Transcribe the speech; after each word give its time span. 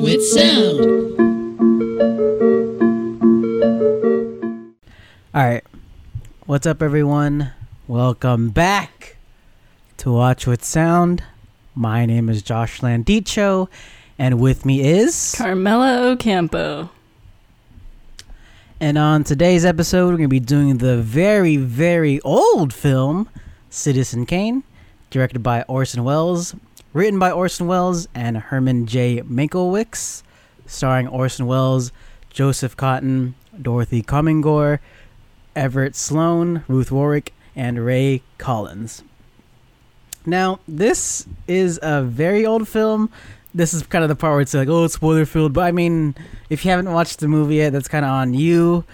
with 0.00 0.24
Sound. 0.24 0.80
All 5.34 5.44
right. 5.44 5.62
What's 6.46 6.66
up, 6.66 6.82
everyone? 6.82 7.52
Welcome 7.86 8.48
back 8.48 9.16
to 9.98 10.10
Watch 10.10 10.46
with 10.46 10.64
Sound. 10.64 11.22
My 11.74 12.06
name 12.06 12.30
is 12.30 12.40
Josh 12.40 12.80
Landicho, 12.80 13.68
and 14.18 14.40
with 14.40 14.64
me 14.64 14.80
is. 14.80 15.34
Carmela 15.36 16.12
Ocampo. 16.12 16.88
And 18.80 18.96
on 18.96 19.22
today's 19.22 19.66
episode, 19.66 20.06
we're 20.06 20.16
going 20.16 20.22
to 20.22 20.28
be 20.28 20.40
doing 20.40 20.78
the 20.78 20.96
very, 20.96 21.58
very 21.58 22.20
old 22.22 22.72
film, 22.72 23.28
Citizen 23.68 24.24
Kane, 24.24 24.62
directed 25.10 25.42
by 25.42 25.62
Orson 25.68 26.04
Welles, 26.04 26.54
written 26.92 27.18
by 27.18 27.30
Orson 27.30 27.66
Welles 27.66 28.08
and 28.14 28.36
Herman 28.36 28.86
J. 28.86 29.22
Mankiewicz, 29.22 30.22
starring 30.66 31.08
Orson 31.08 31.46
Welles, 31.46 31.92
Joseph 32.30 32.76
Cotten, 32.76 33.34
Dorothy 33.60 34.02
Comingore, 34.02 34.80
Everett 35.54 35.96
Sloane, 35.96 36.64
Ruth 36.68 36.90
Warrick, 36.90 37.32
and 37.54 37.84
Ray 37.84 38.22
Collins. 38.38 39.02
Now, 40.26 40.60
this 40.68 41.26
is 41.48 41.78
a 41.82 42.02
very 42.02 42.44
old 42.44 42.68
film. 42.68 43.10
This 43.54 43.74
is 43.74 43.82
kind 43.82 44.04
of 44.04 44.08
the 44.08 44.16
part 44.16 44.32
where 44.32 44.40
it's 44.40 44.54
like, 44.54 44.68
oh, 44.68 44.84
it's 44.84 44.94
spoiler 44.94 45.26
filled. 45.26 45.52
But 45.52 45.62
I 45.62 45.72
mean, 45.72 46.14
if 46.50 46.64
you 46.64 46.70
haven't 46.70 46.92
watched 46.92 47.20
the 47.20 47.28
movie 47.28 47.56
yet, 47.56 47.72
that's 47.72 47.88
kind 47.88 48.04
of 48.04 48.10
on 48.10 48.34
you. 48.34 48.84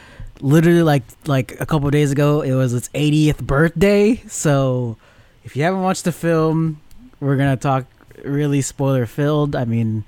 Literally, 0.40 0.82
like 0.82 1.02
like 1.26 1.58
a 1.60 1.66
couple 1.66 1.90
days 1.90 2.12
ago, 2.12 2.42
it 2.42 2.54
was 2.54 2.74
its 2.74 2.88
80th 2.90 3.38
birthday. 3.38 4.16
So, 4.28 4.96
if 5.44 5.56
you 5.56 5.62
haven't 5.62 5.82
watched 5.82 6.04
the 6.04 6.12
film, 6.12 6.80
we're 7.20 7.36
gonna 7.36 7.56
talk 7.56 7.86
really 8.24 8.62
spoiler 8.62 9.06
filled. 9.06 9.56
I 9.56 9.64
mean, 9.64 10.04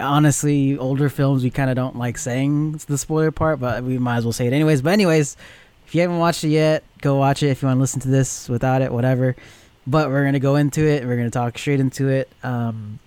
honestly, 0.00 0.78
older 0.78 1.08
films 1.08 1.42
we 1.42 1.50
kind 1.50 1.70
of 1.70 1.76
don't 1.76 1.96
like 1.96 2.18
saying 2.18 2.80
the 2.86 2.98
spoiler 2.98 3.30
part, 3.30 3.60
but 3.60 3.82
we 3.84 3.98
might 3.98 4.18
as 4.18 4.24
well 4.24 4.32
say 4.32 4.46
it 4.46 4.52
anyways. 4.52 4.82
But 4.82 4.92
anyways, 4.92 5.36
if 5.86 5.94
you 5.94 6.00
haven't 6.00 6.18
watched 6.18 6.44
it 6.44 6.48
yet, 6.48 6.84
go 7.00 7.16
watch 7.16 7.42
it. 7.42 7.48
If 7.48 7.62
you 7.62 7.66
want 7.66 7.78
to 7.78 7.80
listen 7.80 8.00
to 8.00 8.08
this 8.08 8.48
without 8.48 8.82
it, 8.82 8.92
whatever. 8.92 9.36
But 9.86 10.08
we're 10.10 10.24
gonna 10.24 10.40
go 10.40 10.56
into 10.56 10.86
it. 10.86 11.04
We're 11.04 11.16
gonna 11.16 11.30
talk 11.30 11.58
straight 11.58 11.80
into 11.80 12.08
it. 12.08 12.28
Um, 12.42 12.98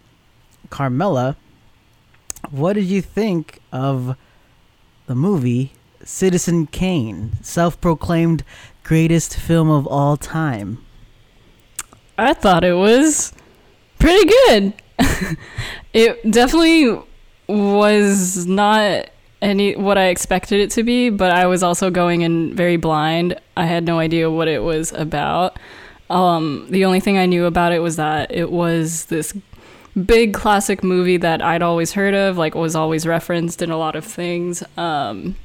Carmela, 0.70 1.38
what 2.52 2.74
did 2.74 2.86
you 2.86 3.02
think 3.02 3.60
of 3.72 4.18
the 5.08 5.16
movie 5.16 5.74
Citizen 6.04 6.68
Kane, 6.68 7.32
self-proclaimed 7.42 8.44
greatest 8.84 9.36
film 9.36 9.70
of 9.70 9.88
all 9.88 10.18
time? 10.18 10.85
I 12.18 12.34
thought 12.34 12.64
it 12.64 12.74
was 12.74 13.34
pretty 14.00 14.26
good. 14.26 14.74
it 15.94 16.32
definitely 16.32 17.00
was 17.48 18.48
not 18.48 19.10
any 19.42 19.76
what 19.76 19.98
I 19.98 20.08
expected 20.08 20.60
it 20.62 20.72
to 20.72 20.84
be, 20.84 21.10
but 21.10 21.32
I 21.32 21.46
was 21.46 21.64
also 21.64 21.92
going 21.92 22.22
in 22.22 22.56
very 22.56 22.78
blind. 22.78 23.40
I 23.58 23.66
had 23.66 23.84
no 23.84 24.00
idea 24.00 24.32
what 24.32 24.48
it 24.48 24.64
was 24.64 24.92
about. 24.94 25.58
Um, 26.10 26.68
the 26.70 26.86
only 26.86 27.00
thing 27.00 27.18
I 27.18 27.26
knew 27.26 27.46
about 27.46 27.72
it 27.72 27.80
was 27.80 27.96
that 27.96 28.32
it 28.32 28.52
was 28.52 29.06
this 29.06 29.34
big 30.06 30.34
classic 30.34 30.84
movie 30.84 31.18
that 31.18 31.42
I'd 31.42 31.62
always 31.62 31.94
heard 31.94 32.14
of, 32.14 32.38
like 32.38 32.56
was 32.56 32.76
always 32.76 33.06
referenced 33.06 33.62
in 33.62 33.72
a 33.72 33.78
lot 33.78 33.96
of 33.96 34.06
things. 34.06 34.64
Um, 34.78 35.36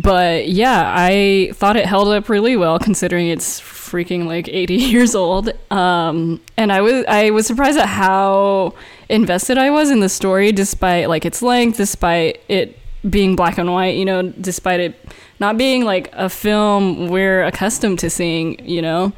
but 0.00 0.48
yeah, 0.48 0.90
I 0.96 1.50
thought 1.52 1.76
it 1.76 1.84
held 1.84 2.08
up 2.08 2.30
really 2.30 2.56
well 2.56 2.78
considering 2.78 3.28
it's 3.28 3.60
freaking 3.60 4.24
like 4.24 4.48
80 4.52 4.74
years 4.74 5.14
old. 5.14 5.50
Um, 5.70 6.40
and 6.56 6.72
I 6.72 6.80
was 6.80 7.04
I 7.06 7.30
was 7.30 7.46
surprised 7.46 7.78
at 7.78 7.88
how 7.88 8.74
invested 9.10 9.58
I 9.58 9.70
was 9.70 9.90
in 9.90 10.00
the 10.00 10.08
story 10.08 10.50
despite 10.50 11.10
like 11.10 11.26
its 11.26 11.42
length, 11.42 11.76
despite 11.76 12.40
it 12.48 12.78
being 13.08 13.36
black 13.36 13.58
and 13.58 13.70
white, 13.70 13.96
you 13.96 14.06
know, 14.06 14.22
despite 14.22 14.80
it 14.80 15.12
not 15.40 15.58
being 15.58 15.84
like 15.84 16.08
a 16.14 16.30
film 16.30 17.08
we're 17.08 17.44
accustomed 17.44 17.98
to 17.98 18.08
seeing, 18.08 18.66
you 18.66 18.80
know. 18.80 19.12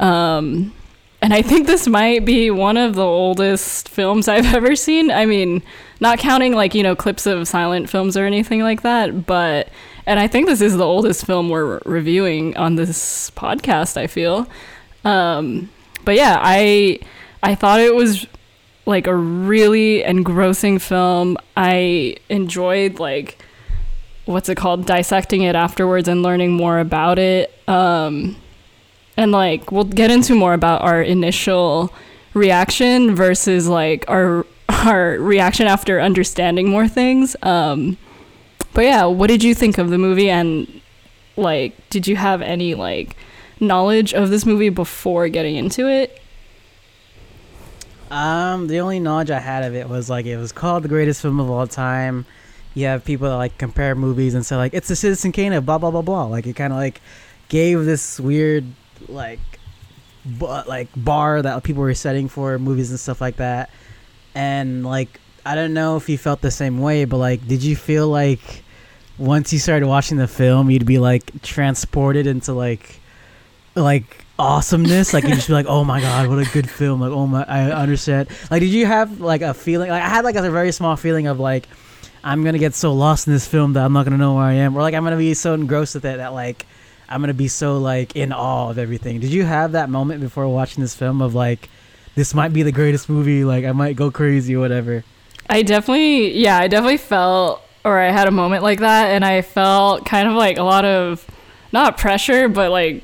Um, 0.00 0.74
and 1.22 1.32
I 1.34 1.42
think 1.42 1.66
this 1.66 1.86
might 1.86 2.24
be 2.24 2.50
one 2.50 2.76
of 2.76 2.94
the 2.94 3.04
oldest 3.04 3.88
films 3.88 4.26
I've 4.26 4.46
ever 4.54 4.74
seen. 4.74 5.12
I 5.12 5.26
mean, 5.26 5.62
not 6.00 6.18
counting 6.18 6.54
like, 6.54 6.74
you 6.74 6.82
know, 6.82 6.96
clips 6.96 7.26
of 7.26 7.46
silent 7.46 7.88
films 7.88 8.16
or 8.16 8.24
anything 8.24 8.62
like 8.62 8.82
that, 8.82 9.26
but 9.26 9.68
and 10.08 10.18
I 10.18 10.26
think 10.26 10.46
this 10.46 10.62
is 10.62 10.74
the 10.74 10.86
oldest 10.86 11.26
film 11.26 11.50
we're 11.50 11.80
reviewing 11.84 12.56
on 12.56 12.76
this 12.76 13.30
podcast, 13.32 13.98
I 13.98 14.06
feel. 14.06 14.48
Um, 15.04 15.68
but 16.04 16.14
yeah, 16.14 16.38
I 16.40 17.00
I 17.42 17.54
thought 17.54 17.80
it 17.80 17.94
was 17.94 18.26
like 18.86 19.06
a 19.06 19.14
really 19.14 20.02
engrossing 20.02 20.78
film. 20.78 21.36
I 21.58 22.16
enjoyed 22.30 22.98
like 22.98 23.44
what's 24.24 24.48
it 24.48 24.56
called 24.56 24.86
dissecting 24.86 25.42
it 25.42 25.54
afterwards 25.54 26.08
and 26.08 26.22
learning 26.22 26.52
more 26.52 26.78
about 26.78 27.18
it. 27.18 27.52
Um, 27.68 28.36
and 29.18 29.30
like 29.30 29.70
we'll 29.70 29.84
get 29.84 30.10
into 30.10 30.34
more 30.34 30.54
about 30.54 30.80
our 30.80 31.02
initial 31.02 31.92
reaction 32.32 33.14
versus 33.14 33.68
like 33.68 34.06
our 34.08 34.46
our 34.70 35.18
reaction 35.18 35.66
after 35.66 36.00
understanding 36.00 36.70
more 36.70 36.88
things. 36.88 37.36
Um, 37.42 37.98
but 38.78 38.84
yeah, 38.84 39.06
what 39.06 39.26
did 39.26 39.42
you 39.42 39.56
think 39.56 39.76
of 39.76 39.90
the 39.90 39.98
movie 39.98 40.30
and 40.30 40.80
like 41.36 41.74
did 41.90 42.06
you 42.06 42.14
have 42.14 42.40
any 42.40 42.76
like 42.76 43.16
knowledge 43.58 44.14
of 44.14 44.30
this 44.30 44.46
movie 44.46 44.68
before 44.68 45.28
getting 45.28 45.56
into 45.56 45.88
it? 45.88 46.22
Um, 48.12 48.68
the 48.68 48.78
only 48.78 49.00
knowledge 49.00 49.32
I 49.32 49.40
had 49.40 49.64
of 49.64 49.74
it 49.74 49.88
was 49.88 50.08
like 50.08 50.26
it 50.26 50.36
was 50.36 50.52
called 50.52 50.84
the 50.84 50.88
greatest 50.88 51.22
film 51.22 51.40
of 51.40 51.50
all 51.50 51.66
time. 51.66 52.24
You 52.74 52.86
have 52.86 53.04
people 53.04 53.28
that 53.28 53.34
like 53.34 53.58
compare 53.58 53.96
movies 53.96 54.34
and 54.34 54.46
say 54.46 54.54
like 54.54 54.74
it's 54.74 54.86
the 54.86 54.94
Citizen 54.94 55.32
Kane 55.32 55.52
of 55.54 55.66
blah 55.66 55.78
blah 55.78 55.90
blah 55.90 56.02
blah. 56.02 56.26
Like 56.26 56.46
it 56.46 56.54
kind 56.54 56.72
of 56.72 56.78
like 56.78 57.00
gave 57.48 57.84
this 57.84 58.20
weird 58.20 58.64
like 59.08 59.40
bu- 60.24 60.68
like 60.68 60.86
bar 60.94 61.42
that 61.42 61.64
people 61.64 61.82
were 61.82 61.94
setting 61.94 62.28
for 62.28 62.60
movies 62.60 62.90
and 62.90 63.00
stuff 63.00 63.20
like 63.20 63.38
that. 63.38 63.70
And 64.36 64.86
like 64.86 65.18
I 65.44 65.56
don't 65.56 65.74
know 65.74 65.96
if 65.96 66.08
you 66.08 66.16
felt 66.16 66.42
the 66.42 66.52
same 66.52 66.78
way, 66.78 67.06
but 67.06 67.16
like 67.16 67.44
did 67.48 67.64
you 67.64 67.74
feel 67.74 68.06
like 68.06 68.62
once 69.18 69.52
you 69.52 69.58
started 69.58 69.86
watching 69.86 70.16
the 70.16 70.28
film, 70.28 70.70
you'd 70.70 70.86
be 70.86 70.98
like 70.98 71.42
transported 71.42 72.26
into 72.26 72.52
like 72.52 73.00
like 73.74 74.24
awesomeness. 74.38 75.12
Like 75.12 75.24
you 75.24 75.34
just 75.34 75.48
be 75.48 75.52
like 75.52 75.66
oh 75.68 75.84
my 75.84 76.00
god 76.00 76.28
what 76.28 76.38
a 76.38 76.50
good 76.52 76.68
film. 76.68 77.00
Like 77.00 77.10
oh 77.10 77.26
my 77.26 77.44
i 77.44 77.70
understand. 77.70 78.28
Like 78.50 78.60
did 78.60 78.70
you 78.70 78.86
have 78.86 79.20
like 79.20 79.42
a 79.42 79.54
feeling 79.54 79.90
like 79.90 80.02
i 80.02 80.08
had 80.08 80.24
like 80.24 80.36
a 80.36 80.50
very 80.50 80.72
small 80.72 80.96
feeling 80.96 81.26
of 81.26 81.40
like 81.40 81.68
i'm 82.24 82.44
gonna 82.44 82.58
get 82.58 82.74
so 82.74 82.92
lost 82.92 83.26
in 83.26 83.32
this 83.32 83.46
film 83.46 83.74
that 83.74 83.84
i'm 83.84 83.92
not 83.92 84.04
gonna 84.04 84.16
know 84.16 84.34
where 84.34 84.44
i 84.44 84.54
am 84.54 84.76
or 84.76 84.82
like 84.82 84.94
i'm 84.94 85.04
gonna 85.04 85.16
be 85.16 85.34
so 85.34 85.54
engrossed 85.54 85.94
with 85.94 86.04
it 86.04 86.16
that 86.16 86.32
like 86.32 86.66
i'm 87.08 87.20
gonna 87.20 87.32
be 87.32 87.48
so 87.48 87.78
like 87.78 88.16
in 88.16 88.32
awe 88.32 88.70
of 88.70 88.78
everything. 88.78 89.20
Did 89.20 89.32
you 89.32 89.44
have 89.44 89.72
that 89.72 89.88
moment 89.88 90.20
before 90.20 90.48
watching 90.48 90.82
this 90.82 90.94
film 90.94 91.22
of 91.22 91.34
like 91.34 91.68
this 92.14 92.34
might 92.34 92.52
be 92.52 92.62
the 92.62 92.72
greatest 92.72 93.08
movie 93.08 93.44
like 93.44 93.64
i 93.64 93.72
might 93.72 93.96
go 93.96 94.10
crazy 94.10 94.54
or 94.56 94.60
whatever? 94.60 95.04
I 95.50 95.62
definitely, 95.62 96.38
yeah, 96.38 96.58
I 96.58 96.68
definitely 96.68 96.98
felt, 96.98 97.62
or 97.88 97.98
I 97.98 98.10
had 98.10 98.28
a 98.28 98.30
moment 98.30 98.62
like 98.62 98.80
that, 98.80 99.08
and 99.08 99.24
I 99.24 99.42
felt 99.42 100.04
kind 100.04 100.28
of 100.28 100.34
like 100.34 100.58
a 100.58 100.62
lot 100.62 100.84
of, 100.84 101.26
not 101.72 101.98
pressure, 101.98 102.48
but 102.48 102.70
like 102.70 103.02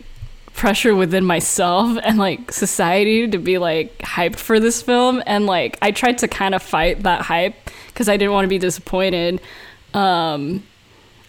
pressure 0.52 0.94
within 0.94 1.24
myself 1.24 1.98
and 2.04 2.18
like 2.18 2.52
society 2.52 3.28
to 3.28 3.38
be 3.38 3.58
like 3.58 3.96
hyped 3.98 4.36
for 4.36 4.60
this 4.60 4.82
film. 4.82 5.22
And 5.26 5.46
like, 5.46 5.78
I 5.82 5.90
tried 5.90 6.18
to 6.18 6.28
kind 6.28 6.54
of 6.54 6.62
fight 6.62 7.02
that 7.02 7.22
hype 7.22 7.54
because 7.88 8.08
I 8.08 8.16
didn't 8.16 8.32
want 8.32 8.44
to 8.44 8.48
be 8.48 8.58
disappointed. 8.58 9.40
Um, 9.92 10.62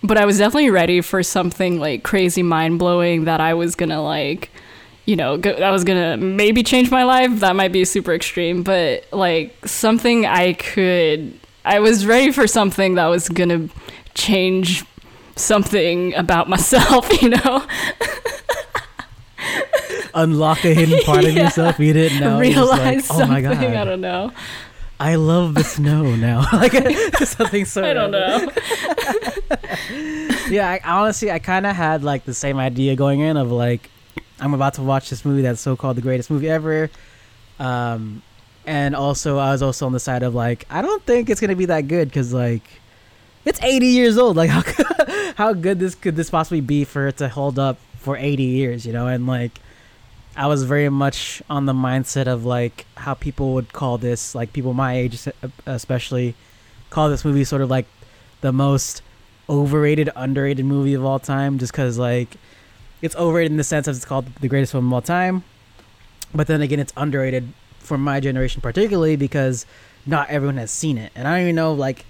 but 0.04 0.18
I 0.18 0.26
was 0.26 0.38
definitely 0.38 0.70
ready 0.70 1.02
for 1.02 1.24
something 1.24 1.80
like 1.80 2.04
crazy 2.04 2.44
mind 2.44 2.78
blowing 2.80 3.26
that 3.26 3.42
I 3.42 3.56
was 3.56 3.76
gonna 3.76 4.04
like 4.04 4.52
you 5.06 5.16
know, 5.16 5.38
go, 5.38 5.54
that 5.56 5.70
was 5.70 5.84
gonna 5.84 6.18
maybe 6.18 6.64
change 6.64 6.90
my 6.90 7.04
life. 7.04 7.40
That 7.40 7.56
might 7.56 7.72
be 7.72 7.86
super 7.86 8.14
extreme, 8.14 8.64
but 8.64 9.06
like 9.14 9.68
something 9.68 10.26
I 10.26 10.54
could. 10.54 11.40
I 11.66 11.80
was 11.80 12.06
ready 12.06 12.32
for 12.32 12.48
something 12.48 12.96
that 12.96 13.08
was 13.08 13.28
gonna 13.28 13.70
change 14.14 14.86
something 15.36 16.14
about 16.16 16.48
myself, 16.48 17.10
you 17.22 17.30
know. 17.30 17.66
unlock 20.14 20.64
a 20.64 20.74
hidden 20.74 21.04
part 21.04 21.26
of 21.26 21.34
yourself 21.36 21.78
you 21.78 21.92
didn't 21.92 22.22
know 22.22 22.40
Realize 22.40 23.10
like, 23.10 23.20
oh 23.20 23.28
my 23.28 23.42
something. 23.42 23.72
god 23.72 23.76
I 23.76 23.84
don't 23.84 24.00
know. 24.00 24.32
I 24.98 25.16
love 25.16 25.56
the 25.56 25.64
snow 25.64 26.16
now. 26.16 26.46
like 26.54 26.72
something 27.18 27.66
so. 27.66 27.84
I 27.84 27.94
don't 27.94 28.12
know. 28.12 28.48
Yeah, 30.50 30.70
I, 30.70 30.80
honestly, 30.86 31.30
I 31.32 31.40
kind 31.40 31.66
of 31.66 31.76
had 31.76 32.02
like 32.04 32.24
the 32.24 32.34
same 32.34 32.58
idea 32.58 32.96
going 32.96 33.20
in 33.20 33.36
of 33.36 33.52
like, 33.52 33.90
I'm 34.40 34.54
about 34.54 34.76
to 34.76 34.84
watch 34.84 35.10
this 35.10 35.26
movie 35.26 35.42
that's 35.42 35.60
so 35.60 35.76
called 35.76 35.98
the 35.98 36.02
greatest 36.02 36.32
movie 36.32 36.50
ever, 36.50 36.90
um, 37.60 38.22
and 38.66 38.96
also 38.96 39.38
I 39.38 39.52
was 39.52 39.62
also 39.62 39.86
on 39.86 39.94
the 39.94 40.00
side 40.00 40.24
of 40.24 40.36
like, 40.36 40.66
I 40.70 40.82
don't 40.82 41.04
think 41.04 41.30
it's 41.30 41.40
gonna 41.42 41.56
be 41.56 41.66
that 41.66 41.88
good 41.88 42.08
because 42.08 42.34
like, 42.34 42.64
it's 43.46 43.62
80 43.62 43.86
years 43.86 44.18
old. 44.18 44.36
Like, 44.38 44.50
how 44.50 44.64
how 45.36 45.54
good 45.54 45.80
this 45.80 45.96
could 45.96 46.16
this 46.16 46.30
possibly 46.30 46.62
be 46.62 46.84
for 46.84 47.08
it 47.08 47.18
to 47.18 47.30
hold 47.30 47.60
up 47.60 47.78
for 48.00 48.18
80 48.18 48.44
years? 48.44 48.86
You 48.86 48.94
know, 48.94 49.08
and 49.08 49.28
like, 49.28 49.60
I 50.36 50.48
was 50.48 50.64
very 50.64 50.90
much 50.90 51.42
on 51.50 51.66
the 51.66 51.74
mindset 51.74 52.28
of 52.28 52.46
like 52.46 52.86
how 52.96 53.14
people 53.14 53.54
would 53.54 53.72
call 53.72 53.98
this, 53.98 54.36
like 54.36 54.52
people 54.54 54.74
my 54.74 54.96
age 54.96 55.28
especially, 55.66 56.36
call 56.90 57.10
this 57.10 57.24
movie 57.24 57.44
sort 57.44 57.62
of 57.62 57.70
like 57.70 57.86
the 58.42 58.52
most 58.52 59.02
overrated, 59.48 60.10
underrated 60.16 60.66
movie 60.66 60.94
of 60.94 61.06
all 61.06 61.20
time, 61.20 61.58
just 61.58 61.72
because 61.72 61.98
like 61.98 62.36
it's 63.02 63.16
overrated 63.16 63.52
in 63.52 63.58
the 63.58 63.64
sense 63.64 63.86
that 63.86 63.96
it's 63.96 64.06
called 64.06 64.26
the 64.42 64.48
greatest 64.48 64.72
film 64.72 64.88
of 64.88 64.94
all 64.94 65.02
time, 65.02 65.44
but 66.34 66.48
then 66.48 66.62
again, 66.62 66.80
it's 66.80 66.94
underrated 66.98 67.54
for 67.86 67.98
my 67.98 68.20
generation 68.20 68.62
particularly 68.62 69.16
because 69.16 69.66
not 70.06 70.30
everyone 70.30 70.58
has 70.58 70.72
seen 70.72 70.98
it, 70.98 71.12
and 71.16 71.28
I 71.28 71.36
don't 71.36 71.44
even 71.44 71.56
know 71.56 71.74
like 71.74 72.06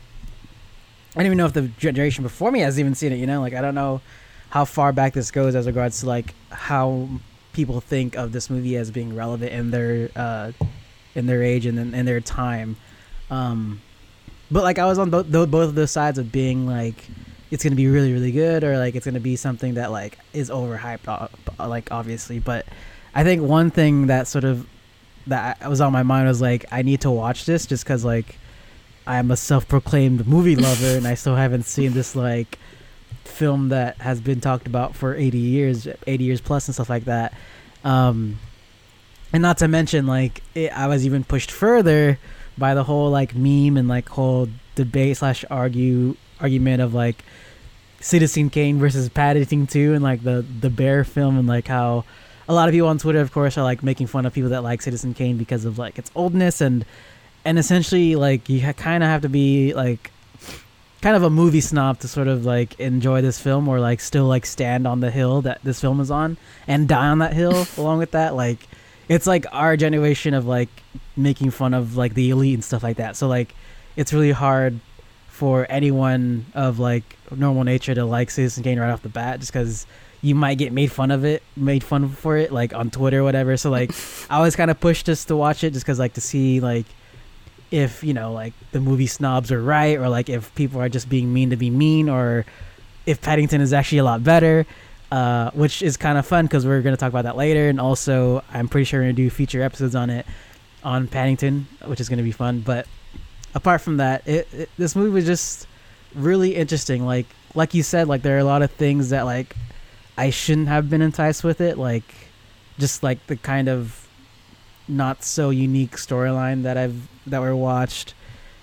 I 1.15 1.19
don't 1.19 1.27
even 1.27 1.37
know 1.37 1.45
if 1.45 1.53
the 1.53 1.69
generation 1.79 2.23
before 2.23 2.51
me 2.51 2.59
has 2.59 2.79
even 2.79 2.93
seen 2.93 3.13
it. 3.13 3.17
You 3.17 3.25
know, 3.25 3.41
like 3.41 3.53
I 3.53 3.61
don't 3.61 3.75
know 3.75 4.01
how 4.49 4.65
far 4.65 4.91
back 4.91 5.13
this 5.13 5.31
goes 5.31 5.55
as 5.55 5.65
regards 5.65 6.01
to 6.01 6.07
like 6.07 6.33
how 6.49 7.07
people 7.53 7.79
think 7.79 8.15
of 8.15 8.33
this 8.33 8.49
movie 8.49 8.75
as 8.75 8.91
being 8.91 9.15
relevant 9.15 9.53
in 9.53 9.71
their 9.71 10.09
uh, 10.15 10.51
in 11.15 11.25
their 11.25 11.41
age 11.41 11.65
and 11.65 11.79
in, 11.79 11.93
in 11.93 12.05
their 12.05 12.19
time. 12.19 12.75
Um, 13.29 13.81
but 14.51 14.63
like 14.63 14.77
I 14.77 14.85
was 14.85 14.99
on 14.99 15.09
both 15.09 15.31
both 15.31 15.53
of 15.53 15.75
those 15.75 15.91
sides 15.91 16.17
of 16.17 16.31
being 16.31 16.67
like 16.67 17.07
it's 17.49 17.63
gonna 17.63 17.75
be 17.75 17.87
really 17.87 18.11
really 18.11 18.31
good 18.31 18.63
or 18.63 18.77
like 18.77 18.95
it's 18.95 19.05
gonna 19.05 19.19
be 19.21 19.37
something 19.37 19.75
that 19.75 19.91
like 19.91 20.19
is 20.33 20.49
overhyped, 20.49 21.07
uh, 21.07 21.67
like 21.67 21.91
obviously. 21.91 22.39
But 22.39 22.65
I 23.13 23.23
think 23.23 23.41
one 23.41 23.71
thing 23.71 24.07
that 24.07 24.27
sort 24.27 24.43
of 24.43 24.67
that 25.27 25.67
was 25.69 25.81
on 25.81 25.91
my 25.91 26.03
mind 26.03 26.27
was 26.27 26.41
like 26.41 26.65
I 26.71 26.81
need 26.81 27.01
to 27.01 27.11
watch 27.11 27.45
this 27.45 27.65
just 27.65 27.83
because 27.83 28.05
like 28.05 28.37
I'm 29.07 29.31
a 29.31 29.37
self-proclaimed 29.37 30.27
movie 30.27 30.55
lover 30.55 30.97
and 30.97 31.07
I 31.07 31.15
still 31.15 31.35
haven't 31.35 31.63
seen 31.63 31.93
this 31.93 32.15
like 32.15 32.57
film 33.23 33.69
that 33.69 33.97
has 33.97 34.21
been 34.21 34.39
talked 34.39 34.67
about 34.67 34.95
for 34.95 35.15
80 35.15 35.37
years 35.37 35.87
80 36.07 36.23
years 36.23 36.41
plus 36.41 36.67
and 36.67 36.75
stuff 36.75 36.89
like 36.89 37.05
that. 37.05 37.33
Um 37.83 38.39
and 39.33 39.41
not 39.41 39.57
to 39.57 39.67
mention 39.67 40.07
like 40.07 40.41
it, 40.53 40.71
i 40.71 40.87
was 40.87 41.05
even 41.05 41.23
pushed 41.23 41.51
further 41.51 42.17
by 42.57 42.73
the 42.73 42.83
whole 42.83 43.09
like 43.11 43.35
meme 43.35 43.75
and 43.75 43.87
like 43.87 44.07
whole 44.07 44.47
debate 44.75 45.17
slash 45.17 45.43
argue 45.49 46.15
argument 46.39 46.81
of 46.81 46.93
like 46.93 47.23
citizen 47.99 48.49
kane 48.49 48.79
versus 48.79 49.09
paddington 49.09 49.67
2 49.67 49.93
and 49.93 50.03
like 50.03 50.23
the 50.23 50.45
the 50.61 50.69
bear 50.69 51.03
film 51.03 51.37
and 51.37 51.47
like 51.47 51.67
how 51.67 52.05
a 52.47 52.53
lot 52.53 52.67
of 52.67 52.73
people 52.73 52.87
on 52.87 52.97
twitter 52.97 53.21
of 53.21 53.31
course 53.31 53.57
are 53.57 53.63
like 53.63 53.83
making 53.83 54.07
fun 54.07 54.25
of 54.25 54.33
people 54.33 54.49
that 54.49 54.63
like 54.63 54.81
citizen 54.81 55.13
kane 55.13 55.37
because 55.37 55.65
of 55.65 55.77
like 55.77 55.97
its 55.97 56.11
oldness 56.15 56.61
and 56.61 56.85
and 57.43 57.59
essentially 57.59 58.15
like 58.15 58.49
you 58.49 58.61
ha- 58.61 58.73
kind 58.73 59.03
of 59.03 59.09
have 59.09 59.21
to 59.21 59.29
be 59.29 59.73
like 59.73 60.11
kind 61.05 61.15
of 61.15 61.21
a 61.21 61.29
movie 61.29 61.61
snob 61.61 61.99
to 61.99 62.07
sort 62.07 62.27
of 62.27 62.45
like 62.45 62.79
enjoy 62.79 63.21
this 63.21 63.39
film 63.39 63.67
or 63.67 63.79
like 63.79 63.99
still 63.99 64.25
like 64.25 64.43
stand 64.43 64.87
on 64.87 65.01
the 65.01 65.11
hill 65.11 65.39
that 65.43 65.59
this 65.63 65.79
film 65.79 65.99
is 65.99 66.09
on 66.09 66.35
and 66.67 66.87
die 66.87 67.07
on 67.09 67.19
that 67.19 67.31
hill 67.31 67.67
along 67.77 67.99
with 67.99 68.09
that. 68.09 68.33
Like 68.35 68.67
it's 69.07 69.27
like 69.27 69.45
our 69.51 69.77
generation 69.77 70.33
of 70.33 70.47
like 70.47 70.69
making 71.15 71.51
fun 71.51 71.75
of 71.75 71.95
like 71.95 72.15
the 72.15 72.31
elite 72.31 72.55
and 72.55 72.63
stuff 72.63 72.81
like 72.81 72.97
that. 72.97 73.15
So 73.15 73.27
like 73.27 73.53
it's 73.95 74.13
really 74.13 74.31
hard 74.31 74.79
for 75.27 75.67
anyone 75.69 76.47
of 76.55 76.79
like 76.79 77.03
normal 77.29 77.63
nature 77.63 77.93
to 77.93 78.03
like 78.03 78.31
Citizen 78.31 78.63
Kane 78.63 78.79
right 78.79 78.89
off 78.89 79.03
the 79.03 79.09
bat 79.09 79.41
just 79.41 79.53
because 79.53 79.85
you 80.25 80.33
might 80.33 80.57
get 80.57 80.73
made 80.73 80.91
fun 80.91 81.11
of 81.11 81.23
it 81.23 81.43
made 81.55 81.83
fun 81.83 82.09
for 82.09 82.35
it 82.35 82.51
like 82.51 82.73
on 82.73 82.89
Twitter 82.89 83.19
or 83.19 83.23
whatever. 83.23 83.55
So 83.57 83.69
like 83.69 83.91
I 84.29 84.41
was 84.41 84.55
kind 84.55 84.71
of 84.71 84.79
pushed 84.79 85.05
just 85.05 85.27
to 85.27 85.35
watch 85.35 85.63
it 85.63 85.73
just 85.73 85.85
because 85.85 85.99
like 85.99 86.13
to 86.13 86.21
see 86.21 86.59
like 86.59 86.87
if 87.69 88.03
you 88.03 88.13
know 88.13 88.33
like 88.33 88.53
the 88.71 88.79
movie 88.79 89.05
snobs 89.05 89.51
are 89.51 89.61
right 89.61 89.99
or 89.99 90.09
like 90.09 90.27
if 90.27 90.53
people 90.55 90.81
are 90.81 90.89
just 90.89 91.09
being 91.09 91.31
mean 91.31 91.51
to 91.51 91.55
be 91.55 91.69
mean 91.69 92.09
or 92.09 92.43
if 93.05 93.21
Paddington 93.21 93.61
is 93.61 93.71
actually 93.71 93.99
a 93.99 94.03
lot 94.03 94.23
better 94.23 94.65
uh, 95.11 95.51
which 95.51 95.83
is 95.83 95.95
kind 95.95 96.17
of 96.17 96.25
fun 96.25 96.45
because 96.45 96.65
we're 96.65 96.81
going 96.81 96.95
to 96.95 96.99
talk 96.99 97.09
about 97.09 97.25
that 97.25 97.37
later. 97.37 97.69
And 97.69 97.79
also 97.79 98.43
i'm 98.51 98.67
pretty 98.67 98.85
sure 98.85 99.01
we're 99.01 99.05
going 99.05 99.15
to 99.15 99.21
do 99.21 99.29
future 99.29 99.61
episodes 99.61 99.93
on 99.93 100.09
it 100.09 100.25
on 100.83 101.07
paddington 101.07 101.67
which 101.85 101.99
is 101.99 102.09
going 102.09 102.17
to 102.17 102.23
be 102.23 102.31
fun. 102.31 102.61
But 102.61 102.87
apart 103.53 103.81
from 103.81 103.97
that 103.97 104.27
it, 104.27 104.47
it, 104.51 104.69
this 104.75 104.95
movie 104.95 105.11
was 105.11 105.25
just 105.27 105.67
really 106.15 106.55
interesting. 106.55 107.05
Like 107.05 107.27
like 107.53 107.75
you 107.75 107.83
said 107.83 108.07
like 108.07 108.23
there 108.23 108.35
are 108.35 108.39
a 108.39 108.43
lot 108.55 108.63
of 108.63 108.71
things 108.71 109.09
that 109.11 109.25
like 109.25 109.55
i 110.17 110.29
shouldn't 110.29 110.67
have 110.67 110.89
been 110.89 111.01
enticed 111.01 111.43
with 111.43 111.61
it 111.61 111.77
like 111.77 112.03
just 112.77 113.03
like 113.03 113.25
the 113.27 113.35
kind 113.35 113.67
of 113.67 114.07
not 114.87 115.23
so 115.23 115.49
unique 115.49 115.95
storyline 115.97 116.63
that 116.63 116.77
i've 116.77 117.07
that 117.25 117.39
were 117.39 117.55
watched 117.55 118.13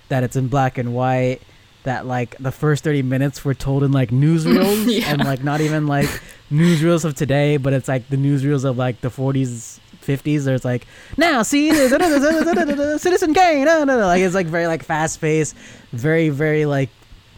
that 0.09 0.23
it's 0.23 0.35
in 0.35 0.47
black 0.47 0.77
and 0.77 0.93
white 0.93 1.39
that 1.83 2.05
like 2.05 2.37
the 2.37 2.51
first 2.51 2.83
30 2.83 3.03
minutes 3.03 3.43
were 3.43 3.53
told 3.53 3.83
in 3.83 3.91
like 3.91 4.09
newsreels 4.09 4.85
yeah. 4.99 5.11
and 5.11 5.23
like 5.23 5.43
not 5.43 5.61
even 5.61 5.85
like 5.87 6.07
newsreels 6.51 7.03
of 7.05 7.15
today 7.15 7.57
but 7.57 7.73
it's 7.73 7.87
like 7.87 8.07
the 8.09 8.15
newsreels 8.15 8.63
of 8.63 8.77
like 8.77 9.01
the 9.01 9.09
40s 9.09 9.79
50s 10.01 10.43
there's 10.43 10.65
like 10.65 10.85
now 11.17 11.41
see 11.41 11.71
citizen 12.97 13.33
kane 13.33 13.65
no, 13.65 13.83
no, 13.83 13.99
no. 13.99 14.05
like 14.07 14.21
it's 14.21 14.35
like 14.35 14.47
very 14.47 14.67
like 14.67 14.83
fast 14.83 15.19
paced 15.19 15.55
very 15.91 16.29
very 16.29 16.65
like 16.65 16.89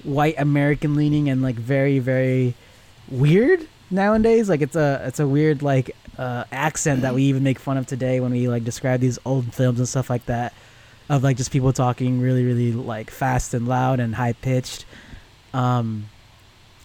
white 0.04 0.36
american 0.38 0.96
leaning 0.96 1.30
and 1.30 1.42
like 1.42 1.56
very 1.56 2.00
very 2.00 2.54
weird 3.10 3.68
nowadays 3.90 4.50
like 4.50 4.62
it's 4.62 4.76
a 4.76 5.02
it's 5.06 5.20
a 5.20 5.28
weird 5.28 5.62
like 5.62 5.96
uh, 6.18 6.46
accent 6.52 7.02
that 7.02 7.14
we 7.14 7.24
even 7.24 7.44
make 7.44 7.60
fun 7.60 7.78
of 7.78 7.86
today 7.86 8.20
when 8.20 8.32
we 8.32 8.48
like 8.48 8.64
describe 8.64 9.00
these 9.00 9.20
old 9.26 9.54
films 9.54 9.80
and 9.80 9.88
stuff 9.88 10.10
like 10.10 10.26
that 10.26 10.54
of 11.10 11.24
like 11.24 11.38
just 11.38 11.52
people 11.52 11.72
talking 11.74 12.20
really 12.20 12.44
really 12.44 12.72
like 12.72 13.12
fast 13.12 13.54
and 13.54 13.68
loud 13.68 14.00
and 14.00 14.16
high 14.16 14.34
pitched 14.34 14.86
um 15.54 16.06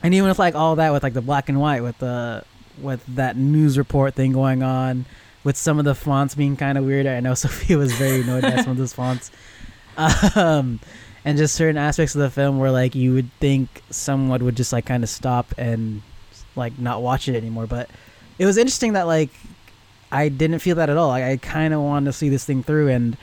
and 0.03 0.15
even 0.15 0.29
with 0.29 0.39
like 0.39 0.55
all 0.55 0.77
that 0.77 0.93
with 0.93 1.03
like 1.03 1.15
the 1.15 1.23
black 1.23 1.49
and 1.49 1.61
white 1.61 1.83
with 1.83 1.97
the 1.99 2.45
with 2.81 3.05
that 3.07 3.37
news 3.37 3.79
report 3.79 4.15
thing 4.15 4.33
going 4.33 4.63
on 4.63 5.05
with 5.43 5.57
some 5.57 5.79
of 5.79 5.85
the 5.85 5.95
fonts 5.95 6.35
being 6.35 6.57
kind 6.57 6.77
of 6.77 6.85
weird 6.85 7.07
i 7.07 7.21
know 7.21 7.35
sophia 7.35 7.79
was 7.79 7.93
very 7.93 8.23
annoyed 8.23 8.43
by 8.43 8.57
some 8.57 8.73
of 8.73 8.77
those 8.77 8.93
fonts. 8.93 9.31
Um 10.35 10.81
and 11.25 11.37
just 11.37 11.55
certain 11.55 11.77
aspects 11.77 12.15
of 12.15 12.21
the 12.21 12.31
film 12.31 12.59
where 12.59 12.71
like 12.71 12.95
you 12.95 13.13
would 13.15 13.31
think 13.41 13.83
someone 13.91 14.45
would 14.45 14.57
just 14.57 14.73
like 14.73 14.87
kind 14.87 15.03
of 15.03 15.11
stop 15.11 15.53
and 15.59 16.03
like 16.57 16.79
not 16.79 17.03
watch 17.03 17.29
it 17.29 17.37
anymore 17.37 17.67
but 17.67 17.89
it 18.39 18.47
was 18.47 18.57
interesting 18.57 18.93
that 18.93 19.07
like 19.07 19.31
i 20.11 20.29
didn't 20.29 20.59
feel 20.59 20.77
that 20.77 20.91
at 20.91 20.97
all 20.97 21.09
like, 21.09 21.25
i 21.25 21.37
kind 21.37 21.73
of 21.75 21.81
wanted 21.81 22.07
to 22.07 22.13
see 22.13 22.29
this 22.29 22.45
thing 22.45 22.63
through 22.63 22.89
and 22.89 23.17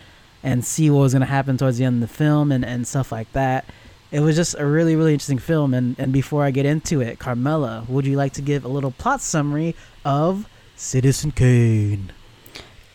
and 0.43 0.63
see 0.63 0.89
what 0.89 0.99
was 0.99 1.13
going 1.13 1.21
to 1.21 1.25
happen 1.25 1.57
towards 1.57 1.77
the 1.77 1.85
end 1.85 2.01
of 2.01 2.09
the 2.09 2.15
film 2.15 2.51
and, 2.51 2.63
and 2.63 2.87
stuff 2.87 3.11
like 3.11 3.31
that. 3.33 3.65
It 4.11 4.21
was 4.21 4.35
just 4.35 4.55
a 4.57 4.65
really, 4.65 4.95
really 4.95 5.13
interesting 5.13 5.39
film. 5.39 5.73
And, 5.73 5.95
and 5.99 6.13
before 6.13 6.43
I 6.43 6.51
get 6.51 6.65
into 6.65 7.01
it, 7.01 7.19
Carmela, 7.19 7.85
would 7.89 8.05
you 8.05 8.15
like 8.15 8.33
to 8.33 8.41
give 8.41 8.63
a 8.63 8.69
little 8.69 8.91
plot 8.91 9.21
summary 9.21 9.75
of 10.05 10.47
Citizen 10.75 11.31
Kane? 11.31 12.13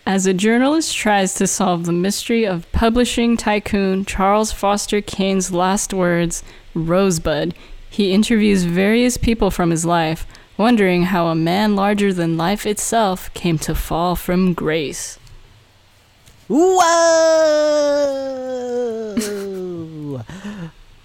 As 0.07 0.27
a 0.27 0.33
journalist 0.33 0.97
tries 0.97 1.35
to 1.35 1.47
solve 1.47 1.85
the 1.85 1.93
mystery 1.93 2.45
of 2.45 2.71
publishing 2.73 3.37
tycoon 3.37 4.05
Charles 4.05 4.51
Foster 4.51 5.01
Kane's 5.01 5.53
last 5.53 5.93
words, 5.93 6.43
Rosebud, 6.75 7.55
he 7.93 8.13
interviews 8.15 8.65
various 8.65 9.19
people 9.19 9.51
from 9.51 9.69
his 9.69 9.85
life, 9.85 10.27
wondering 10.57 11.03
how 11.03 11.27
a 11.27 11.35
man 11.35 11.77
larger 11.77 12.11
than 12.11 12.39
life 12.39 12.65
itself 12.65 13.33
came 13.35 13.59
to 13.59 13.75
fall 13.75 14.17
from 14.17 14.55
grace. 14.55 15.19
Whoa! 16.49 16.73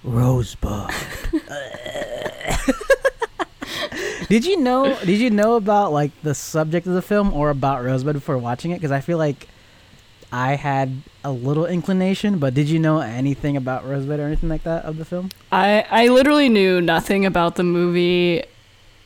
Rosebud. 0.01 0.93
did 4.29 4.45
you 4.45 4.57
know? 4.57 4.97
Did 5.03 5.19
you 5.19 5.29
know 5.29 5.57
about 5.57 5.91
like 5.91 6.11
the 6.23 6.33
subject 6.33 6.87
of 6.87 6.93
the 6.93 7.01
film 7.01 7.33
or 7.33 7.49
about 7.49 7.83
Rosebud 7.83 8.13
before 8.13 8.37
watching 8.37 8.71
it? 8.71 8.75
Because 8.75 8.91
I 8.91 9.01
feel 9.01 9.17
like 9.17 9.49
I 10.31 10.55
had 10.55 11.01
a 11.23 11.31
little 11.31 11.65
inclination, 11.65 12.37
but 12.37 12.53
did 12.53 12.69
you 12.69 12.79
know 12.79 12.99
anything 12.99 13.55
about 13.55 13.87
Rosebud 13.87 14.19
or 14.19 14.27
anything 14.27 14.49
like 14.49 14.63
that 14.63 14.83
of 14.85 14.97
the 14.97 15.05
film? 15.05 15.29
I 15.51 15.85
I 15.89 16.07
literally 16.07 16.49
knew 16.49 16.81
nothing 16.81 17.25
about 17.25 17.55
the 17.55 17.63
movie 17.63 18.43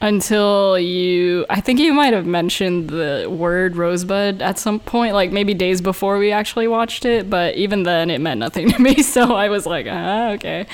until 0.01 0.80
you 0.80 1.46
i 1.48 1.62
think 1.62 1.80
you 1.80 1.94
might 1.94 2.12
have 2.12 2.25
mentioned 2.25 2.90
the 2.90 3.28
word 3.30 3.75
rosebud 3.75 4.42
at 4.42 4.58
some 4.58 4.80
point 4.80 5.13
like 5.13 5.32
maybe 5.32 5.54
days 5.54 5.80
before 5.80 6.18
we 6.18 6.32
actually 6.32 6.68
watched 6.68 7.06
it 7.06 7.30
but 7.30 7.54
even 7.56 7.84
then 7.84 8.10
it 8.10 8.20
meant 8.20 8.40
nothing 8.40 8.70
to 8.72 8.80
me 8.80 9.01
so 9.04 9.36
i 9.36 9.48
was 9.48 9.66
like 9.66 9.86
ah 9.88 10.32
okay 10.32 10.66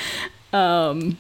um, 0.54 1.18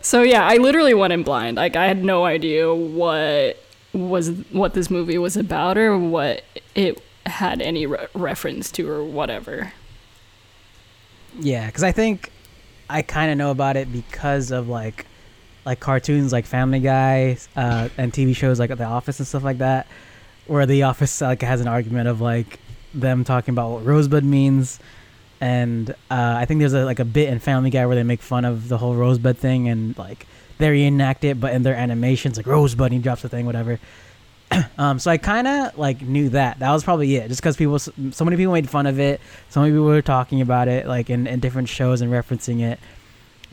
so 0.00 0.22
yeah 0.22 0.46
i 0.46 0.56
literally 0.56 0.94
went 0.94 1.12
in 1.12 1.22
blind 1.22 1.58
like 1.58 1.76
i 1.76 1.86
had 1.86 2.02
no 2.02 2.24
idea 2.24 2.74
what 2.74 3.62
was 3.92 4.30
what 4.50 4.72
this 4.72 4.90
movie 4.90 5.18
was 5.18 5.36
about 5.36 5.76
or 5.76 5.98
what 5.98 6.42
it 6.74 7.02
had 7.26 7.60
any 7.60 7.86
re- 7.86 8.06
reference 8.14 8.70
to 8.72 8.88
or 8.88 9.04
whatever 9.04 9.72
yeah 11.38 11.66
because 11.66 11.82
i 11.82 11.92
think 11.92 12.30
i 12.88 13.02
kind 13.02 13.30
of 13.30 13.38
know 13.38 13.50
about 13.50 13.76
it 13.76 13.92
because 13.92 14.50
of 14.50 14.68
like 14.68 15.06
like 15.66 15.80
cartoons 15.80 16.32
like 16.32 16.46
Family 16.46 16.78
Guy 16.78 17.36
uh, 17.56 17.88
and 17.98 18.12
TV 18.12 18.34
shows 18.34 18.58
like 18.58 18.74
The 18.74 18.84
Office 18.84 19.18
and 19.18 19.26
stuff 19.26 19.42
like 19.42 19.58
that, 19.58 19.88
where 20.46 20.64
The 20.64 20.84
Office 20.84 21.20
like 21.20 21.42
has 21.42 21.60
an 21.60 21.66
argument 21.66 22.08
of 22.08 22.20
like 22.20 22.60
them 22.94 23.24
talking 23.24 23.52
about 23.52 23.70
what 23.72 23.84
Rosebud 23.84 24.24
means, 24.24 24.78
and 25.40 25.90
uh, 25.90 25.94
I 26.38 26.46
think 26.46 26.60
there's 26.60 26.72
a, 26.72 26.84
like 26.84 27.00
a 27.00 27.04
bit 27.04 27.28
in 27.28 27.40
Family 27.40 27.68
Guy 27.68 27.84
where 27.84 27.96
they 27.96 28.04
make 28.04 28.22
fun 28.22 28.44
of 28.44 28.68
the 28.68 28.78
whole 28.78 28.94
Rosebud 28.94 29.36
thing 29.36 29.68
and 29.68 29.98
like 29.98 30.26
they 30.58 30.70
reenact 30.70 31.24
it, 31.24 31.38
but 31.40 31.52
in 31.52 31.64
their 31.64 31.74
animations 31.74 32.36
like 32.36 32.46
Rosebud, 32.46 32.92
he 32.92 32.98
drops 32.98 33.22
the 33.22 33.28
thing, 33.28 33.44
whatever. 33.44 33.80
um, 34.78 34.98
so 34.98 35.10
I 35.10 35.16
kind 35.18 35.46
of 35.46 35.76
like 35.78 36.02
knew 36.02 36.30
that. 36.30 36.58
That 36.58 36.72
was 36.72 36.84
probably 36.84 37.16
it. 37.16 37.28
Just 37.28 37.40
because 37.40 37.56
people, 37.56 37.78
so 37.78 38.24
many 38.24 38.36
people 38.36 38.52
made 38.52 38.68
fun 38.68 38.86
of 38.86 38.98
it. 38.98 39.20
So 39.48 39.60
many 39.60 39.72
people 39.72 39.86
were 39.86 40.02
talking 40.02 40.40
about 40.40 40.68
it, 40.68 40.86
like 40.86 41.10
in, 41.10 41.26
in 41.26 41.40
different 41.40 41.68
shows 41.68 42.00
and 42.00 42.12
referencing 42.12 42.60
it. 42.60 42.78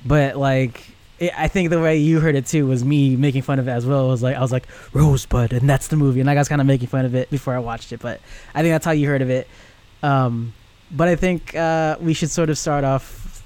But 0.06 0.38
like, 0.38 0.84
it, 1.20 1.32
I 1.38 1.48
think 1.48 1.70
the 1.70 1.80
way 1.80 1.98
you 1.98 2.20
heard 2.20 2.36
it 2.36 2.46
too 2.46 2.68
was 2.68 2.84
me 2.84 3.16
making 3.16 3.44
fun 3.44 3.60
of 3.60 3.68
it 3.68 3.72
as 3.72 3.86
well. 3.86 4.08
It 4.08 4.10
was 4.10 4.24
like 4.24 4.36
I 4.36 4.42
was 4.42 4.52
like 4.52 4.68
Rosebud, 4.94 5.54
and 5.54 5.70
that's 5.70 5.88
the 5.88 5.96
movie, 5.96 6.20
and 6.20 6.30
I 6.30 6.36
was 6.36 6.50
kind 6.50 6.62
of 6.62 6.68
making 6.68 6.88
fun 6.88 7.06
of 7.06 7.16
it 7.16 7.30
before 7.30 7.54
I 7.56 7.60
watched 7.60 7.92
it. 7.92 8.00
But 8.00 8.22
I 8.54 8.62
think 8.62 8.74
that's 8.74 8.86
how 8.86 8.92
you 8.92 9.08
heard 9.08 9.22
of 9.22 9.30
it. 9.30 9.48
Um, 10.02 10.54
but 10.92 11.08
I 11.08 11.16
think 11.16 11.56
uh, 11.56 11.98
we 12.00 12.14
should 12.14 12.30
sort 12.30 12.50
of 12.50 12.58
start 12.58 12.84
off 12.84 13.44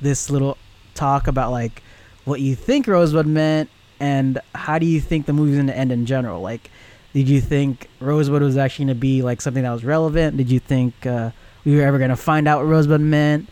this 0.00 0.30
little 0.30 0.56
talk 0.94 1.26
about 1.26 1.50
like 1.50 1.82
what 2.24 2.40
you 2.40 2.54
think 2.54 2.86
Rosebud 2.86 3.26
meant 3.26 3.70
and 4.04 4.38
how 4.54 4.78
do 4.78 4.84
you 4.84 5.00
think 5.00 5.24
the 5.24 5.32
movie's 5.32 5.54
going 5.54 5.68
to 5.68 5.76
end 5.76 5.90
in 5.90 6.04
general? 6.04 6.42
Like, 6.42 6.70
did 7.14 7.26
you 7.26 7.40
think 7.40 7.88
Rosebud 8.00 8.42
was 8.42 8.58
actually 8.58 8.84
going 8.84 8.96
to 8.96 9.00
be 9.00 9.22
like 9.22 9.40
something 9.40 9.62
that 9.62 9.72
was 9.72 9.82
relevant? 9.82 10.36
Did 10.36 10.50
you 10.50 10.60
think 10.60 11.06
uh, 11.06 11.30
we 11.64 11.74
were 11.74 11.82
ever 11.82 11.96
going 11.96 12.10
to 12.10 12.16
find 12.16 12.46
out 12.46 12.58
what 12.58 12.66
Rosebud 12.66 13.00
meant? 13.00 13.48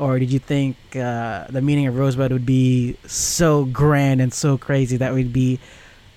Or 0.00 0.18
did 0.18 0.32
you 0.32 0.40
think 0.40 0.76
uh, 0.96 1.46
the 1.48 1.62
meaning 1.62 1.86
of 1.86 1.96
Rosebud 1.96 2.32
would 2.32 2.44
be 2.44 2.96
so 3.06 3.66
grand 3.66 4.20
and 4.20 4.34
so 4.34 4.58
crazy 4.58 4.96
that 4.96 5.14
we'd 5.14 5.32
be, 5.32 5.60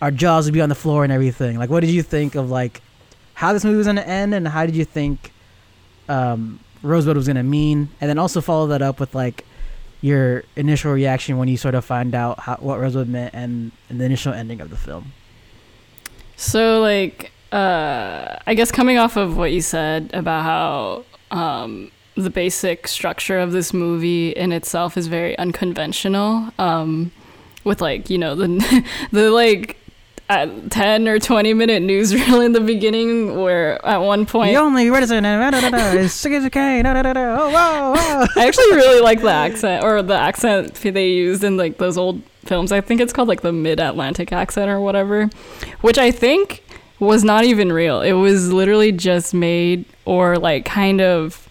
our 0.01 0.10
jaws 0.10 0.46
would 0.46 0.55
be 0.55 0.62
on 0.62 0.69
the 0.69 0.81
floor 0.84 1.03
and 1.03 1.13
everything? 1.13 1.60
Like, 1.60 1.69
what 1.69 1.81
did 1.81 1.91
you 1.91 2.01
think 2.01 2.34
of 2.34 2.50
like 2.50 2.81
how 3.36 3.53
this 3.53 3.63
movie 3.63 3.77
was 3.77 3.86
going 3.86 3.98
to 3.98 4.07
end, 4.07 4.34
and 4.34 4.48
how 4.48 4.65
did 4.65 4.75
you 4.75 4.86
think 4.86 5.31
um, 6.10 6.60
Rosebud 6.81 7.15
was 7.15 7.27
going 7.27 7.38
to 7.38 7.43
mean? 7.43 7.89
And 8.01 8.10
then 8.10 8.17
also 8.17 8.41
follow 8.41 8.65
that 8.67 8.81
up 8.81 9.00
with 9.00 9.13
like 9.13 9.46
your 10.01 10.44
initial 10.56 10.92
reaction 10.92 11.38
when 11.38 11.48
you 11.48 11.58
sort 11.58 11.75
of 11.75 11.84
find 11.84 12.13
out 12.13 12.39
how, 12.39 12.56
what 12.58 12.80
Rosebud 12.80 13.08
meant 13.08 13.34
and, 13.34 13.72
and 13.89 14.00
the 14.00 14.06
initial 14.06 14.34
ending 14.34 14.62
of 14.62 14.70
the 14.70 14.77
film. 14.77 15.13
So, 16.36 16.82
like, 16.82 17.32
uh, 17.51 18.38
I 18.46 18.54
guess 18.54 18.72
coming 18.72 18.98
off 18.98 19.18
of 19.18 19.38
what 19.38 19.51
you 19.51 19.62
said 19.62 20.12
about 20.13 20.44
how 20.44 21.06
um, 21.32 21.92
the 22.16 22.30
basic 22.30 22.88
structure 22.88 23.39
of 23.39 23.51
this 23.51 23.74
movie 23.74 24.32
in 24.32 24.51
itself 24.51 24.98
is 24.98 25.08
very 25.08 25.38
unconventional, 25.38 26.51
um, 26.60 27.12
with 27.63 27.82
like 27.82 28.10
you 28.10 28.18
know 28.18 28.36
the 28.36 28.86
the 29.12 29.32
like 29.32 29.77
a 30.29 30.48
10 30.69 31.07
or 31.07 31.19
20 31.19 31.53
minute 31.53 31.81
newsreel 31.84 32.43
in 32.46 32.51
the 32.51 32.60
beginning 32.60 33.39
where 33.39 33.84
at 33.86 33.98
one 33.98 34.25
point 34.25 34.51
you 34.51 34.57
only 34.57 34.89
reticent 34.89 35.25
is 35.25 36.46
okay 36.46 36.81
oh 37.39 37.50
wow, 37.50 37.93
wow. 37.93 38.27
i 38.36 38.46
actually 38.46 38.72
really 38.75 39.01
like 39.01 39.22
the 39.22 39.29
accent 39.29 39.84
or 39.84 40.01
the 40.01 40.13
accent 40.13 40.74
they 40.75 41.10
used 41.10 41.43
in 41.43 41.57
like 41.57 41.77
those 41.77 41.98
old 41.98 42.22
films. 42.46 42.72
I 42.72 42.79
think 42.79 43.01
it's 43.01 43.12
called 43.12 43.27
like 43.27 43.41
the 43.41 43.51
mid-atlantic 43.51 44.31
accent 44.31 44.69
or 44.69 44.79
whatever 44.79 45.29
which 45.81 45.98
i 45.98 46.12
think 46.12 46.63
was 47.00 47.24
not 47.24 47.43
even 47.43 47.72
real. 47.72 48.01
It 48.01 48.13
was 48.13 48.51
literally 48.51 48.91
just 48.91 49.34
made 49.34 49.86
or 50.05 50.38
like 50.38 50.65
kind 50.65 51.01
of 51.01 51.47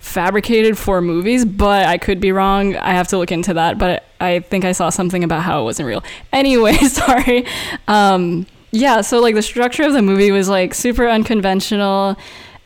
fabricated 0.00 0.76
for 0.76 1.00
movies, 1.00 1.44
but 1.44 1.86
I 1.86 1.98
could 1.98 2.20
be 2.20 2.32
wrong. 2.32 2.74
I 2.76 2.92
have 2.92 3.08
to 3.08 3.18
look 3.18 3.30
into 3.30 3.54
that, 3.54 3.78
but 3.78 4.04
I 4.20 4.40
think 4.40 4.64
I 4.64 4.72
saw 4.72 4.90
something 4.90 5.22
about 5.22 5.42
how 5.42 5.60
it 5.60 5.64
wasn't 5.64 5.86
real. 5.86 6.02
Anyway, 6.32 6.74
sorry. 6.76 7.46
Um, 7.86 8.46
yeah, 8.72 9.00
so 9.02 9.20
like 9.20 9.34
the 9.34 9.42
structure 9.42 9.82
of 9.82 9.92
the 9.92 10.02
movie 10.02 10.30
was 10.30 10.48
like 10.48 10.74
super 10.74 11.08
unconventional. 11.08 12.16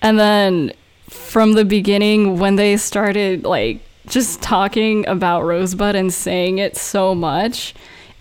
And 0.00 0.18
then 0.18 0.72
from 1.08 1.54
the 1.54 1.64
beginning, 1.64 2.38
when 2.38 2.56
they 2.56 2.76
started 2.76 3.44
like 3.44 3.80
just 4.06 4.42
talking 4.42 5.06
about 5.08 5.42
Rosebud 5.42 5.94
and 5.94 6.12
saying 6.12 6.58
it 6.58 6.76
so 6.76 7.14
much, 7.14 7.74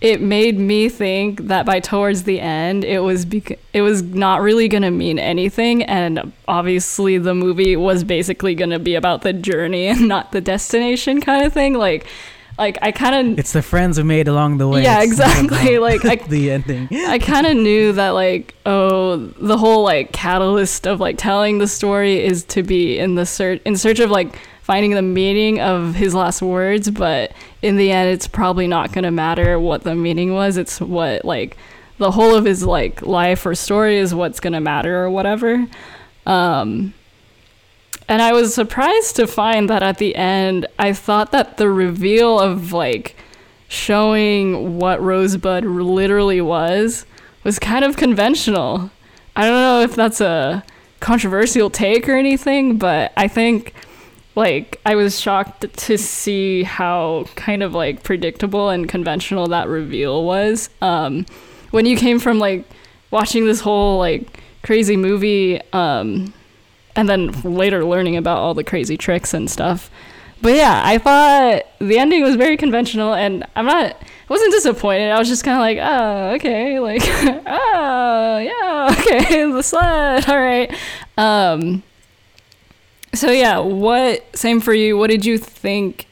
it 0.04 0.20
made 0.20 0.58
me 0.58 0.86
think 0.90 1.46
that 1.46 1.64
by 1.64 1.80
towards 1.80 2.24
the 2.24 2.38
end 2.38 2.84
it 2.84 2.98
was 2.98 3.24
bec- 3.24 3.58
it 3.72 3.80
was 3.80 4.02
not 4.02 4.42
really 4.42 4.68
going 4.68 4.82
to 4.82 4.90
mean 4.90 5.18
anything 5.18 5.82
and 5.84 6.30
obviously 6.46 7.16
the 7.16 7.34
movie 7.34 7.74
was 7.74 8.04
basically 8.04 8.54
going 8.54 8.68
to 8.68 8.78
be 8.78 8.94
about 8.94 9.22
the 9.22 9.32
journey 9.32 9.86
and 9.92 10.06
not 10.06 10.30
the 10.30 10.42
destination 10.42 11.22
kind 11.22 11.44
of 11.44 11.54
thing 11.54 11.72
like 11.72 12.06
like 12.58 12.78
I 12.82 12.92
kind 12.92 13.32
of 13.32 13.38
it's 13.38 13.54
the 13.54 13.62
friends 13.62 13.98
we 13.98 14.04
made 14.04 14.28
along 14.28 14.58
the 14.58 14.68
way. 14.68 14.84
Yeah, 14.84 15.02
exactly. 15.02 15.78
like 15.78 16.04
I, 16.04 16.14
the 16.28 16.52
ending. 16.52 16.86
I 16.92 17.18
kind 17.18 17.48
of 17.48 17.56
knew 17.56 17.90
that 17.94 18.10
like 18.10 18.54
oh 18.64 19.16
the 19.16 19.58
whole 19.58 19.82
like 19.82 20.12
catalyst 20.12 20.86
of 20.86 21.00
like 21.00 21.18
telling 21.18 21.58
the 21.58 21.66
story 21.66 22.24
is 22.24 22.44
to 22.44 22.62
be 22.62 22.96
in 22.96 23.16
the 23.16 23.26
search 23.26 23.60
in 23.64 23.76
search 23.76 23.98
of 23.98 24.12
like 24.12 24.38
finding 24.64 24.92
the 24.92 25.02
meaning 25.02 25.60
of 25.60 25.94
his 25.94 26.14
last 26.14 26.40
words, 26.40 26.90
but 26.90 27.30
in 27.60 27.76
the 27.76 27.92
end, 27.92 28.08
it's 28.08 28.26
probably 28.26 28.66
not 28.66 28.92
going 28.92 29.04
to 29.04 29.10
matter 29.10 29.60
what 29.60 29.82
the 29.82 29.94
meaning 29.94 30.32
was. 30.32 30.56
It's 30.56 30.80
what, 30.80 31.22
like, 31.22 31.58
the 31.98 32.10
whole 32.10 32.34
of 32.34 32.46
his, 32.46 32.64
like, 32.64 33.02
life 33.02 33.44
or 33.44 33.54
story 33.54 33.98
is 33.98 34.14
what's 34.14 34.40
going 34.40 34.54
to 34.54 34.60
matter 34.60 35.04
or 35.04 35.10
whatever. 35.10 35.66
Um, 36.24 36.94
and 38.08 38.22
I 38.22 38.32
was 38.32 38.54
surprised 38.54 39.16
to 39.16 39.26
find 39.26 39.68
that 39.68 39.82
at 39.82 39.98
the 39.98 40.16
end, 40.16 40.66
I 40.78 40.94
thought 40.94 41.30
that 41.32 41.58
the 41.58 41.68
reveal 41.68 42.40
of, 42.40 42.72
like, 42.72 43.16
showing 43.68 44.78
what 44.78 45.02
Rosebud 45.02 45.66
literally 45.66 46.40
was 46.40 47.04
was 47.42 47.58
kind 47.58 47.84
of 47.84 47.98
conventional. 47.98 48.90
I 49.36 49.42
don't 49.42 49.60
know 49.60 49.82
if 49.82 49.94
that's 49.94 50.22
a 50.22 50.64
controversial 51.00 51.68
take 51.68 52.08
or 52.08 52.16
anything, 52.16 52.78
but 52.78 53.12
I 53.14 53.28
think 53.28 53.74
like 54.34 54.80
I 54.84 54.94
was 54.94 55.20
shocked 55.20 55.66
to 55.76 55.98
see 55.98 56.62
how 56.62 57.26
kind 57.36 57.62
of 57.62 57.72
like 57.72 58.02
predictable 58.02 58.68
and 58.70 58.88
conventional 58.88 59.46
that 59.48 59.68
reveal 59.68 60.24
was. 60.24 60.70
Um, 60.80 61.26
when 61.70 61.86
you 61.86 61.96
came 61.96 62.18
from 62.18 62.38
like 62.38 62.64
watching 63.10 63.46
this 63.46 63.60
whole 63.60 63.98
like 63.98 64.40
crazy 64.62 64.96
movie, 64.96 65.60
um, 65.72 66.32
and 66.96 67.08
then 67.08 67.32
later 67.42 67.84
learning 67.84 68.16
about 68.16 68.38
all 68.38 68.54
the 68.54 68.64
crazy 68.64 68.96
tricks 68.96 69.34
and 69.34 69.50
stuff. 69.50 69.90
But 70.42 70.54
yeah, 70.54 70.82
I 70.84 70.98
thought 70.98 71.62
the 71.78 71.98
ending 71.98 72.22
was 72.22 72.36
very 72.36 72.56
conventional, 72.56 73.14
and 73.14 73.46
I'm 73.56 73.66
not. 73.66 73.96
I 73.96 74.26
wasn't 74.28 74.52
disappointed. 74.52 75.10
I 75.10 75.18
was 75.18 75.28
just 75.28 75.44
kind 75.44 75.56
of 75.56 75.60
like, 75.60 75.78
oh, 75.80 76.34
okay, 76.34 76.80
like, 76.80 77.02
oh, 77.46 78.38
yeah, 78.38 78.96
okay, 79.00 79.50
the 79.50 79.62
sled, 79.62 80.28
all 80.28 80.40
right. 80.40 80.74
Um, 81.16 81.82
so 83.14 83.30
yeah, 83.30 83.58
what 83.58 84.36
same 84.36 84.60
for 84.60 84.74
you? 84.74 84.96
What 84.96 85.10
did 85.10 85.24
you 85.24 85.38
think? 85.38 86.06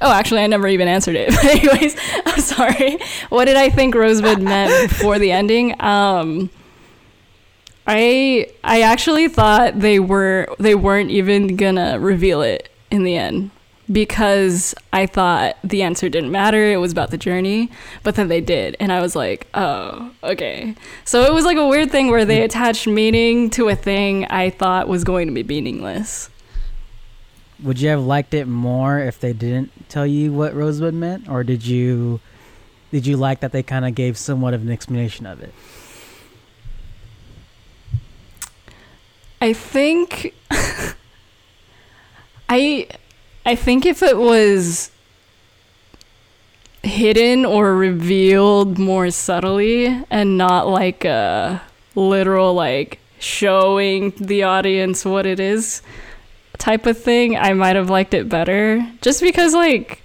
Oh, 0.00 0.12
actually, 0.12 0.42
I 0.42 0.46
never 0.46 0.66
even 0.66 0.88
answered 0.88 1.16
it. 1.16 1.30
But 1.34 1.44
anyways, 1.44 1.96
I'm 2.26 2.40
sorry. 2.40 2.98
What 3.28 3.46
did 3.46 3.56
I 3.56 3.70
think 3.70 3.94
Rosebud 3.94 4.40
meant 4.40 4.90
before 4.90 5.18
the 5.18 5.32
ending? 5.32 5.80
Um, 5.80 6.50
I 7.86 8.48
I 8.62 8.82
actually 8.82 9.28
thought 9.28 9.80
they 9.80 9.98
were 9.98 10.48
they 10.58 10.74
weren't 10.74 11.10
even 11.10 11.56
gonna 11.56 11.98
reveal 11.98 12.42
it 12.42 12.70
in 12.90 13.04
the 13.04 13.16
end 13.16 13.50
because 13.90 14.74
I 14.92 15.06
thought 15.06 15.56
the 15.64 15.82
answer 15.82 16.08
didn't 16.08 16.30
matter. 16.30 16.70
It 16.72 16.76
was 16.76 16.92
about 16.92 17.10
the 17.10 17.18
journey, 17.18 17.70
but 18.02 18.14
then 18.14 18.28
they 18.28 18.40
did, 18.40 18.76
and 18.78 18.92
I 18.92 19.00
was 19.00 19.16
like, 19.16 19.48
oh, 19.54 20.12
okay. 20.22 20.76
So 21.04 21.24
it 21.24 21.32
was 21.32 21.44
like 21.44 21.56
a 21.56 21.66
weird 21.66 21.90
thing 21.90 22.10
where 22.10 22.24
they 22.24 22.42
attached 22.42 22.86
meaning 22.86 23.50
to 23.50 23.68
a 23.68 23.74
thing 23.74 24.26
I 24.26 24.50
thought 24.50 24.88
was 24.88 25.02
going 25.02 25.26
to 25.26 25.34
be 25.34 25.42
meaningless 25.42 26.30
would 27.62 27.80
you 27.80 27.88
have 27.90 28.02
liked 28.02 28.34
it 28.34 28.46
more 28.46 28.98
if 28.98 29.20
they 29.20 29.32
didn't 29.32 29.88
tell 29.88 30.06
you 30.06 30.32
what 30.32 30.54
Rosebud 30.54 30.94
meant, 30.94 31.28
or 31.28 31.44
did 31.44 31.64
you 31.66 32.20
did 32.90 33.06
you 33.06 33.16
like 33.16 33.40
that 33.40 33.52
they 33.52 33.62
kind 33.62 33.84
of 33.84 33.94
gave 33.94 34.18
somewhat 34.18 34.54
of 34.54 34.62
an 34.62 34.70
explanation 34.70 35.26
of 35.26 35.40
it? 35.40 35.54
I 39.40 39.52
think 39.52 40.34
I 42.48 42.88
I 43.46 43.54
think 43.54 43.86
if 43.86 44.02
it 44.02 44.18
was 44.18 44.90
hidden 46.82 47.44
or 47.44 47.74
revealed 47.74 48.78
more 48.78 49.10
subtly 49.10 49.86
and 50.10 50.38
not 50.38 50.66
like 50.66 51.04
a 51.04 51.62
literal 51.94 52.54
like 52.54 52.98
showing 53.18 54.10
the 54.16 54.42
audience 54.42 55.04
what 55.04 55.26
it 55.26 55.38
is 55.38 55.82
type 56.60 56.86
of 56.86 56.96
thing, 56.98 57.36
I 57.36 57.52
might 57.54 57.76
have 57.76 57.90
liked 57.90 58.14
it 58.14 58.28
better. 58.28 58.86
Just 59.00 59.20
because, 59.20 59.54
like, 59.54 60.02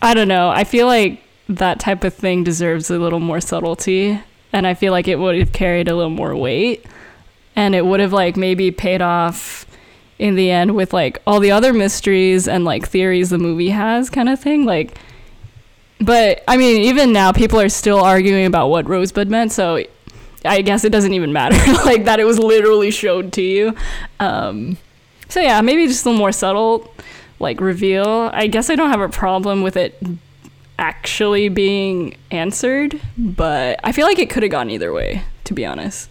I 0.00 0.14
don't 0.14 0.28
know. 0.28 0.48
I 0.48 0.64
feel 0.64 0.86
like 0.86 1.22
that 1.48 1.78
type 1.78 2.02
of 2.04 2.14
thing 2.14 2.42
deserves 2.42 2.90
a 2.90 2.98
little 2.98 3.20
more 3.20 3.40
subtlety. 3.40 4.20
And 4.52 4.66
I 4.66 4.74
feel 4.74 4.92
like 4.92 5.08
it 5.08 5.18
would 5.18 5.38
have 5.38 5.52
carried 5.52 5.88
a 5.88 5.94
little 5.94 6.10
more 6.10 6.34
weight. 6.34 6.84
And 7.54 7.74
it 7.74 7.86
would 7.86 8.00
have, 8.00 8.12
like, 8.12 8.36
maybe 8.36 8.70
paid 8.70 9.02
off 9.02 9.66
in 10.18 10.34
the 10.34 10.50
end 10.50 10.74
with, 10.74 10.92
like, 10.92 11.20
all 11.26 11.38
the 11.38 11.50
other 11.50 11.72
mysteries 11.72 12.48
and, 12.48 12.64
like, 12.64 12.88
theories 12.88 13.30
the 13.30 13.38
movie 13.38 13.70
has, 13.70 14.10
kind 14.10 14.28
of 14.28 14.40
thing. 14.40 14.64
Like, 14.64 14.98
but 16.00 16.42
I 16.48 16.56
mean, 16.56 16.82
even 16.82 17.12
now, 17.12 17.32
people 17.32 17.60
are 17.60 17.68
still 17.68 18.00
arguing 18.00 18.46
about 18.46 18.68
what 18.68 18.88
Rosebud 18.88 19.28
meant. 19.28 19.52
So 19.52 19.84
I 20.44 20.62
guess 20.62 20.84
it 20.84 20.90
doesn't 20.90 21.14
even 21.14 21.32
matter, 21.32 21.56
like, 21.84 22.04
that 22.04 22.18
it 22.18 22.24
was 22.24 22.38
literally 22.38 22.90
showed 22.90 23.32
to 23.34 23.42
you. 23.42 23.76
Um, 24.18 24.76
so 25.32 25.40
yeah, 25.40 25.62
maybe 25.62 25.86
just 25.86 26.04
a 26.04 26.10
little 26.10 26.18
more 26.18 26.30
subtle 26.30 26.92
like 27.40 27.58
reveal. 27.58 28.30
I 28.34 28.48
guess 28.48 28.68
I 28.68 28.76
don't 28.76 28.90
have 28.90 29.00
a 29.00 29.08
problem 29.08 29.62
with 29.62 29.78
it 29.78 29.98
actually 30.78 31.48
being 31.48 32.16
answered, 32.30 33.00
but 33.16 33.80
I 33.82 33.92
feel 33.92 34.06
like 34.06 34.18
it 34.18 34.28
could 34.28 34.42
have 34.42 34.52
gone 34.52 34.68
either 34.68 34.92
way, 34.92 35.22
to 35.44 35.54
be 35.54 35.64
honest. 35.64 36.10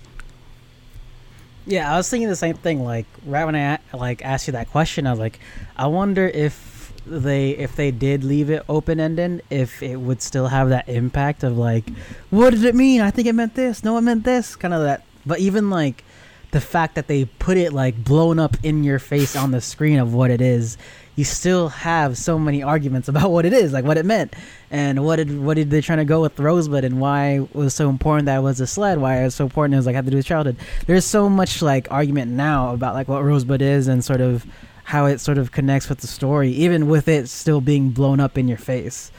Yeah, 1.67 1.93
I 1.93 1.97
was 1.97 2.09
thinking 2.09 2.29
the 2.29 2.35
same 2.35 2.55
thing. 2.55 2.83
Like 2.83 3.05
right 3.23 3.45
when 3.45 3.55
I 3.55 3.77
like 3.93 4.25
asked 4.25 4.47
you 4.47 4.53
that 4.53 4.71
question, 4.71 5.05
I 5.05 5.11
was 5.11 5.19
like, 5.19 5.39
I 5.77 5.85
wonder 5.85 6.27
if 6.27 6.91
they 7.05 7.51
if 7.51 7.75
they 7.75 7.91
did 7.91 8.23
leave 8.23 8.49
it 8.49 8.63
open 8.67 8.99
ended, 8.99 9.43
if 9.51 9.83
it 9.83 9.97
would 9.97 10.23
still 10.23 10.47
have 10.47 10.69
that 10.69 10.89
impact 10.89 11.43
of 11.43 11.59
like, 11.59 11.87
what 12.31 12.49
did 12.55 12.65
it 12.65 12.73
mean? 12.73 13.01
I 13.01 13.11
think 13.11 13.27
it 13.27 13.33
meant 13.33 13.53
this. 13.53 13.83
No, 13.83 13.99
it 13.99 14.01
meant 14.01 14.23
this. 14.23 14.55
Kind 14.55 14.73
of 14.73 14.81
that. 14.81 15.05
But 15.27 15.39
even 15.39 15.69
like 15.69 16.03
the 16.51 16.61
fact 16.61 16.95
that 16.95 17.07
they 17.07 17.25
put 17.25 17.57
it 17.57 17.73
like 17.73 18.03
blown 18.03 18.39
up 18.39 18.57
in 18.63 18.83
your 18.83 18.99
face 18.99 19.35
on 19.35 19.51
the 19.51 19.61
screen 19.61 19.99
of 19.99 20.13
what 20.13 20.29
it 20.29 20.41
is, 20.41 20.77
you 21.15 21.23
still 21.23 21.69
have 21.69 22.17
so 22.17 22.37
many 22.37 22.61
arguments 22.61 23.07
about 23.09 23.31
what 23.31 23.45
it 23.45 23.53
is, 23.53 23.73
like 23.73 23.85
what 23.85 23.97
it 23.97 24.05
meant, 24.05 24.33
and 24.69 25.03
what 25.03 25.17
did 25.17 25.39
what 25.41 25.55
did 25.55 25.69
they 25.69 25.81
trying 25.81 25.99
to 25.99 26.05
go 26.05 26.21
with 26.21 26.39
Rosebud, 26.39 26.83
and 26.83 26.99
why 26.99 27.39
it 27.39 27.55
was 27.55 27.73
so 27.73 27.89
important 27.89 28.25
that 28.25 28.37
it 28.37 28.41
was 28.41 28.59
a 28.59 28.67
sled, 28.67 28.99
why 28.99 29.21
it 29.21 29.23
was 29.23 29.35
so 29.35 29.45
important 29.45 29.73
it 29.73 29.77
was 29.77 29.85
like 29.85 29.95
had 29.95 30.05
to 30.05 30.11
do 30.11 30.17
with 30.17 30.25
childhood. 30.25 30.57
There's 30.87 31.05
so 31.05 31.29
much 31.29 31.61
like 31.61 31.89
argument 31.91 32.31
now 32.31 32.73
about 32.73 32.93
like 32.93 33.07
what 33.07 33.23
Rosebud 33.23 33.61
is 33.61 33.87
and 33.87 34.03
sort 34.03 34.21
of 34.21 34.45
how 34.83 35.05
it 35.05 35.19
sort 35.19 35.37
of 35.37 35.51
connects 35.51 35.87
with 35.87 35.99
the 35.99 36.07
story, 36.07 36.51
even 36.51 36.87
with 36.87 37.07
it 37.07 37.29
still 37.29 37.61
being 37.61 37.91
blown 37.91 38.19
up 38.19 38.37
in 38.37 38.47
your 38.47 38.57
face. 38.57 39.11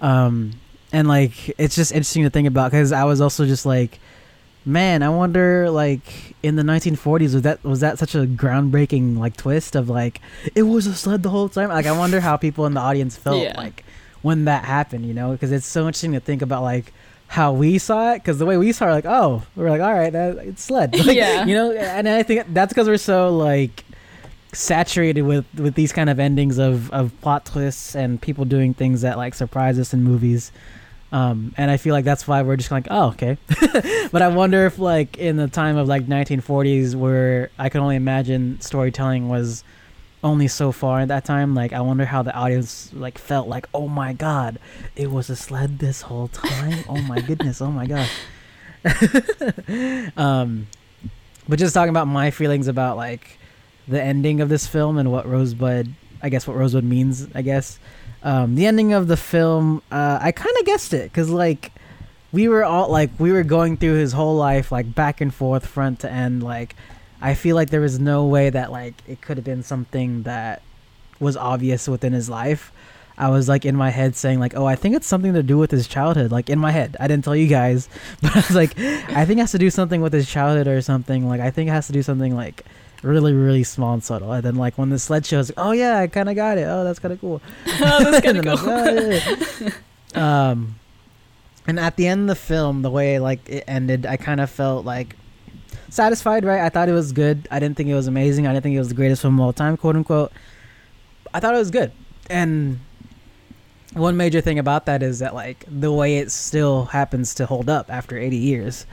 Um, 0.00 0.52
and 0.92 1.06
like 1.06 1.54
it's 1.58 1.74
just 1.74 1.92
interesting 1.92 2.22
to 2.22 2.30
think 2.30 2.48
about 2.48 2.70
because 2.70 2.92
I 2.92 3.04
was 3.04 3.20
also 3.20 3.44
just 3.44 3.66
like 3.66 3.98
man, 4.64 5.02
I 5.02 5.08
wonder 5.08 5.70
like 5.70 6.34
in 6.42 6.56
the 6.56 6.62
1940s 6.62 7.34
was 7.34 7.42
that 7.42 7.62
was 7.64 7.80
that 7.80 7.98
such 7.98 8.14
a 8.14 8.26
groundbreaking 8.26 9.18
like 9.18 9.36
twist 9.36 9.74
of 9.76 9.88
like 9.88 10.20
it 10.54 10.62
was 10.62 10.86
a 10.86 10.94
sled 10.94 11.22
the 11.22 11.30
whole 11.30 11.48
time. 11.48 11.68
Like 11.70 11.86
I 11.86 11.96
wonder 11.96 12.20
how 12.20 12.36
people 12.36 12.66
in 12.66 12.74
the 12.74 12.80
audience 12.80 13.16
felt 13.16 13.42
Yeah. 13.42 13.54
like 13.56 13.84
when 14.22 14.44
that 14.46 14.64
happened, 14.64 15.06
you 15.06 15.14
know, 15.14 15.32
because 15.32 15.52
it's 15.52 15.66
so 15.66 15.82
interesting 15.82 16.12
to 16.12 16.20
think 16.20 16.42
about 16.42 16.62
like 16.62 16.92
how 17.28 17.52
we 17.52 17.76
saw 17.78 18.12
it 18.12 18.18
because 18.18 18.38
the 18.38 18.46
way 18.46 18.56
we 18.56 18.72
saw 18.72 18.88
it 18.88 18.92
like 18.92 19.04
oh 19.06 19.42
we're 19.54 19.68
like 19.68 19.82
all 19.82 19.92
right 19.92 20.14
that, 20.14 20.38
it's 20.38 20.64
sled 20.64 20.94
like, 21.06 21.14
Yeah. 21.14 21.44
you 21.44 21.54
know 21.54 21.72
and 21.72 22.08
i 22.08 22.22
think 22.22 22.46
that's 22.54 22.72
because 22.72 22.88
we're 22.88 22.96
so 22.96 23.36
like 23.36 23.84
saturated 24.54 25.20
with 25.22 25.44
with 25.56 25.74
these 25.74 25.92
kind 25.92 26.08
of 26.08 26.18
endings 26.18 26.56
of 26.56 26.90
of 26.90 27.12
plot 27.20 27.44
twists 27.44 27.94
and 27.94 28.20
people 28.22 28.46
doing 28.46 28.72
things 28.72 29.02
that 29.02 29.18
like 29.18 29.34
surprise 29.34 29.78
us 29.78 29.92
in 29.92 30.02
movies 30.02 30.50
um 31.12 31.54
and 31.56 31.70
i 31.70 31.76
feel 31.76 31.94
like 31.94 32.04
that's 32.04 32.28
why 32.28 32.42
we're 32.42 32.56
just 32.56 32.70
like 32.70 32.86
oh 32.90 33.08
okay. 33.08 33.36
But 34.12 34.22
i 34.22 34.28
wonder 34.28 34.66
if 34.66 34.78
like 34.78 35.18
in 35.18 35.36
the 35.36 35.48
time 35.48 35.76
of 35.76 35.88
like 35.88 36.06
1940s 36.06 36.94
where 36.94 37.50
i 37.58 37.68
can 37.68 37.80
only 37.80 37.96
imagine 37.96 38.60
storytelling 38.60 39.28
was 39.28 39.64
only 40.22 40.48
so 40.48 40.72
far 40.72 41.00
at 41.00 41.08
that 41.08 41.24
time 41.24 41.54
like 41.54 41.72
i 41.72 41.80
wonder 41.80 42.04
how 42.04 42.22
the 42.22 42.34
audience 42.34 42.90
like 42.92 43.18
felt 43.18 43.48
like 43.48 43.66
oh 43.72 43.86
my 43.86 44.12
god 44.12 44.58
it 44.96 45.10
was 45.10 45.30
a 45.30 45.36
sled 45.36 45.78
this 45.78 46.02
whole 46.02 46.28
time? 46.28 46.84
Oh 46.88 47.00
my 47.02 47.20
goodness 47.20 47.62
oh 47.62 47.70
my 47.70 47.86
god 47.86 48.08
um 50.16 50.66
but 51.48 51.58
just 51.58 51.72
talking 51.72 51.90
about 51.90 52.06
my 52.06 52.30
feelings 52.30 52.68
about 52.68 52.96
like 52.96 53.38
the 53.86 54.02
ending 54.02 54.40
of 54.40 54.48
this 54.48 54.66
film 54.66 54.98
and 54.98 55.10
what 55.10 55.26
rosebud 55.26 55.88
i 56.22 56.28
guess 56.28 56.46
what 56.46 56.56
rosebud 56.56 56.84
means 56.84 57.28
i 57.34 57.42
guess 57.42 57.78
um 58.22 58.54
the 58.54 58.66
ending 58.66 58.92
of 58.92 59.08
the 59.08 59.16
film 59.16 59.82
uh 59.90 60.18
i 60.20 60.32
kind 60.32 60.54
of 60.58 60.66
guessed 60.66 60.92
it 60.92 61.04
because 61.04 61.30
like 61.30 61.72
we 62.32 62.48
were 62.48 62.64
all 62.64 62.90
like 62.90 63.10
we 63.18 63.32
were 63.32 63.44
going 63.44 63.76
through 63.76 63.94
his 63.94 64.12
whole 64.12 64.36
life 64.36 64.70
like 64.72 64.94
back 64.94 65.20
and 65.20 65.32
forth 65.34 65.66
front 65.66 66.00
to 66.00 66.10
end 66.10 66.42
like 66.42 66.74
i 67.20 67.34
feel 67.34 67.56
like 67.56 67.70
there 67.70 67.80
was 67.80 67.98
no 67.98 68.26
way 68.26 68.50
that 68.50 68.70
like 68.72 68.94
it 69.06 69.20
could 69.20 69.36
have 69.36 69.44
been 69.44 69.62
something 69.62 70.22
that 70.24 70.62
was 71.20 71.36
obvious 71.36 71.88
within 71.88 72.12
his 72.12 72.28
life. 72.30 72.72
I 73.16 73.30
was 73.30 73.48
like 73.48 73.64
in 73.64 73.74
my 73.74 73.90
head 73.90 74.14
saying 74.14 74.38
like 74.38 74.54
oh 74.56 74.64
i 74.64 74.76
think 74.76 74.94
it's 74.94 75.08
something 75.08 75.34
to 75.34 75.42
do 75.42 75.58
with 75.58 75.72
his 75.72 75.88
childhood 75.88 76.30
like 76.30 76.48
in 76.48 76.60
my 76.60 76.70
head. 76.70 76.96
I 77.00 77.08
didn't 77.08 77.24
tell 77.24 77.34
you 77.34 77.48
guys 77.48 77.88
but 78.22 78.30
i 78.30 78.36
was 78.36 78.54
like 78.54 78.78
i 78.78 79.24
think 79.24 79.38
it 79.38 79.40
has 79.40 79.50
to 79.50 79.58
do 79.58 79.70
something 79.70 80.00
with 80.00 80.12
his 80.12 80.30
childhood 80.30 80.68
or 80.68 80.80
something 80.80 81.28
like 81.28 81.40
i 81.40 81.50
think 81.50 81.68
it 81.68 81.72
has 81.72 81.88
to 81.88 81.92
do 81.92 82.00
something 82.00 82.36
like 82.36 82.64
really 83.02 83.32
really 83.32 83.64
small 83.64 83.94
and 83.94 84.02
subtle. 84.02 84.32
And 84.32 84.42
then 84.42 84.56
like 84.56 84.76
when 84.78 84.90
the 84.90 84.98
sled 84.98 85.24
shows 85.26 85.50
oh 85.56 85.72
yeah 85.72 85.98
i 85.98 86.06
kind 86.06 86.28
of 86.28 86.36
got 86.36 86.58
it. 86.58 86.64
Oh 86.64 86.84
that's 86.84 86.98
kind 86.98 87.12
of 87.12 87.20
cool. 87.20 87.40
Oh, 87.80 88.10
that's 88.10 88.24
kind 88.24 88.38
of 88.38 88.44
cool. 88.60 88.70
"Oh, 88.70 89.20
yeah." 89.60 89.70
um 90.50 90.74
and 91.66 91.78
at 91.78 91.96
the 91.96 92.06
end 92.06 92.22
of 92.22 92.26
the 92.28 92.34
film 92.34 92.82
the 92.82 92.90
way 92.90 93.18
like 93.18 93.46
it 93.48 93.62
ended 93.68 94.06
i 94.06 94.16
kind 94.16 94.40
of 94.40 94.48
felt 94.50 94.84
like 94.86 95.14
satisfied 95.90 96.44
right? 96.44 96.60
I 96.60 96.68
thought 96.68 96.88
it 96.88 96.92
was 96.92 97.12
good. 97.12 97.48
I 97.50 97.58
didn't 97.58 97.76
think 97.76 97.88
it 97.88 97.94
was 97.94 98.06
amazing. 98.06 98.46
I 98.46 98.52
didn't 98.52 98.62
think 98.62 98.76
it 98.76 98.78
was 98.78 98.88
the 98.88 98.94
greatest 98.94 99.22
film 99.22 99.40
of 99.40 99.46
all 99.46 99.52
time 99.52 99.76
quote 99.76 99.96
unquote. 99.96 100.32
I 101.32 101.40
thought 101.40 101.54
it 101.54 101.58
was 101.58 101.70
good. 101.70 101.92
And 102.30 102.80
one 103.94 104.16
major 104.16 104.40
thing 104.40 104.58
about 104.58 104.86
that 104.86 105.02
is 105.02 105.20
that 105.20 105.34
like 105.34 105.64
the 105.68 105.92
way 105.92 106.18
it 106.18 106.30
still 106.30 106.86
happens 106.86 107.34
to 107.36 107.46
hold 107.46 107.68
up 107.68 107.90
after 107.90 108.18
80 108.18 108.36
years. 108.36 108.86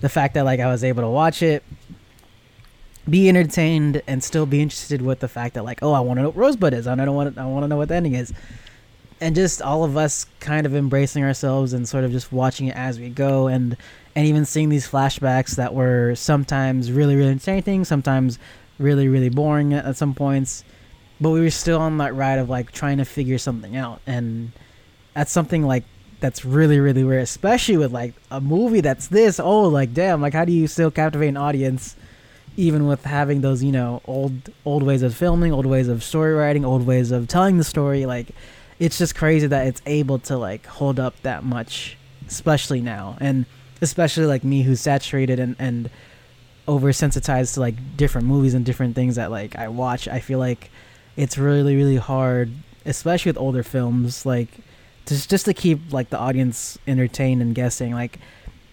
The 0.00 0.08
fact 0.08 0.34
that 0.34 0.44
like 0.44 0.60
i 0.60 0.66
was 0.66 0.82
able 0.82 1.02
to 1.02 1.08
watch 1.08 1.42
it 1.42 1.62
be 3.08 3.28
entertained 3.28 4.02
and 4.06 4.22
still 4.22 4.46
be 4.46 4.60
interested 4.60 5.00
with 5.02 5.20
the 5.20 5.28
fact 5.28 5.54
that 5.54 5.64
like 5.64 5.82
oh 5.82 5.92
i 5.92 6.00
want 6.00 6.18
to 6.18 6.22
know 6.22 6.28
what 6.28 6.36
rosebud 6.36 6.74
is. 6.74 6.86
I 6.86 6.94
don't 6.94 7.14
want 7.14 7.38
i 7.38 7.46
want 7.46 7.64
to 7.64 7.68
know 7.68 7.76
what 7.76 7.88
the 7.88 7.94
ending 7.94 8.14
is. 8.14 8.32
And 9.22 9.34
just 9.34 9.60
all 9.60 9.84
of 9.84 9.98
us 9.98 10.24
kind 10.40 10.64
of 10.64 10.74
embracing 10.74 11.24
ourselves 11.24 11.74
and 11.74 11.86
sort 11.86 12.04
of 12.04 12.10
just 12.10 12.32
watching 12.32 12.68
it 12.68 12.76
as 12.76 12.98
we 12.98 13.08
go 13.08 13.46
and 13.48 13.76
and 14.14 14.26
even 14.26 14.44
seeing 14.44 14.68
these 14.68 14.88
flashbacks 14.88 15.56
that 15.56 15.74
were 15.74 16.14
sometimes 16.14 16.92
really 16.92 17.16
really 17.16 17.30
entertaining 17.30 17.84
sometimes 17.84 18.38
really 18.78 19.08
really 19.08 19.28
boring 19.28 19.74
at, 19.74 19.84
at 19.84 19.96
some 19.96 20.14
points. 20.14 20.64
But 21.20 21.30
we 21.30 21.40
were 21.40 21.50
still 21.50 21.80
on 21.80 21.98
that 21.98 22.14
ride 22.14 22.38
of 22.38 22.48
like 22.48 22.72
trying 22.72 22.98
to 22.98 23.04
figure 23.04 23.36
something 23.38 23.76
out. 23.76 24.00
And 24.06 24.52
that's 25.14 25.32
something 25.32 25.62
like 25.62 25.84
that's 26.20 26.44
really 26.44 26.78
really 26.78 27.02
rare 27.02 27.20
especially 27.20 27.78
with 27.78 27.92
like 27.92 28.12
a 28.30 28.40
movie 28.40 28.82
that's 28.82 29.08
this 29.08 29.40
old. 29.40 29.72
Like 29.72 29.94
damn 29.94 30.20
like 30.20 30.34
how 30.34 30.44
do 30.44 30.52
you 30.52 30.66
still 30.66 30.90
captivate 30.90 31.28
an 31.28 31.36
audience 31.36 31.96
even 32.60 32.86
with 32.86 33.04
having 33.04 33.40
those 33.40 33.62
you 33.62 33.72
know 33.72 34.00
old 34.04 34.50
old 34.64 34.82
ways 34.82 35.02
of 35.02 35.14
filming 35.14 35.52
old 35.52 35.66
ways 35.66 35.88
of 35.88 36.02
story 36.02 36.34
writing 36.34 36.64
old 36.64 36.86
ways 36.86 37.10
of 37.10 37.26
telling 37.26 37.56
the 37.56 37.64
story 37.64 38.06
like 38.06 38.28
it's 38.78 38.98
just 38.98 39.14
crazy 39.14 39.46
that 39.46 39.66
it's 39.66 39.82
able 39.86 40.18
to 40.18 40.36
like 40.36 40.66
hold 40.66 40.98
up 40.98 41.14
that 41.22 41.44
much 41.44 41.96
especially 42.30 42.80
now. 42.80 43.16
And 43.20 43.44
especially 43.82 44.26
like 44.26 44.44
me 44.44 44.62
who's 44.62 44.80
saturated 44.80 45.38
and 45.38 45.56
and 45.58 45.90
oversensitized 46.68 47.54
to 47.54 47.60
like 47.60 47.74
different 47.96 48.26
movies 48.26 48.54
and 48.54 48.64
different 48.64 48.94
things 48.94 49.16
that 49.16 49.28
like 49.30 49.56
i 49.56 49.66
watch 49.66 50.06
i 50.06 50.20
feel 50.20 50.38
like 50.38 50.70
it's 51.16 51.36
really 51.36 51.74
really 51.74 51.96
hard 51.96 52.52
especially 52.84 53.30
with 53.30 53.38
older 53.38 53.64
films 53.64 54.24
like 54.24 54.48
just 55.06 55.28
just 55.28 55.46
to 55.46 55.54
keep 55.54 55.92
like 55.92 56.10
the 56.10 56.18
audience 56.18 56.78
entertained 56.86 57.42
and 57.42 57.54
guessing. 57.54 57.92
Like 57.92 58.18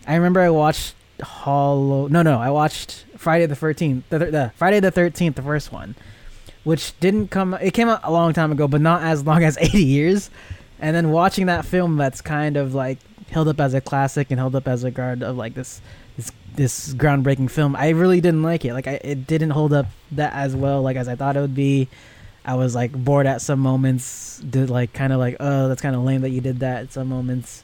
i 0.06 0.15
remember 0.15 0.41
i 0.41 0.50
watched 0.50 0.93
hollow 1.21 2.08
no 2.08 2.21
no 2.21 2.39
i 2.39 2.49
watched 2.49 3.06
friday 3.15 3.45
the 3.45 3.56
13th 3.56 4.03
the, 4.10 4.19
the 4.19 4.51
friday 4.56 4.80
the 4.80 4.91
13th 4.91 5.36
the 5.36 5.41
first 5.41 5.71
one 5.71 5.95
which 6.67 6.99
didn't 6.99 7.30
come 7.30 7.53
it 7.53 7.73
came 7.73 7.88
out 7.88 8.01
a 8.03 8.12
long 8.12 8.34
time 8.34 8.51
ago 8.51 8.67
but 8.67 8.82
not 8.82 9.01
as 9.01 9.25
long 9.25 9.41
as 9.49 9.58
80 9.58 9.84
years. 9.84 10.30
And 10.80 10.93
then 10.93 11.12
watching 11.12 11.45
that 11.45 11.65
film 11.65 11.95
that's 11.95 12.19
kind 12.19 12.58
of 12.58 12.75
like 12.75 12.99
held 13.32 13.47
up 13.47 13.62
as 13.62 13.73
a 13.73 13.80
classic 13.80 14.27
and 14.32 14.39
held 14.39 14.53
up 14.53 14.67
as 14.67 14.84
a 14.84 14.91
guard 14.91 15.23
of 15.23 15.38
like 15.38 15.53
this 15.53 15.82
this 16.17 16.32
this 16.56 16.93
groundbreaking 16.93 17.51
film 17.51 17.75
i 17.75 17.89
really 17.89 18.19
didn't 18.19 18.43
like 18.43 18.65
it. 18.65 18.73
Like 18.73 18.86
I, 18.86 18.99
it 19.01 19.25
didn't 19.25 19.51
hold 19.51 19.71
up 19.71 19.86
that 20.12 20.34
as 20.34 20.58
well 20.58 20.82
like 20.82 20.97
as 20.97 21.08
i 21.08 21.15
thought 21.15 21.38
it 21.38 21.41
would 21.41 21.56
be. 21.56 21.88
I 22.43 22.56
was 22.56 22.75
like 22.75 22.91
bored 22.91 23.27
at 23.27 23.41
some 23.41 23.60
moments 23.60 24.39
did 24.39 24.69
like 24.69 24.91
kind 24.91 25.13
of 25.13 25.19
like 25.19 25.38
oh 25.39 25.69
that's 25.69 25.82
kind 25.82 25.95
of 25.95 26.03
lame 26.03 26.21
that 26.21 26.32
you 26.32 26.41
did 26.41 26.60
that 26.60 26.84
at 26.84 26.91
some 26.91 27.08
moments. 27.08 27.63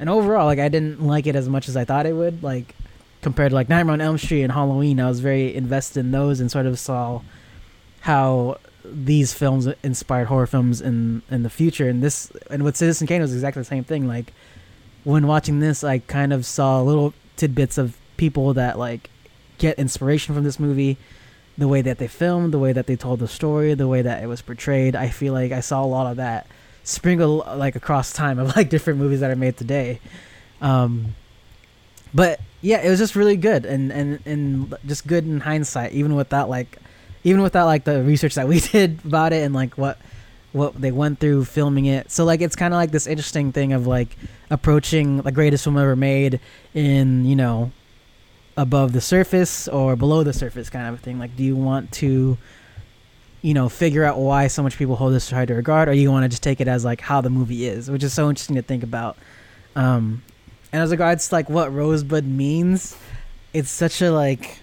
And 0.00 0.10
overall 0.10 0.46
like 0.46 0.58
i 0.58 0.68
didn't 0.68 1.00
like 1.06 1.28
it 1.28 1.36
as 1.36 1.48
much 1.48 1.68
as 1.68 1.76
i 1.76 1.84
thought 1.84 2.04
it 2.04 2.14
would 2.14 2.42
like 2.42 2.74
compared 3.22 3.50
to 3.50 3.54
like 3.54 3.68
nightmare 3.68 3.94
on 3.94 4.00
elm 4.00 4.16
street 4.18 4.42
and 4.42 4.52
halloween 4.52 4.98
i 4.98 5.08
was 5.08 5.20
very 5.20 5.54
invested 5.54 6.00
in 6.00 6.10
those 6.10 6.40
and 6.40 6.50
sort 6.50 6.66
of 6.66 6.78
saw 6.78 7.20
how 8.00 8.56
these 8.84 9.32
films 9.32 9.68
inspired 9.82 10.26
horror 10.26 10.46
films 10.46 10.80
in 10.80 11.22
in 11.30 11.42
the 11.42 11.50
future. 11.50 11.88
And 11.88 12.02
this 12.02 12.30
and 12.50 12.62
with 12.62 12.76
citizen 12.76 13.06
kane 13.06 13.20
was 13.20 13.32
exactly 13.32 13.60
the 13.60 13.66
same 13.66 13.84
thing. 13.84 14.06
Like 14.06 14.32
when 15.04 15.26
watching 15.26 15.60
this 15.60 15.82
i 15.82 15.98
kind 15.98 16.32
of 16.32 16.44
saw 16.44 16.80
little 16.82 17.14
tidbits 17.36 17.78
of 17.78 17.96
people 18.16 18.52
that 18.54 18.78
like 18.78 19.10
get 19.58 19.78
inspiration 19.78 20.34
from 20.34 20.44
this 20.44 20.58
movie. 20.58 20.96
The 21.58 21.68
way 21.68 21.82
that 21.82 21.98
they 21.98 22.08
filmed 22.08 22.54
the 22.54 22.58
way 22.58 22.72
that 22.72 22.86
they 22.86 22.96
told 22.96 23.18
the 23.18 23.28
story 23.28 23.74
the 23.74 23.88
way 23.88 24.02
that 24.02 24.22
it 24.22 24.26
was 24.26 24.40
portrayed. 24.40 24.96
I 24.96 25.08
feel 25.08 25.34
like 25.34 25.52
i 25.52 25.60
saw 25.60 25.84
a 25.84 25.86
lot 25.86 26.10
of 26.10 26.16
that 26.16 26.46
sprinkle 26.84 27.44
like 27.56 27.76
across 27.76 28.12
time 28.12 28.38
of 28.38 28.56
like 28.56 28.70
different 28.74 28.98
movies 28.98 29.20
that 29.20 29.30
are 29.30 29.36
made 29.36 29.56
today. 29.56 30.00
Um 30.60 31.14
but 32.14 32.40
yeah 32.62 32.80
it 32.80 32.90
was 32.90 32.98
just 32.98 33.16
really 33.16 33.36
good 33.36 33.64
and 33.64 33.92
and 33.92 34.20
and 34.26 34.74
just 34.86 35.06
good 35.06 35.24
in 35.24 35.40
hindsight 35.40 35.92
even 35.92 36.14
without 36.14 36.48
like 36.48 36.78
even 37.24 37.42
without 37.42 37.66
like 37.66 37.84
the 37.84 38.02
research 38.02 38.34
that 38.34 38.48
we 38.48 38.60
did 38.72 38.98
about 39.04 39.32
it 39.32 39.42
and 39.42 39.54
like 39.54 39.74
what 39.74 39.98
what 40.52 40.74
they 40.80 40.90
went 40.90 41.20
through 41.20 41.44
filming 41.44 41.86
it 41.86 42.10
so 42.10 42.24
like 42.24 42.40
it's 42.40 42.56
kind 42.56 42.74
of 42.74 42.78
like 42.78 42.90
this 42.90 43.06
interesting 43.06 43.52
thing 43.52 43.72
of 43.72 43.86
like 43.86 44.16
approaching 44.50 45.18
the 45.22 45.32
greatest 45.32 45.64
film 45.64 45.78
ever 45.78 45.94
made 45.94 46.40
in 46.74 47.24
you 47.24 47.36
know 47.36 47.70
above 48.56 48.92
the 48.92 49.00
surface 49.00 49.68
or 49.68 49.94
below 49.94 50.24
the 50.24 50.32
surface 50.32 50.68
kind 50.68 50.88
of 50.88 50.94
a 50.94 50.98
thing 50.98 51.18
like 51.18 51.36
do 51.36 51.44
you 51.44 51.54
want 51.54 51.90
to 51.92 52.36
you 53.42 53.54
know, 53.54 53.68
figure 53.68 54.04
out 54.04 54.18
why 54.18 54.46
so 54.46 54.62
much 54.62 54.76
people 54.76 54.96
hold 54.96 55.14
this 55.14 55.28
to 55.28 55.34
high 55.34 55.44
regard, 55.44 55.88
or 55.88 55.92
you 55.92 56.10
want 56.10 56.24
to 56.24 56.28
just 56.28 56.42
take 56.42 56.60
it 56.60 56.68
as 56.68 56.84
like 56.84 57.00
how 57.00 57.20
the 57.20 57.30
movie 57.30 57.66
is, 57.66 57.90
which 57.90 58.04
is 58.04 58.12
so 58.12 58.28
interesting 58.28 58.56
to 58.56 58.62
think 58.62 58.82
about. 58.82 59.16
Um, 59.76 60.22
and 60.72 60.82
as 60.82 60.90
regards 60.90 61.32
oh, 61.32 61.36
like 61.36 61.50
what 61.50 61.72
Rosebud 61.72 62.24
means, 62.24 62.96
it's 63.52 63.70
such 63.70 64.00
a 64.00 64.10
like 64.10 64.60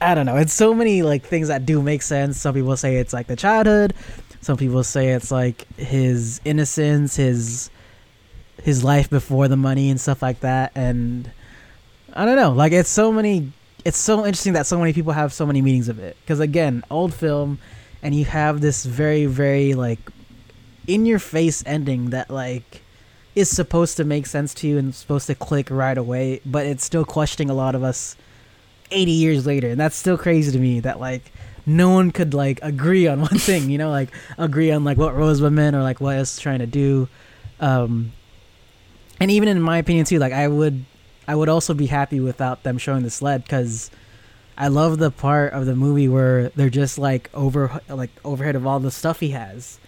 I 0.00 0.14
don't 0.14 0.26
know. 0.26 0.36
It's 0.36 0.52
so 0.52 0.74
many 0.74 1.02
like 1.02 1.24
things 1.24 1.48
that 1.48 1.66
do 1.66 1.82
make 1.82 2.02
sense. 2.02 2.38
Some 2.38 2.54
people 2.54 2.76
say 2.76 2.96
it's 2.96 3.12
like 3.12 3.26
the 3.26 3.36
childhood. 3.36 3.94
Some 4.40 4.56
people 4.56 4.84
say 4.84 5.08
it's 5.08 5.30
like 5.30 5.66
his 5.76 6.40
innocence, 6.44 7.16
his 7.16 7.70
his 8.62 8.84
life 8.84 9.10
before 9.10 9.48
the 9.48 9.56
money 9.56 9.90
and 9.90 10.00
stuff 10.00 10.22
like 10.22 10.40
that. 10.40 10.72
And 10.74 11.30
I 12.14 12.24
don't 12.24 12.36
know. 12.36 12.52
Like 12.52 12.72
it's 12.72 12.88
so 12.88 13.12
many. 13.12 13.52
It's 13.84 13.98
so 13.98 14.18
interesting 14.18 14.52
that 14.54 14.66
so 14.66 14.78
many 14.78 14.92
people 14.92 15.12
have 15.12 15.32
so 15.32 15.46
many 15.46 15.62
meanings 15.62 15.88
of 15.88 15.98
it. 15.98 16.16
Because 16.20 16.40
again, 16.40 16.84
old 16.90 17.12
film, 17.12 17.58
and 18.02 18.14
you 18.14 18.24
have 18.24 18.60
this 18.60 18.84
very 18.84 19.26
very 19.26 19.74
like 19.74 19.98
in 20.86 21.06
your 21.06 21.18
face 21.18 21.62
ending 21.66 22.10
that 22.10 22.30
like 22.30 22.82
is 23.38 23.48
supposed 23.48 23.96
to 23.96 24.04
make 24.04 24.26
sense 24.26 24.54
to 24.54 24.68
you 24.68 24.78
and 24.78 24.94
supposed 24.94 25.26
to 25.28 25.34
click 25.34 25.70
right 25.70 25.96
away, 25.96 26.40
but 26.44 26.66
it's 26.66 26.84
still 26.84 27.04
questioning 27.04 27.50
a 27.50 27.54
lot 27.54 27.74
of 27.74 27.82
us 27.82 28.16
80 28.90 29.10
years 29.10 29.46
later. 29.46 29.68
And 29.68 29.80
that's 29.80 29.96
still 29.96 30.18
crazy 30.18 30.52
to 30.52 30.58
me 30.58 30.80
that 30.80 31.00
like 31.00 31.32
no 31.66 31.90
one 31.90 32.10
could 32.10 32.34
like 32.34 32.58
agree 32.62 33.06
on 33.06 33.20
one 33.30 33.38
thing 33.38 33.68
you 33.68 33.76
know 33.76 33.90
like 33.90 34.08
agree 34.38 34.70
on 34.70 34.84
like 34.84 34.96
what 34.96 35.14
rosebud 35.14 35.52
meant 35.52 35.76
or 35.76 35.82
like 35.82 36.00
what 36.00 36.16
it's 36.16 36.40
trying 36.40 36.60
to 36.60 36.66
do. 36.66 37.08
Um 37.60 38.12
and 39.20 39.30
even 39.30 39.48
in 39.48 39.60
my 39.60 39.78
opinion 39.78 40.06
too 40.06 40.18
like 40.18 40.32
i 40.32 40.46
would 40.46 40.84
i 41.26 41.34
would 41.34 41.48
also 41.48 41.74
be 41.74 41.86
happy 41.86 42.20
without 42.20 42.62
them 42.62 42.78
showing 42.78 43.02
the 43.02 43.10
sled 43.10 43.42
because 43.42 43.90
i 44.56 44.68
love 44.68 44.98
the 44.98 45.10
part 45.10 45.52
of 45.52 45.66
the 45.66 45.74
movie 45.74 46.08
where 46.08 46.50
they're 46.50 46.70
just 46.70 46.98
like 46.98 47.28
over 47.34 47.80
like 47.88 48.10
overhead 48.24 48.54
of 48.54 48.66
all 48.66 48.80
the 48.80 48.90
stuff 48.90 49.20
he 49.20 49.30
has. 49.30 49.78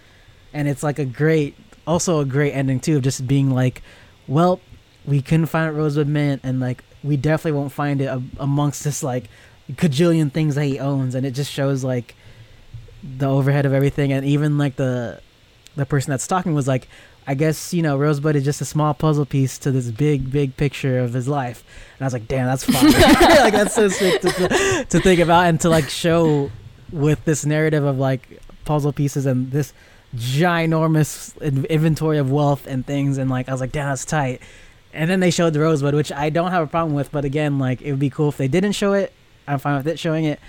And 0.53 0.67
it's 0.67 0.83
like 0.83 0.99
a 0.99 1.05
great 1.05 1.55
also 1.87 2.19
a 2.19 2.25
great 2.25 2.51
ending 2.51 2.79
too 2.79 2.97
of 2.97 3.01
just 3.01 3.27
being 3.27 3.49
like 3.49 3.81
well 4.27 4.59
we 5.05 5.21
couldn't 5.21 5.47
find 5.47 5.75
rosebud 5.75 6.07
meant 6.07 6.41
and 6.43 6.59
like 6.59 6.83
we 7.03 7.17
definitely 7.17 7.59
won't 7.59 7.71
find 7.71 8.01
it 8.01 8.05
a- 8.05 8.21
amongst 8.39 8.83
this 8.83 9.01
like 9.03 9.29
cajillion 9.73 10.31
things 10.31 10.55
that 10.55 10.65
he 10.65 10.79
owns, 10.79 11.15
and 11.15 11.25
it 11.25 11.31
just 11.31 11.51
shows 11.51 11.83
like 11.83 12.15
the 13.03 13.27
overhead 13.27 13.65
of 13.65 13.73
everything, 13.73 14.11
and 14.11 14.25
even 14.25 14.57
like 14.57 14.75
the 14.75 15.21
the 15.75 15.85
person 15.85 16.11
that's 16.11 16.27
talking 16.27 16.53
was 16.53 16.67
like, 16.67 16.87
I 17.25 17.33
guess 17.33 17.73
you 17.73 17.81
know 17.81 17.97
Rosebud 17.97 18.35
is 18.35 18.43
just 18.43 18.61
a 18.61 18.65
small 18.65 18.93
puzzle 18.93 19.25
piece 19.25 19.57
to 19.59 19.71
this 19.71 19.89
big 19.89 20.31
big 20.31 20.57
picture 20.57 20.99
of 20.99 21.13
his 21.13 21.27
life, 21.27 21.63
and 21.97 22.03
I 22.03 22.05
was 22.05 22.13
like, 22.13 22.27
damn, 22.27 22.45
that's 22.45 22.63
fun. 22.63 22.91
like 22.91 23.53
that's 23.53 23.75
so 23.75 23.87
sick 23.87 24.21
to, 24.21 24.85
to 24.89 24.99
think 24.99 25.19
about 25.19 25.47
and 25.47 25.59
to 25.61 25.69
like 25.69 25.89
show 25.89 26.51
with 26.91 27.23
this 27.25 27.45
narrative 27.45 27.83
of 27.83 27.97
like 27.97 28.41
puzzle 28.65 28.93
pieces 28.93 29.25
and 29.25 29.51
this 29.51 29.73
ginormous 30.15 31.37
in- 31.41 31.65
inventory 31.65 32.17
of 32.17 32.31
wealth 32.31 32.67
and 32.67 32.85
things 32.85 33.17
and 33.17 33.29
like 33.29 33.47
I 33.47 33.51
was 33.51 33.61
like 33.61 33.71
damn 33.71 33.87
that's 33.87 34.05
tight 34.05 34.41
and 34.93 35.09
then 35.09 35.19
they 35.19 35.31
showed 35.31 35.53
the 35.53 35.59
rosebud, 35.59 35.93
which 35.93 36.11
I 36.11 36.29
don't 36.29 36.51
have 36.51 36.63
a 36.63 36.67
problem 36.67 36.95
with. 36.95 37.11
But 37.11 37.25
again, 37.25 37.59
like 37.59 37.81
it 37.81 37.91
would 37.91 37.99
be 37.99 38.09
cool 38.09 38.29
if 38.29 38.37
they 38.37 38.47
didn't 38.47 38.73
show 38.73 38.93
it. 38.93 39.13
I'm 39.47 39.59
fine 39.59 39.77
with 39.77 39.87
it 39.87 39.99
showing 39.99 40.25
it. 40.25 40.39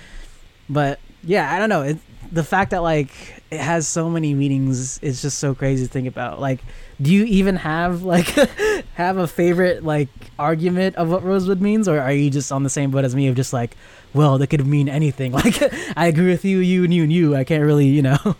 But 0.68 1.00
yeah, 1.22 1.52
I 1.52 1.58
don't 1.58 1.68
know. 1.68 1.82
It, 1.82 1.98
the 2.30 2.44
fact 2.44 2.70
that 2.70 2.82
like 2.82 3.10
it 3.50 3.60
has 3.60 3.86
so 3.86 4.08
many 4.08 4.34
meanings 4.34 4.98
is 4.98 5.22
just 5.22 5.38
so 5.38 5.54
crazy 5.54 5.86
to 5.86 5.92
think 5.92 6.08
about. 6.08 6.40
Like, 6.40 6.60
do 7.00 7.12
you 7.12 7.24
even 7.24 7.56
have 7.56 8.02
like 8.02 8.26
have 8.94 9.16
a 9.16 9.26
favorite 9.26 9.84
like 9.84 10.08
argument 10.38 10.96
of 10.96 11.10
what 11.10 11.22
rosebud 11.22 11.60
means, 11.60 11.88
or 11.88 12.00
are 12.00 12.12
you 12.12 12.30
just 12.30 12.50
on 12.52 12.62
the 12.62 12.70
same 12.70 12.90
boat 12.90 13.04
as 13.04 13.14
me 13.14 13.28
of 13.28 13.36
just 13.36 13.52
like, 13.52 13.76
well, 14.14 14.38
that 14.38 14.48
could 14.48 14.66
mean 14.66 14.88
anything. 14.88 15.32
Like, 15.42 15.60
I 15.96 16.06
agree 16.06 16.30
with 16.30 16.44
you, 16.44 16.58
you, 16.58 16.84
and 16.84 16.92
you, 16.92 17.02
and 17.02 17.12
you. 17.12 17.36
I 17.36 17.44
can't 17.44 17.64
really, 17.64 17.86
you 17.86 18.02
know. 18.02 18.18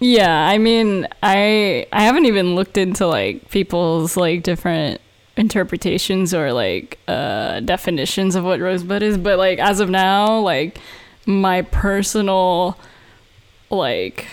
Yeah, 0.00 0.46
I 0.48 0.58
mean, 0.58 1.08
I 1.22 1.86
I 1.92 2.02
haven't 2.02 2.26
even 2.26 2.54
looked 2.54 2.78
into 2.78 3.06
like 3.06 3.50
people's 3.50 4.16
like 4.16 4.42
different 4.42 5.00
interpretations 5.36 6.34
or 6.34 6.52
like 6.52 6.98
uh 7.08 7.60
definitions 7.60 8.34
of 8.36 8.44
what 8.44 8.60
rosebud 8.60 9.02
is, 9.02 9.18
but 9.18 9.38
like 9.38 9.58
as 9.58 9.80
of 9.80 9.90
now, 9.90 10.38
like 10.38 10.78
my 11.26 11.62
personal 11.62 12.78
like 13.70 14.26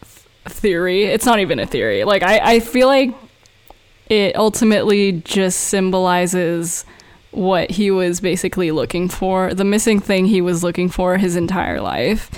th- 0.00 0.26
theory, 0.46 1.04
it's 1.04 1.26
not 1.26 1.38
even 1.40 1.58
a 1.58 1.66
theory. 1.66 2.04
Like 2.04 2.22
I 2.22 2.54
I 2.54 2.60
feel 2.60 2.88
like 2.88 3.14
it 4.08 4.36
ultimately 4.36 5.12
just 5.24 5.60
symbolizes 5.62 6.84
what 7.30 7.70
he 7.72 7.90
was 7.90 8.20
basically 8.20 8.70
looking 8.70 9.08
for, 9.08 9.52
the 9.54 9.64
missing 9.64 10.00
thing 10.00 10.26
he 10.26 10.40
was 10.40 10.64
looking 10.64 10.88
for 10.88 11.18
his 11.18 11.36
entire 11.36 11.80
life. 11.80 12.30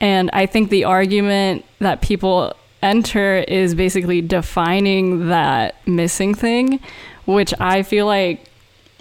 And 0.00 0.30
I 0.32 0.46
think 0.46 0.70
the 0.70 0.84
argument 0.84 1.64
that 1.78 2.00
people 2.00 2.54
enter 2.82 3.36
is 3.36 3.74
basically 3.74 4.22
defining 4.22 5.28
that 5.28 5.76
missing 5.86 6.34
thing, 6.34 6.80
which 7.26 7.52
I 7.60 7.82
feel 7.82 8.06
like 8.06 8.46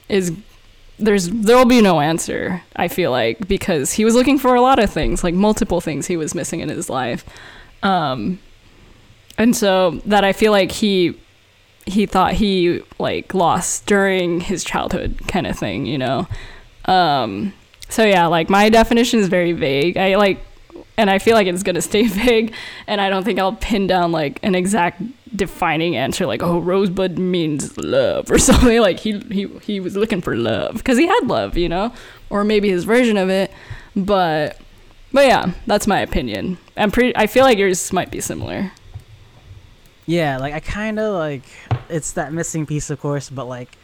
is 0.09 0.33
there's 0.97 1.29
there'll 1.29 1.65
be 1.65 1.81
no 1.81 2.01
answer. 2.01 2.62
I 2.75 2.89
feel 2.89 3.12
like 3.12 3.47
because 3.47 3.93
he 3.93 4.03
was 4.03 4.15
looking 4.15 4.38
for 4.38 4.55
a 4.55 4.62
lot 4.62 4.79
of 4.79 4.89
things, 4.89 5.23
like 5.23 5.33
multiple 5.33 5.81
things 5.81 6.07
he 6.07 6.17
was 6.17 6.35
missing 6.35 6.59
in 6.59 6.69
his 6.69 6.89
life. 6.89 7.25
Um 7.81 8.39
and 9.38 9.55
so 9.55 10.01
that 10.05 10.25
I 10.25 10.33
feel 10.33 10.51
like 10.51 10.71
he 10.71 11.17
he 11.85 12.05
thought 12.05 12.33
he 12.33 12.81
like 12.99 13.33
lost 13.33 13.85
during 13.85 14.41
his 14.41 14.63
childhood 14.63 15.21
kind 15.27 15.47
of 15.47 15.57
thing, 15.57 15.85
you 15.85 15.97
know. 15.97 16.27
Um 16.85 17.53
so 17.88 18.03
yeah, 18.03 18.27
like 18.27 18.49
my 18.49 18.67
definition 18.69 19.19
is 19.19 19.29
very 19.29 19.53
vague. 19.53 19.95
I 19.95 20.17
like 20.17 20.39
and 20.99 21.09
I 21.09 21.17
feel 21.17 21.33
like 21.33 21.47
it's 21.47 21.63
gonna 21.63 21.81
stay 21.81 22.07
vague 22.07 22.53
and 22.85 22.99
I 22.99 23.09
don't 23.09 23.23
think 23.23 23.39
I'll 23.39 23.55
pin 23.55 23.88
down 23.88 24.12
like 24.12 24.38
an 24.43 24.53
exact 24.53 25.01
defining 25.33 25.95
answer 25.95 26.25
like 26.25 26.43
oh 26.43 26.59
rosebud 26.59 27.17
means 27.17 27.77
love 27.77 28.29
or 28.29 28.38
something 28.49 28.81
like 28.81 28.99
he 28.99 29.19
he 29.31 29.47
he 29.62 29.79
was 29.79 29.95
looking 29.95 30.21
for 30.21 30.35
love 30.35 30.75
because 30.75 30.97
he 30.97 31.07
had 31.07 31.27
love, 31.27 31.57
you 31.57 31.69
know, 31.69 31.93
or 32.29 32.43
maybe 32.43 32.69
his 32.69 32.83
version 32.83 33.15
of 33.15 33.29
it, 33.29 33.51
but 33.95 34.59
but 35.12 35.25
yeah, 35.25 35.53
that's 35.65 35.88
my 35.88 36.01
opinion. 36.01 36.57
I'm 36.75 36.91
pretty 36.91 37.15
I 37.15 37.27
feel 37.27 37.45
like 37.45 37.57
yours 37.57 37.93
might 37.93 38.12
be 38.12 38.19
similar. 38.19 38.71
Yeah, 40.05 40.38
like 40.38 40.53
I 40.53 40.59
kind 40.59 40.99
of 40.99 41.13
like 41.13 41.43
it's 41.88 42.12
that 42.13 42.33
missing 42.33 42.65
piece, 42.65 42.89
of 42.89 42.99
course, 42.99 43.29
but 43.29 43.45
like 43.45 43.77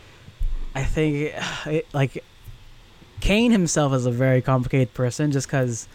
I 0.75 0.83
think 0.83 1.33
it, 1.65 1.87
like 1.93 2.23
Kane 3.21 3.51
himself 3.51 3.93
is 3.93 4.05
a 4.05 4.11
very 4.11 4.41
complicated 4.41 4.93
person, 4.93 5.31
just 5.31 5.47
because 5.47 5.87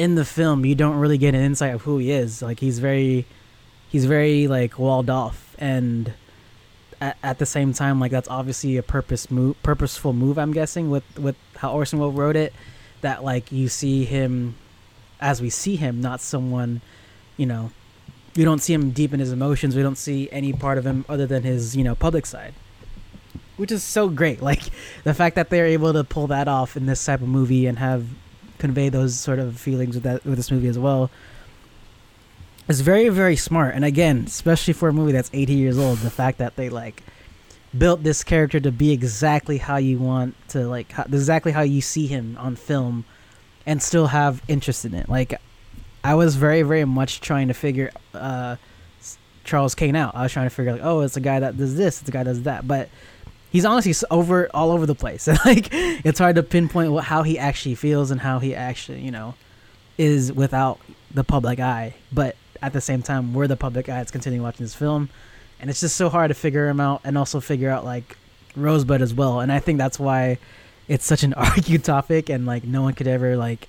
in 0.00 0.14
the 0.14 0.24
film 0.24 0.64
you 0.64 0.74
don't 0.74 0.96
really 0.96 1.18
get 1.18 1.34
an 1.34 1.42
insight 1.42 1.74
of 1.74 1.82
who 1.82 1.98
he 1.98 2.10
is. 2.10 2.40
Like 2.40 2.58
he's 2.58 2.78
very, 2.78 3.26
he's 3.90 4.06
very 4.06 4.48
like 4.48 4.78
walled 4.78 5.10
off, 5.10 5.54
and 5.58 6.14
at, 7.02 7.18
at 7.22 7.38
the 7.38 7.44
same 7.44 7.74
time, 7.74 8.00
like 8.00 8.10
that's 8.10 8.28
obviously 8.28 8.78
a 8.78 8.82
purpose 8.82 9.30
move, 9.30 9.62
purposeful 9.62 10.14
move. 10.14 10.38
I'm 10.38 10.54
guessing 10.54 10.88
with 10.88 11.04
with 11.18 11.36
how 11.56 11.72
Orson 11.72 11.98
Welles 11.98 12.14
wrote 12.14 12.34
it, 12.34 12.54
that 13.02 13.22
like 13.22 13.52
you 13.52 13.68
see 13.68 14.06
him 14.06 14.54
as 15.20 15.42
we 15.42 15.50
see 15.50 15.76
him, 15.76 16.00
not 16.00 16.22
someone, 16.22 16.80
you 17.36 17.44
know, 17.44 17.70
we 18.34 18.42
don't 18.42 18.60
see 18.60 18.72
him 18.72 18.92
deep 18.92 19.12
in 19.12 19.20
his 19.20 19.32
emotions. 19.32 19.76
We 19.76 19.82
don't 19.82 19.98
see 19.98 20.30
any 20.32 20.54
part 20.54 20.78
of 20.78 20.86
him 20.86 21.04
other 21.10 21.26
than 21.26 21.42
his, 21.42 21.76
you 21.76 21.84
know, 21.84 21.94
public 21.94 22.24
side. 22.24 22.54
Which 23.58 23.70
is 23.70 23.84
so 23.84 24.08
great. 24.08 24.40
Like 24.50 24.62
the 25.04 25.12
fact 25.12 25.36
that 25.36 25.50
they're 25.50 25.66
able 25.66 25.92
to 25.92 26.04
pull 26.04 26.28
that 26.28 26.48
off 26.48 26.74
in 26.74 26.86
this 26.86 27.04
type 27.04 27.20
of 27.20 27.28
movie 27.28 27.66
and 27.66 27.78
have 27.78 28.06
convey 28.60 28.88
those 28.88 29.18
sort 29.18 29.38
of 29.38 29.58
feelings 29.58 29.94
with 29.94 30.04
that 30.04 30.24
with 30.24 30.36
this 30.36 30.50
movie 30.50 30.68
as 30.68 30.78
well 30.78 31.10
It's 32.68 32.80
very 32.80 33.08
very 33.08 33.36
smart. 33.36 33.74
And 33.74 33.84
again, 33.84 34.24
especially 34.26 34.74
for 34.74 34.88
a 34.88 34.92
movie 34.92 35.12
that's 35.12 35.30
80 35.32 35.54
years 35.54 35.78
old, 35.78 35.98
the 35.98 36.10
fact 36.10 36.38
that 36.38 36.56
they 36.56 36.68
like 36.68 37.02
built 37.76 38.02
this 38.02 38.24
character 38.24 38.60
to 38.60 38.72
be 38.72 38.92
exactly 38.92 39.58
how 39.58 39.76
you 39.76 39.98
want 39.98 40.34
to 40.48 40.66
like 40.68 40.92
how, 40.92 41.04
exactly 41.04 41.52
how 41.52 41.62
you 41.62 41.80
see 41.80 42.06
him 42.06 42.36
on 42.38 42.56
film 42.56 43.04
and 43.66 43.82
still 43.82 44.08
have 44.08 44.42
interest 44.48 44.84
in 44.84 44.94
it. 44.94 45.08
Like 45.08 45.40
I 46.02 46.14
was 46.14 46.36
very, 46.36 46.62
very 46.62 46.84
much 46.84 47.20
trying 47.20 47.48
to 47.48 47.54
figure 47.54 47.90
uh, 48.14 48.56
Charles 49.44 49.74
Kane 49.74 49.96
out. 49.96 50.14
I 50.14 50.22
was 50.22 50.32
trying 50.32 50.46
to 50.46 50.54
figure 50.54 50.72
like, 50.72 50.84
oh, 50.84 51.00
it's 51.00 51.16
a 51.16 51.20
guy 51.20 51.40
that 51.40 51.56
does 51.56 51.76
this, 51.76 52.00
it's 52.00 52.08
a 52.08 52.12
guy 52.12 52.22
that 52.22 52.30
does 52.30 52.42
that, 52.42 52.66
but 52.66 52.88
he's 53.50 53.64
honestly 53.64 53.94
over 54.10 54.48
all 54.54 54.70
over 54.70 54.86
the 54.86 54.94
place. 54.94 55.26
like 55.44 55.68
it's 55.72 56.18
hard 56.18 56.36
to 56.36 56.42
pinpoint 56.42 56.92
what, 56.92 57.04
how 57.04 57.22
he 57.22 57.38
actually 57.38 57.74
feels 57.74 58.10
and 58.10 58.20
how 58.20 58.38
he 58.38 58.54
actually, 58.54 59.00
you 59.00 59.10
know, 59.10 59.34
is 59.98 60.32
without 60.32 60.80
the 61.12 61.24
public 61.24 61.60
eye. 61.60 61.94
But 62.12 62.36
at 62.62 62.72
the 62.72 62.80
same 62.80 63.02
time, 63.02 63.34
we're 63.34 63.46
the 63.46 63.56
public 63.56 63.88
eye 63.88 63.96
that's 63.98 64.10
continuing 64.10 64.42
watching 64.42 64.64
this 64.64 64.74
film, 64.74 65.08
and 65.60 65.70
it's 65.70 65.80
just 65.80 65.96
so 65.96 66.08
hard 66.08 66.28
to 66.28 66.34
figure 66.34 66.68
him 66.68 66.80
out 66.80 67.00
and 67.04 67.18
also 67.18 67.40
figure 67.40 67.70
out 67.70 67.84
like 67.84 68.16
Rosebud 68.56 69.02
as 69.02 69.14
well. 69.14 69.40
And 69.40 69.52
I 69.52 69.58
think 69.58 69.78
that's 69.78 69.98
why 69.98 70.38
it's 70.88 71.04
such 71.04 71.22
an 71.22 71.34
argued 71.34 71.84
topic, 71.84 72.28
and 72.28 72.46
like 72.46 72.64
no 72.64 72.82
one 72.82 72.94
could 72.94 73.06
ever 73.06 73.36
like 73.36 73.68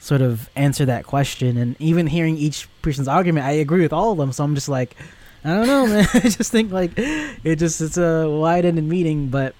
sort 0.00 0.22
of 0.22 0.48
answer 0.56 0.86
that 0.86 1.04
question. 1.04 1.56
And 1.56 1.76
even 1.78 2.06
hearing 2.06 2.36
each 2.36 2.68
person's 2.82 3.08
argument, 3.08 3.46
I 3.46 3.52
agree 3.52 3.82
with 3.82 3.92
all 3.92 4.12
of 4.12 4.18
them. 4.18 4.32
So 4.32 4.42
I'm 4.42 4.54
just 4.54 4.68
like, 4.68 4.96
I 5.44 5.54
don't 5.54 5.66
know, 5.66 5.86
man. 5.86 6.06
I 6.14 6.20
just 6.20 6.52
think 6.52 6.70
like 6.72 6.92
it 6.96 7.56
just 7.56 7.80
it's 7.80 7.96
a 7.96 8.28
wide-ended 8.28 8.84
meeting, 8.84 9.28
but 9.28 9.54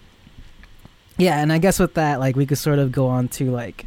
yeah. 1.16 1.40
And 1.40 1.52
I 1.52 1.58
guess 1.58 1.78
with 1.78 1.94
that, 1.94 2.20
like 2.20 2.36
we 2.36 2.46
could 2.46 2.58
sort 2.58 2.78
of 2.78 2.92
go 2.92 3.06
on 3.06 3.28
to 3.28 3.50
like 3.50 3.86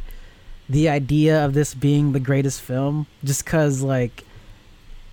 the 0.68 0.88
idea 0.88 1.44
of 1.44 1.54
this 1.54 1.74
being 1.74 2.12
the 2.12 2.20
greatest 2.20 2.60
film 2.60 3.06
just 3.22 3.44
cuz 3.44 3.82
like 3.82 4.24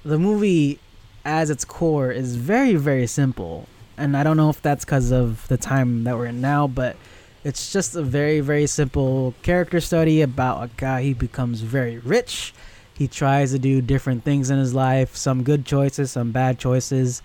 the 0.03 0.17
movie 0.17 0.79
as 1.25 1.49
its 1.49 1.65
core 1.65 2.11
is 2.11 2.35
very 2.35 2.75
very 2.75 3.05
simple 3.05 3.67
and 3.97 4.15
I 4.15 4.23
don't 4.23 4.37
know 4.37 4.49
if 4.49 4.61
that's 4.61 4.85
cuz 4.85 5.11
of 5.11 5.47
the 5.49 5.57
time 5.57 6.05
that 6.05 6.17
we're 6.17 6.27
in 6.27 6.39
now 6.39 6.67
but 6.67 6.95
it's 7.43 7.71
just 7.73 7.95
a 7.95 8.01
very 8.01 8.39
very 8.39 8.65
simple 8.65 9.33
character 9.43 9.81
study 9.81 10.21
about 10.21 10.63
a 10.63 10.69
guy 10.77 11.03
he 11.03 11.13
becomes 11.13 11.61
very 11.61 11.97
rich 11.97 12.53
he 13.01 13.07
tries 13.07 13.51
to 13.51 13.59
do 13.59 13.81
different 13.81 14.23
things 14.23 14.51
in 14.51 14.59
his 14.59 14.73
life 14.73 15.15
some 15.15 15.41
good 15.43 15.65
choices 15.65 16.11
some 16.11 16.31
bad 16.31 16.59
choices 16.59 17.21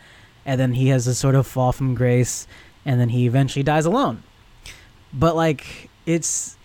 and 0.47 0.61
then 0.61 0.73
he 0.73 0.89
has 0.89 1.07
a 1.07 1.15
sort 1.15 1.35
of 1.35 1.47
fall 1.47 1.73
from 1.73 1.95
grace 1.95 2.47
and 2.87 3.01
then 3.01 3.09
he 3.11 3.27
eventually 3.27 3.65
dies 3.65 3.85
alone. 3.85 4.23
But 5.12 5.37
like 5.37 5.91
it's 6.07 6.57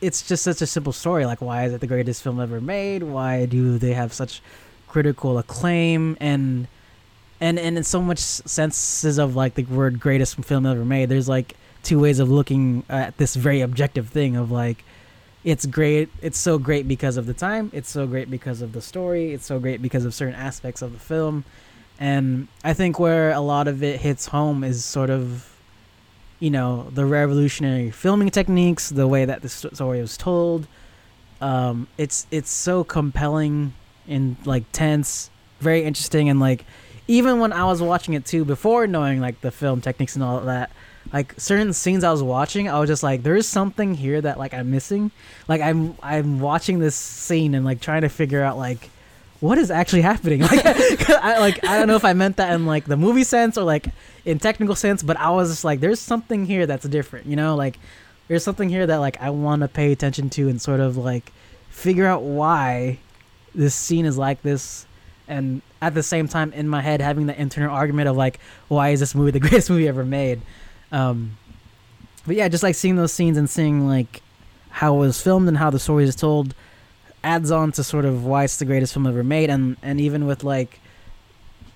it's 0.00 0.26
just 0.26 0.42
such 0.42 0.60
a 0.60 0.66
simple 0.66 0.92
story. 0.92 1.24
Like 1.24 1.40
why 1.40 1.64
is 1.64 1.72
it 1.72 1.80
the 1.80 1.86
greatest 1.86 2.22
film 2.22 2.40
ever 2.40 2.60
made? 2.60 3.04
Why 3.04 3.46
do 3.46 3.78
they 3.78 3.94
have 3.94 4.12
such 4.12 4.42
critical 4.88 5.38
acclaim? 5.38 6.16
And 6.20 6.66
and 7.40 7.58
and 7.58 7.78
in 7.78 7.84
so 7.84 8.02
much 8.02 8.18
senses 8.18 9.18
of 9.18 9.36
like 9.36 9.54
the 9.54 9.64
word 9.64 10.00
greatest 10.00 10.44
film 10.44 10.66
ever 10.66 10.84
made 10.84 11.08
there's 11.08 11.28
like 11.28 11.56
two 11.82 11.98
ways 11.98 12.18
of 12.18 12.30
looking 12.30 12.84
at 12.90 13.16
this 13.16 13.34
very 13.34 13.62
objective 13.62 14.10
thing 14.10 14.36
of 14.36 14.50
like 14.50 14.84
it's 15.44 15.66
great 15.66 16.08
it's 16.20 16.38
so 16.38 16.58
great 16.58 16.86
because 16.86 17.16
of 17.16 17.26
the 17.26 17.34
time 17.34 17.70
it's 17.72 17.88
so 17.88 18.06
great 18.06 18.30
because 18.30 18.60
of 18.62 18.72
the 18.72 18.82
story 18.82 19.32
it's 19.32 19.46
so 19.46 19.58
great 19.58 19.80
because 19.80 20.04
of 20.04 20.14
certain 20.14 20.34
aspects 20.34 20.82
of 20.82 20.92
the 20.92 20.98
film 20.98 21.44
and 21.98 22.46
i 22.62 22.74
think 22.74 22.98
where 22.98 23.30
a 23.30 23.40
lot 23.40 23.66
of 23.66 23.82
it 23.82 24.00
hits 24.00 24.26
home 24.26 24.62
is 24.62 24.84
sort 24.84 25.08
of 25.08 25.50
you 26.40 26.50
know 26.50 26.88
the 26.92 27.04
revolutionary 27.04 27.90
filming 27.90 28.30
techniques, 28.30 28.88
the 28.88 29.06
way 29.06 29.24
that 29.24 29.42
the 29.42 29.48
story 29.48 30.00
was 30.00 30.16
told. 30.16 30.66
Um, 31.40 31.86
it's 31.96 32.26
it's 32.30 32.50
so 32.50 32.82
compelling 32.82 33.74
and 34.08 34.36
like 34.44 34.64
tense, 34.72 35.30
very 35.60 35.84
interesting, 35.84 36.28
and 36.28 36.40
like 36.40 36.64
even 37.06 37.38
when 37.38 37.52
I 37.52 37.64
was 37.64 37.80
watching 37.80 38.14
it 38.14 38.24
too, 38.24 38.44
before 38.44 38.86
knowing 38.86 39.20
like 39.20 39.40
the 39.42 39.50
film 39.50 39.80
techniques 39.80 40.16
and 40.16 40.24
all 40.24 40.38
of 40.38 40.46
that, 40.46 40.70
like 41.12 41.34
certain 41.38 41.72
scenes 41.72 42.04
I 42.04 42.12
was 42.12 42.22
watching, 42.22 42.68
I 42.68 42.78
was 42.78 42.88
just 42.88 43.02
like, 43.02 43.22
there 43.22 43.36
is 43.36 43.48
something 43.48 43.94
here 43.94 44.20
that 44.20 44.38
like 44.38 44.54
I'm 44.54 44.70
missing. 44.70 45.10
Like 45.48 45.60
I'm 45.60 45.96
I'm 46.02 46.40
watching 46.40 46.78
this 46.78 46.94
scene 46.94 47.54
and 47.54 47.64
like 47.64 47.80
trying 47.80 48.02
to 48.02 48.08
figure 48.08 48.42
out 48.42 48.56
like 48.58 48.90
what 49.40 49.56
is 49.58 49.70
actually 49.70 50.02
happening? 50.02 50.40
Like, 50.50 50.64
I, 51.10 51.38
like 51.38 51.64
I 51.64 51.78
don't 51.78 51.88
know 51.88 51.96
if 51.96 52.04
I 52.04 52.12
meant 52.12 52.36
that 52.36 52.52
in 52.52 52.66
like 52.66 52.84
the 52.84 52.96
movie 52.96 53.24
sense 53.24 53.56
or 53.58 53.64
like 53.64 53.86
in 54.24 54.38
technical 54.38 54.74
sense, 54.74 55.02
but 55.02 55.16
I 55.16 55.30
was 55.30 55.50
just 55.50 55.64
like, 55.64 55.80
there's 55.80 56.00
something 56.00 56.44
here 56.46 56.66
that's 56.66 56.86
different, 56.86 57.26
you 57.26 57.36
know, 57.36 57.56
like 57.56 57.78
there's 58.28 58.44
something 58.44 58.68
here 58.68 58.86
that 58.86 58.98
like 58.98 59.20
I 59.20 59.30
want 59.30 59.62
to 59.62 59.68
pay 59.68 59.90
attention 59.92 60.30
to 60.30 60.48
and 60.48 60.60
sort 60.60 60.80
of 60.80 60.96
like 60.96 61.32
figure 61.70 62.06
out 62.06 62.22
why 62.22 62.98
this 63.54 63.74
scene 63.74 64.04
is 64.04 64.16
like 64.16 64.42
this, 64.42 64.86
and 65.26 65.62
at 65.82 65.94
the 65.94 66.02
same 66.02 66.28
time 66.28 66.52
in 66.52 66.68
my 66.68 66.82
head 66.82 67.00
having 67.00 67.26
the 67.26 67.40
internal 67.40 67.74
argument 67.74 68.08
of 68.08 68.16
like, 68.16 68.38
why 68.68 68.90
is 68.90 69.00
this 69.00 69.14
movie 69.14 69.32
the 69.32 69.40
greatest 69.48 69.70
movie 69.70 69.88
ever 69.88 70.04
made? 70.04 70.40
Um, 70.92 71.36
but 72.26 72.36
yeah, 72.36 72.48
just 72.48 72.62
like 72.62 72.74
seeing 72.74 72.96
those 72.96 73.12
scenes 73.12 73.36
and 73.36 73.48
seeing 73.48 73.86
like 73.86 74.22
how 74.70 74.96
it 74.96 74.98
was 74.98 75.20
filmed 75.20 75.48
and 75.48 75.56
how 75.56 75.70
the 75.70 75.78
story 75.78 76.04
is 76.04 76.14
told 76.14 76.54
adds 77.22 77.50
on 77.50 77.72
to 77.72 77.84
sort 77.84 78.04
of 78.04 78.24
why 78.24 78.44
it's 78.44 78.56
the 78.56 78.64
greatest 78.64 78.94
film 78.94 79.06
ever 79.06 79.22
made, 79.22 79.50
and 79.50 79.76
and 79.82 80.00
even 80.00 80.26
with 80.26 80.44
like 80.44 80.80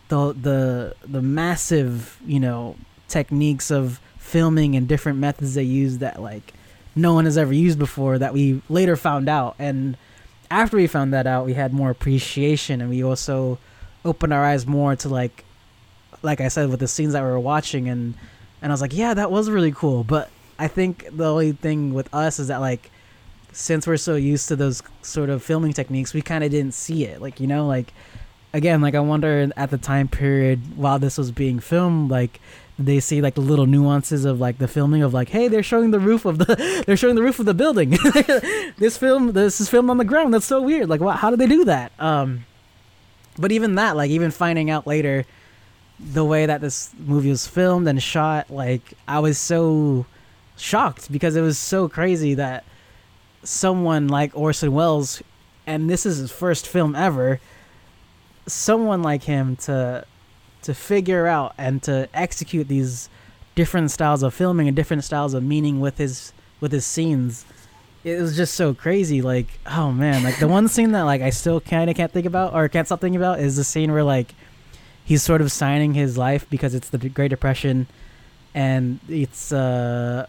the 0.08 0.32
the 0.32 0.94
the 1.06 1.22
massive 1.22 2.18
you 2.26 2.40
know 2.40 2.76
techniques 3.08 3.70
of 3.70 4.00
filming 4.18 4.74
and 4.74 4.88
different 4.88 5.18
methods 5.18 5.54
they 5.54 5.62
use 5.62 5.98
that 5.98 6.20
like 6.20 6.54
no 6.96 7.12
one 7.12 7.24
has 7.24 7.36
ever 7.36 7.52
used 7.52 7.78
before 7.78 8.18
that 8.18 8.32
we 8.32 8.62
later 8.68 8.96
found 8.96 9.28
out. 9.28 9.54
And 9.58 9.96
after 10.50 10.76
we 10.76 10.86
found 10.86 11.12
that 11.12 11.26
out 11.26 11.46
we 11.46 11.54
had 11.54 11.72
more 11.72 11.90
appreciation 11.90 12.80
and 12.80 12.90
we 12.90 13.02
also 13.02 13.58
opened 14.04 14.32
our 14.32 14.44
eyes 14.44 14.66
more 14.66 14.94
to 14.96 15.08
like 15.08 15.44
like 16.22 16.40
I 16.40 16.48
said 16.48 16.70
with 16.70 16.80
the 16.80 16.88
scenes 16.88 17.12
that 17.12 17.22
we 17.22 17.28
were 17.28 17.40
watching 17.40 17.88
and 17.88 18.14
and 18.64 18.72
I 18.72 18.74
was 18.74 18.80
like 18.80 18.92
yeah 18.92 19.14
that 19.14 19.30
was 19.30 19.48
really 19.48 19.70
cool 19.70 20.02
but 20.02 20.30
I 20.58 20.66
think 20.68 21.08
the 21.16 21.30
only 21.30 21.52
thing 21.52 21.94
with 21.94 22.12
us 22.12 22.40
is 22.40 22.48
that 22.48 22.60
like 22.60 22.90
since 23.54 23.86
we're 23.86 23.96
so 23.96 24.16
used 24.16 24.48
to 24.48 24.56
those 24.56 24.82
sort 25.02 25.30
of 25.30 25.42
filming 25.42 25.72
techniques, 25.72 26.12
we 26.12 26.22
kind 26.22 26.42
of 26.44 26.50
didn't 26.50 26.74
see 26.74 27.04
it. 27.04 27.22
Like, 27.22 27.40
you 27.40 27.46
know, 27.46 27.66
like 27.66 27.92
again, 28.52 28.80
like 28.80 28.94
I 28.94 29.00
wonder 29.00 29.50
at 29.56 29.70
the 29.70 29.78
time 29.78 30.08
period 30.08 30.76
while 30.76 30.98
this 30.98 31.16
was 31.16 31.30
being 31.30 31.60
filmed, 31.60 32.10
like 32.10 32.40
they 32.78 32.98
see 32.98 33.20
like 33.20 33.36
the 33.36 33.40
little 33.40 33.66
nuances 33.66 34.24
of 34.24 34.40
like 34.40 34.58
the 34.58 34.68
filming 34.68 35.02
of 35.02 35.14
like, 35.14 35.28
hey, 35.28 35.48
they're 35.48 35.62
showing 35.62 35.92
the 35.92 36.00
roof 36.00 36.24
of 36.24 36.38
the 36.38 36.82
they're 36.86 36.96
showing 36.96 37.14
the 37.14 37.22
roof 37.22 37.38
of 37.38 37.46
the 37.46 37.54
building. 37.54 37.90
this 38.78 38.96
film, 38.96 39.32
this 39.32 39.60
is 39.60 39.68
filmed 39.68 39.90
on 39.90 39.98
the 39.98 40.04
ground. 40.04 40.34
That's 40.34 40.46
so 40.46 40.60
weird. 40.60 40.88
Like, 40.88 41.00
what? 41.00 41.18
How 41.18 41.30
did 41.30 41.38
they 41.38 41.46
do 41.46 41.64
that? 41.64 41.92
Um, 41.98 42.44
but 43.38 43.52
even 43.52 43.76
that, 43.76 43.96
like, 43.96 44.10
even 44.10 44.30
finding 44.30 44.70
out 44.70 44.86
later 44.86 45.24
the 45.98 46.24
way 46.24 46.46
that 46.46 46.60
this 46.60 46.90
movie 46.98 47.30
was 47.30 47.46
filmed 47.46 47.88
and 47.88 48.02
shot, 48.02 48.50
like, 48.50 48.94
I 49.06 49.20
was 49.20 49.38
so 49.38 50.06
shocked 50.56 51.10
because 51.10 51.36
it 51.36 51.40
was 51.40 51.58
so 51.58 51.88
crazy 51.88 52.34
that 52.34 52.64
someone 53.42 54.08
like 54.08 54.36
Orson 54.36 54.72
Welles, 54.72 55.22
and 55.66 55.88
this 55.88 56.04
is 56.06 56.18
his 56.18 56.32
first 56.32 56.66
film 56.66 56.94
ever, 56.94 57.40
someone 58.46 59.02
like 59.02 59.24
him 59.24 59.56
to 59.56 60.04
to 60.62 60.72
figure 60.74 61.26
out 61.26 61.52
and 61.58 61.82
to 61.82 62.08
execute 62.14 62.68
these 62.68 63.10
different 63.54 63.90
styles 63.90 64.22
of 64.22 64.32
filming 64.32 64.66
and 64.66 64.74
different 64.74 65.04
styles 65.04 65.34
of 65.34 65.42
meaning 65.42 65.78
with 65.78 65.98
his 65.98 66.32
with 66.60 66.72
his 66.72 66.86
scenes. 66.86 67.44
It 68.02 68.20
was 68.20 68.36
just 68.36 68.54
so 68.54 68.74
crazy. 68.74 69.22
Like, 69.22 69.46
oh 69.66 69.92
man, 69.92 70.22
like 70.22 70.38
the 70.38 70.48
one 70.48 70.68
scene 70.68 70.92
that 70.92 71.02
like 71.02 71.22
I 71.22 71.30
still 71.30 71.60
kind 71.60 71.88
of 71.90 71.96
can't 71.96 72.12
think 72.12 72.26
about 72.26 72.54
or 72.54 72.68
can't 72.68 72.86
stop 72.86 73.00
thinking 73.00 73.20
about 73.20 73.40
is 73.40 73.56
the 73.56 73.64
scene 73.64 73.92
where 73.92 74.04
like 74.04 74.34
he's 75.04 75.22
sort 75.22 75.40
of 75.40 75.52
signing 75.52 75.94
his 75.94 76.16
life 76.18 76.48
because 76.50 76.74
it's 76.74 76.88
the 76.90 76.98
Great 77.08 77.28
Depression, 77.28 77.86
and 78.54 78.98
it's 79.08 79.52
uh 79.52 80.26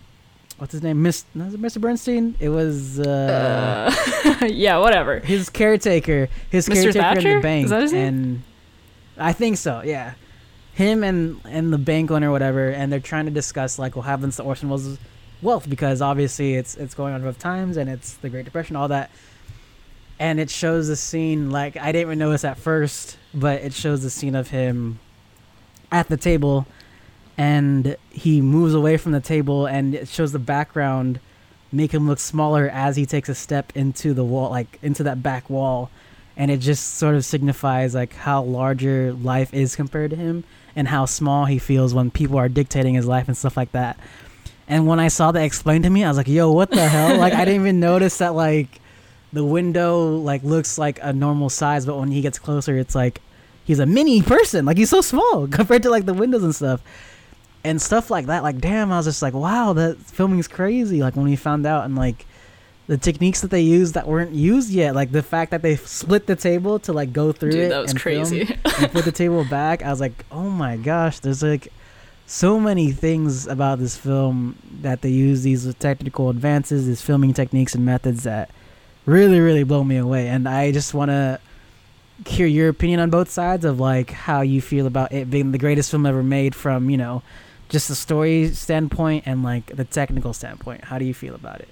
what's 0.58 0.72
his 0.72 0.82
name? 0.84 1.02
Miss 1.02 1.26
Mr. 1.36 1.80
Bernstein? 1.82 2.36
It 2.40 2.50
was 2.50 3.00
uh, 3.00 3.92
uh 4.42 4.46
yeah, 4.46 4.78
whatever. 4.78 5.20
His 5.20 5.50
caretaker, 5.50 6.30
his 6.50 6.68
Mr. 6.68 6.74
caretaker 6.74 7.00
Thatcher? 7.02 7.30
in 7.30 7.36
the 7.38 7.42
bank, 7.42 7.64
Is 7.66 7.70
that 7.72 7.82
his 7.82 7.94
name? 7.94 8.08
and 8.08 8.44
I 9.18 9.34
think 9.34 9.58
so. 9.58 9.82
Yeah, 9.86 10.14
him 10.74 11.04
and 11.04 11.40
and 11.46 11.72
the 11.74 11.78
bank 11.78 12.12
owner, 12.12 12.30
or 12.30 12.32
whatever, 12.32 12.70
and 12.70 12.92
they're 12.92 13.00
trying 13.00 13.26
to 13.26 13.32
discuss 13.32 13.80
like 13.80 13.96
what 13.96 14.04
happens 14.06 14.36
to 14.38 14.44
Orson 14.44 14.70
Welles' 14.70 14.98
wealth 15.42 15.70
because 15.70 16.02
obviously 16.02 16.56
it's 16.56 16.76
it's 16.76 16.94
going 16.96 17.14
on 17.14 17.22
rough 17.24 17.38
times 17.38 17.78
and 17.78 17.90
it's 17.90 18.16
the 18.16 18.30
Great 18.30 18.46
Depression, 18.46 18.76
all 18.76 18.88
that. 18.90 19.10
And 20.18 20.40
it 20.40 20.50
shows 20.50 20.88
the 20.88 20.96
scene 20.96 21.50
like 21.52 21.76
I 21.76 21.92
didn't 21.92 22.08
even 22.08 22.20
notice 22.20 22.46
at 22.46 22.58
first, 22.58 23.18
but 23.36 23.62
it 23.62 23.74
shows 23.74 24.02
the 24.02 24.10
scene 24.10 24.36
of 24.36 24.50
him 24.50 25.00
at 25.92 26.08
the 26.08 26.18
table 26.18 26.66
and 27.38 27.98
he 28.10 28.42
moves 28.42 28.74
away 28.74 28.98
from 28.98 29.12
the 29.12 29.20
table 29.20 29.66
and 29.66 29.94
it 29.94 30.08
shows 30.08 30.32
the 30.32 30.40
background 30.40 31.20
make 31.72 31.94
him 31.94 32.08
look 32.08 32.20
smaller 32.20 32.70
as 32.70 32.96
he 32.96 33.06
takes 33.06 33.28
a 33.28 33.36
step 33.36 33.72
into 33.76 34.14
the 34.14 34.24
wall 34.24 34.50
like 34.50 34.80
into 34.82 35.04
that 35.04 35.22
back 35.22 35.50
wall. 35.50 35.90
And 36.38 36.52
it 36.52 36.58
just 36.58 36.96
sort 36.96 37.16
of 37.16 37.24
signifies 37.24 37.96
like 37.96 38.14
how 38.14 38.44
larger 38.44 39.14
life 39.14 39.54
is 39.54 39.76
compared 39.76 40.12
to 40.12 40.18
him 40.18 40.44
and 40.76 40.88
how 40.88 41.06
small 41.06 41.46
he 41.46 41.60
feels 41.60 41.94
when 41.94 42.12
people 42.12 42.38
are 42.38 42.50
dictating 42.50 42.96
his 42.96 43.06
life 43.06 43.28
and 43.28 43.38
stuff 43.38 43.56
like 43.56 43.72
that. 43.74 43.98
And 44.68 44.88
when 44.88 45.00
i 45.00 45.10
saw 45.10 45.32
that 45.32 45.44
explained 45.44 45.84
to 45.84 45.90
me 45.90 46.04
i 46.04 46.08
was 46.08 46.18
like 46.18 46.28
yo 46.28 46.52
what 46.52 46.72
the 46.72 46.88
hell? 46.88 47.18
Like 47.18 47.34
i 47.34 47.46
didn't 47.46 47.62
even 47.62 47.80
notice 47.80 48.18
that 48.18 48.34
like 48.34 48.82
the 49.36 49.44
window 49.44 50.16
like 50.18 50.42
looks 50.44 50.78
like 50.78 50.98
a 51.02 51.14
normal 51.14 51.50
size 51.50 51.86
but 51.86 51.96
when 51.98 52.10
he 52.10 52.22
gets 52.22 52.40
closer 52.40 52.78
it's 52.78 52.96
like 52.96 53.22
he's 53.66 53.80
a 53.80 53.86
mini 53.86 54.22
person 54.22 54.66
like 54.66 54.78
he's 54.78 54.90
so 54.90 55.02
small 55.02 55.48
compared 55.60 55.84
to 55.84 55.90
like 55.90 56.06
the 56.06 56.14
windows 56.14 56.44
and 56.44 56.56
stuff 56.56 56.82
and 57.66 57.82
stuff 57.82 58.12
like 58.12 58.28
that. 58.28 58.44
Like, 58.44 58.60
damn, 58.60 58.92
I 58.92 58.98
was 58.98 59.08
just 59.08 59.22
like, 59.22 59.34
wow, 59.34 59.74
that 59.74 59.98
filming 59.98 60.40
is 60.40 60.48
crazy. 60.48 61.02
Like 61.02 61.16
when 61.16 61.26
we 61.26 61.36
found 61.36 61.66
out 61.66 61.84
and 61.84 61.96
like 61.96 62.26
the 62.88 62.98
techniques 62.98 63.42
that 63.42 63.50
they 63.50 63.62
used 63.62 63.96
that 63.96 64.08
weren't 64.08 64.34
used 64.34 64.70
yet, 64.70 64.94
like 64.94 65.12
the 65.12 65.24
fact 65.24 65.52
that 65.52 65.64
they 65.64 65.76
split 65.76 66.28
the 66.28 66.36
table 66.36 66.78
to 66.80 66.94
like 66.94 67.12
go 67.12 67.32
through 67.32 67.52
Dude, 67.52 67.62
it 67.62 67.70
that 67.70 67.82
was 67.82 67.92
and 67.92 68.00
crazy. 68.00 68.46
film 68.46 68.60
and 68.78 68.92
put 68.92 69.04
the 69.04 69.12
table 69.12 69.44
back. 69.46 69.82
I 69.82 69.90
was 69.90 70.00
like, 70.00 70.26
oh 70.32 70.50
my 70.50 70.78
gosh, 70.78 71.20
there's 71.20 71.42
like 71.42 71.70
so 72.28 72.60
many 72.60 72.92
things 72.92 73.48
about 73.48 73.80
this 73.80 73.98
film 73.98 74.58
that 74.82 75.02
they 75.02 75.10
use 75.10 75.42
these 75.42 75.74
technical 75.76 76.30
advances, 76.30 76.86
these 76.86 77.02
filming 77.02 77.34
techniques 77.34 77.74
and 77.74 77.84
methods 77.84 78.24
that 78.24 78.52
really, 79.06 79.40
really 79.40 79.64
blow 79.64 79.84
me 79.84 79.98
away. 79.98 80.28
And 80.28 80.48
I 80.48 80.72
just 80.72 80.94
want 80.94 81.10
to 81.12 81.40
hear 82.26 82.48
your 82.48 82.70
opinion 82.70 83.00
on 83.00 83.10
both 83.10 83.30
sides 83.30 83.66
of 83.66 83.80
like 83.80 84.12
how 84.12 84.42
you 84.42 84.62
feel 84.62 84.88
about 84.88 85.12
it 85.12 85.30
being 85.30 85.52
the 85.52 85.58
greatest 85.58 85.92
film 85.92 86.06
ever 86.06 86.24
made 86.24 86.56
from 86.56 86.90
you 86.90 86.96
know 86.96 87.22
just 87.68 87.90
the 87.90 87.96
story 87.96 88.48
standpoint 88.50 89.24
and 89.26 89.44
like 89.44 89.66
the 89.76 89.84
technical 89.84 90.32
standpoint 90.32 90.82
how 90.86 90.98
do 90.98 91.04
you 91.04 91.14
feel 91.14 91.36
about 91.36 91.60
it 91.60 91.68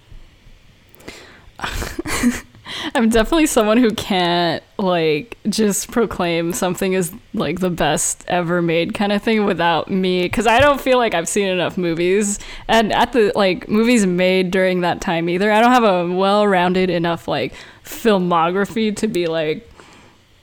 I'm 2.95 3.09
definitely 3.09 3.47
someone 3.47 3.77
who 3.77 3.91
can't 3.91 4.63
like 4.77 5.37
just 5.49 5.91
proclaim 5.91 6.53
something 6.53 6.95
as 6.95 7.13
like 7.33 7.59
the 7.59 7.69
best 7.69 8.23
ever 8.27 8.61
made 8.61 8.93
kind 8.93 9.11
of 9.11 9.21
thing 9.21 9.45
without 9.45 9.91
me 9.91 10.27
cuz 10.29 10.47
I 10.47 10.59
don't 10.59 10.79
feel 10.79 10.97
like 10.97 11.13
I've 11.13 11.27
seen 11.27 11.47
enough 11.47 11.77
movies 11.77 12.39
and 12.67 12.93
at 12.93 13.13
the 13.13 13.31
like 13.35 13.67
movies 13.67 14.05
made 14.05 14.51
during 14.51 14.81
that 14.81 15.01
time 15.01 15.29
either. 15.29 15.51
I 15.51 15.61
don't 15.61 15.71
have 15.71 15.83
a 15.83 16.07
well-rounded 16.13 16.89
enough 16.89 17.27
like 17.27 17.53
filmography 17.83 18.95
to 18.97 19.07
be 19.07 19.27
like 19.27 19.69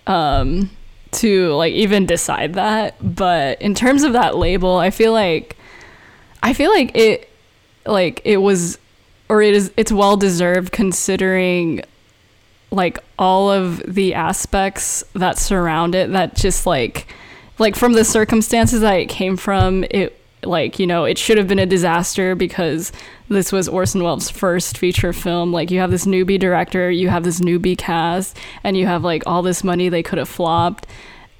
um 0.06 0.70
to 1.12 1.52
like 1.54 1.72
even 1.72 2.06
decide 2.06 2.54
that, 2.54 2.94
but 3.00 3.60
in 3.60 3.74
terms 3.74 4.02
of 4.02 4.12
that 4.12 4.36
label, 4.36 4.76
I 4.76 4.90
feel 4.90 5.12
like 5.12 5.56
I 6.42 6.52
feel 6.52 6.70
like 6.70 6.96
it 6.96 7.28
like 7.86 8.20
it 8.24 8.38
was 8.38 8.78
or 9.28 9.42
it 9.42 9.54
is 9.54 9.72
it's 9.76 9.92
well 9.92 10.16
deserved 10.16 10.72
considering 10.72 11.82
like 12.70 12.98
all 13.18 13.50
of 13.50 13.78
the 13.92 14.14
aspects 14.14 15.02
that 15.14 15.38
surround 15.38 15.94
it 15.94 16.10
that 16.12 16.36
just 16.36 16.66
like 16.66 17.08
like 17.58 17.76
from 17.76 17.92
the 17.92 18.04
circumstances 18.04 18.80
that 18.80 18.94
it 18.94 19.08
came 19.08 19.36
from 19.36 19.84
it 19.90 20.16
like 20.44 20.78
you 20.78 20.86
know 20.86 21.04
it 21.04 21.18
should 21.18 21.38
have 21.38 21.48
been 21.48 21.58
a 21.58 21.66
disaster 21.66 22.34
because 22.34 22.92
this 23.28 23.52
was 23.52 23.68
Orson 23.68 24.02
Welles' 24.02 24.28
first 24.28 24.76
feature 24.76 25.12
film. 25.12 25.52
Like 25.52 25.70
you 25.70 25.78
have 25.78 25.90
this 25.90 26.04
newbie 26.04 26.38
director 26.38 26.90
you 26.90 27.08
have 27.08 27.24
this 27.24 27.40
newbie 27.40 27.78
cast 27.78 28.36
and 28.64 28.76
you 28.76 28.86
have 28.86 29.04
like 29.04 29.22
all 29.26 29.42
this 29.42 29.62
money 29.62 29.88
they 29.88 30.02
could 30.02 30.18
have 30.18 30.28
flopped. 30.28 30.86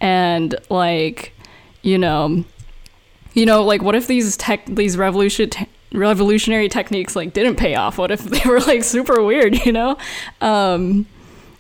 And 0.01 0.55
like 0.69 1.33
you 1.83 1.99
know 1.99 2.45
you 3.35 3.47
know 3.47 3.65
like 3.65 3.83
what 3.83 3.95
if 3.95 4.07
these 4.07 4.37
tech 4.37 4.67
these 4.67 4.97
revolution 4.97 5.51
revolutionary 5.93 6.69
techniques 6.69 7.17
like 7.17 7.33
didn't 7.33 7.57
pay 7.57 7.75
off? 7.75 7.99
What 7.99 8.11
if 8.11 8.21
they 8.25 8.49
were 8.49 8.61
like 8.61 8.85
super 8.85 9.23
weird 9.23 9.65
you 9.65 9.73
know? 9.73 9.97
Um 10.41 11.07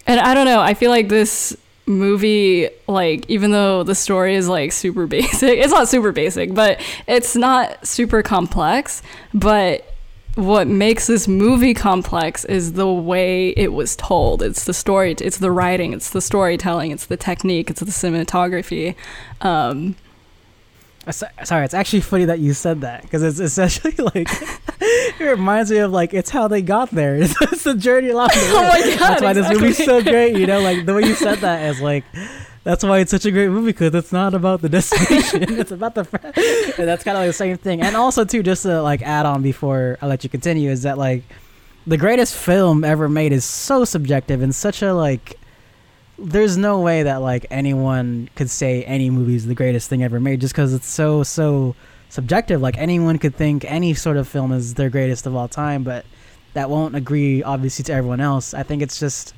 and 0.06 0.20
I 0.20 0.34
don't 0.34 0.46
know. 0.46 0.60
I 0.60 0.74
feel 0.74 0.90
like 0.90 1.08
this 1.08 1.56
movie, 1.86 2.68
like, 2.86 3.28
even 3.28 3.50
though 3.50 3.82
the 3.82 3.94
story 3.94 4.34
is 4.34 4.48
like 4.48 4.72
super 4.72 5.06
basic, 5.08 5.58
it's 5.58 5.72
not 5.72 5.88
super 5.88 6.12
basic, 6.12 6.54
but 6.54 6.80
it's 7.06 7.36
not 7.36 7.86
super 7.86 8.22
complex. 8.22 9.02
But 9.34 9.86
what 10.36 10.66
makes 10.66 11.06
this 11.06 11.26
movie 11.26 11.74
complex 11.74 12.44
is 12.44 12.74
the 12.74 12.90
way 12.90 13.50
it 13.50 13.72
was 13.72 13.96
told. 13.96 14.42
It's 14.42 14.64
the 14.64 14.74
story, 14.74 15.12
it's 15.12 15.38
the 15.38 15.50
writing, 15.50 15.92
it's 15.92 16.10
the 16.10 16.20
storytelling, 16.20 16.92
it's 16.92 17.06
the 17.06 17.16
technique, 17.16 17.70
it's 17.70 17.80
the 17.80 17.86
cinematography. 17.86 18.94
Um, 19.40 19.96
Sorry, 21.08 21.64
it's 21.64 21.72
actually 21.72 22.02
funny 22.02 22.26
that 22.26 22.40
you 22.40 22.52
said 22.52 22.82
that 22.82 23.02
because 23.02 23.22
it's 23.22 23.40
essentially 23.40 23.94
like 24.14 24.28
it 24.80 25.20
reminds 25.20 25.70
me 25.70 25.78
of 25.78 25.92
like 25.92 26.12
it's 26.12 26.28
how 26.28 26.46
they 26.46 26.62
got 26.62 26.90
there. 26.90 27.16
It's, 27.20 27.64
the 27.64 27.74
journey 27.74 28.10
along 28.10 28.28
the 28.28 28.34
way. 28.34 28.48
Oh 28.50 28.62
my 28.62 28.80
god! 28.80 28.98
That's 28.98 29.22
why 29.22 29.30
exactly. 29.30 29.42
this 29.42 29.60
movie's 29.60 29.84
so 29.84 30.02
great. 30.02 30.36
You 30.36 30.46
know, 30.46 30.60
like 30.60 30.84
the 30.84 30.94
way 30.94 31.02
you 31.02 31.14
said 31.14 31.38
that 31.38 31.70
is 31.70 31.80
like 31.80 32.04
that's 32.64 32.84
why 32.84 32.98
it's 32.98 33.10
such 33.10 33.24
a 33.24 33.30
great 33.30 33.48
movie 33.48 33.72
because 33.72 33.94
it's 33.94 34.12
not 34.12 34.34
about 34.34 34.60
the 34.60 34.68
destination. 34.68 35.58
it's 35.58 35.70
about 35.70 35.94
the 35.94 36.06
and 36.78 36.86
that's 36.86 37.02
kind 37.02 37.16
of 37.16 37.22
like 37.22 37.30
the 37.30 37.32
same 37.32 37.56
thing. 37.56 37.80
And 37.80 37.96
also 37.96 38.24
too, 38.24 38.42
just 38.42 38.62
to 38.64 38.82
like 38.82 39.00
add 39.02 39.24
on 39.24 39.42
before 39.42 39.96
I 40.02 40.06
let 40.06 40.22
you 40.22 40.30
continue, 40.30 40.70
is 40.70 40.82
that 40.82 40.98
like 40.98 41.22
the 41.86 41.96
greatest 41.96 42.36
film 42.36 42.84
ever 42.84 43.08
made 43.08 43.32
is 43.32 43.44
so 43.44 43.84
subjective 43.86 44.42
and 44.42 44.54
such 44.54 44.82
a 44.82 44.92
like 44.92 45.39
there's 46.20 46.56
no 46.56 46.80
way 46.80 47.02
that 47.02 47.16
like 47.16 47.46
anyone 47.50 48.28
could 48.36 48.50
say 48.50 48.84
any 48.84 49.10
movie 49.10 49.34
is 49.34 49.46
the 49.46 49.54
greatest 49.54 49.88
thing 49.88 50.02
ever 50.02 50.20
made 50.20 50.40
just 50.40 50.54
because 50.54 50.74
it's 50.74 50.86
so 50.86 51.22
so 51.22 51.74
subjective. 52.08 52.60
Like 52.60 52.76
anyone 52.78 53.18
could 53.18 53.34
think 53.34 53.64
any 53.64 53.94
sort 53.94 54.16
of 54.16 54.28
film 54.28 54.52
is 54.52 54.74
their 54.74 54.90
greatest 54.90 55.26
of 55.26 55.34
all 55.34 55.48
time 55.48 55.82
but 55.82 56.04
that 56.54 56.68
won't 56.68 56.94
agree 56.94 57.42
obviously 57.42 57.84
to 57.84 57.92
everyone 57.92 58.20
else. 58.20 58.54
I 58.54 58.62
think 58.62 58.82
it's 58.82 59.00
just 59.00 59.34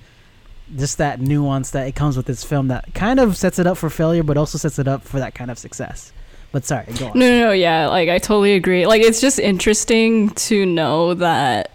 just 0.76 0.98
that 0.98 1.20
nuance 1.20 1.70
that 1.70 1.86
it 1.86 1.94
comes 1.94 2.16
with 2.16 2.26
this 2.26 2.42
film 2.42 2.68
that 2.68 2.94
kind 2.94 3.20
of 3.20 3.36
sets 3.36 3.58
it 3.58 3.66
up 3.66 3.76
for 3.76 3.90
failure 3.90 4.22
but 4.22 4.36
also 4.36 4.56
sets 4.58 4.78
it 4.78 4.88
up 4.88 5.02
for 5.02 5.18
that 5.18 5.34
kind 5.34 5.50
of 5.50 5.58
success. 5.58 6.12
But 6.50 6.64
sorry 6.64 6.86
go 6.98 7.08
on. 7.08 7.18
No, 7.18 7.26
no, 7.26 7.44
no, 7.46 7.52
yeah, 7.52 7.88
like 7.88 8.08
I 8.08 8.18
totally 8.18 8.54
agree. 8.54 8.86
Like 8.86 9.02
it's 9.02 9.20
just 9.20 9.38
interesting 9.38 10.30
to 10.30 10.66
know 10.66 11.14
that 11.14 11.71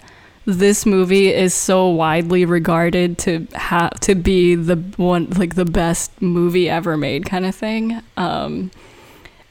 this 0.47 0.85
movie 0.85 1.27
is 1.27 1.53
so 1.53 1.89
widely 1.89 2.45
regarded 2.45 3.17
to 3.17 3.45
have 3.53 3.91
to 3.99 4.15
be 4.15 4.55
the 4.55 4.77
one 4.95 5.29
like 5.31 5.55
the 5.55 5.65
best 5.65 6.21
movie 6.21 6.69
ever 6.69 6.95
made 6.95 7.25
kind 7.25 7.45
of 7.45 7.53
thing. 7.53 8.01
Um 8.15 8.71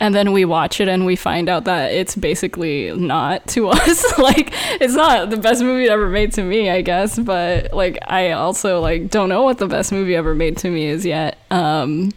and 0.01 0.15
then 0.15 0.33
we 0.33 0.47
watch 0.47 0.81
it 0.81 0.89
and 0.89 1.05
we 1.05 1.15
find 1.15 1.51
out 1.51 1.65
that 1.65 1.93
it's 1.93 2.17
basically 2.17 2.93
not 2.97 3.47
to 3.49 3.69
us. 3.71 4.19
like 4.19 4.49
it's 4.81 4.95
not 4.95 5.29
the 5.29 5.37
best 5.37 5.61
movie 5.61 5.87
ever 5.87 6.09
made 6.09 6.33
to 6.33 6.43
me, 6.43 6.71
I 6.71 6.81
guess, 6.81 7.19
but 7.19 7.75
like 7.75 7.99
I 8.09 8.31
also 8.31 8.81
like 8.81 9.11
don't 9.11 9.29
know 9.29 9.43
what 9.43 9.59
the 9.59 9.67
best 9.67 9.93
movie 9.93 10.17
ever 10.17 10.35
made 10.35 10.57
to 10.59 10.71
me 10.71 10.87
is 10.87 11.05
yet. 11.05 11.37
Um 11.51 12.13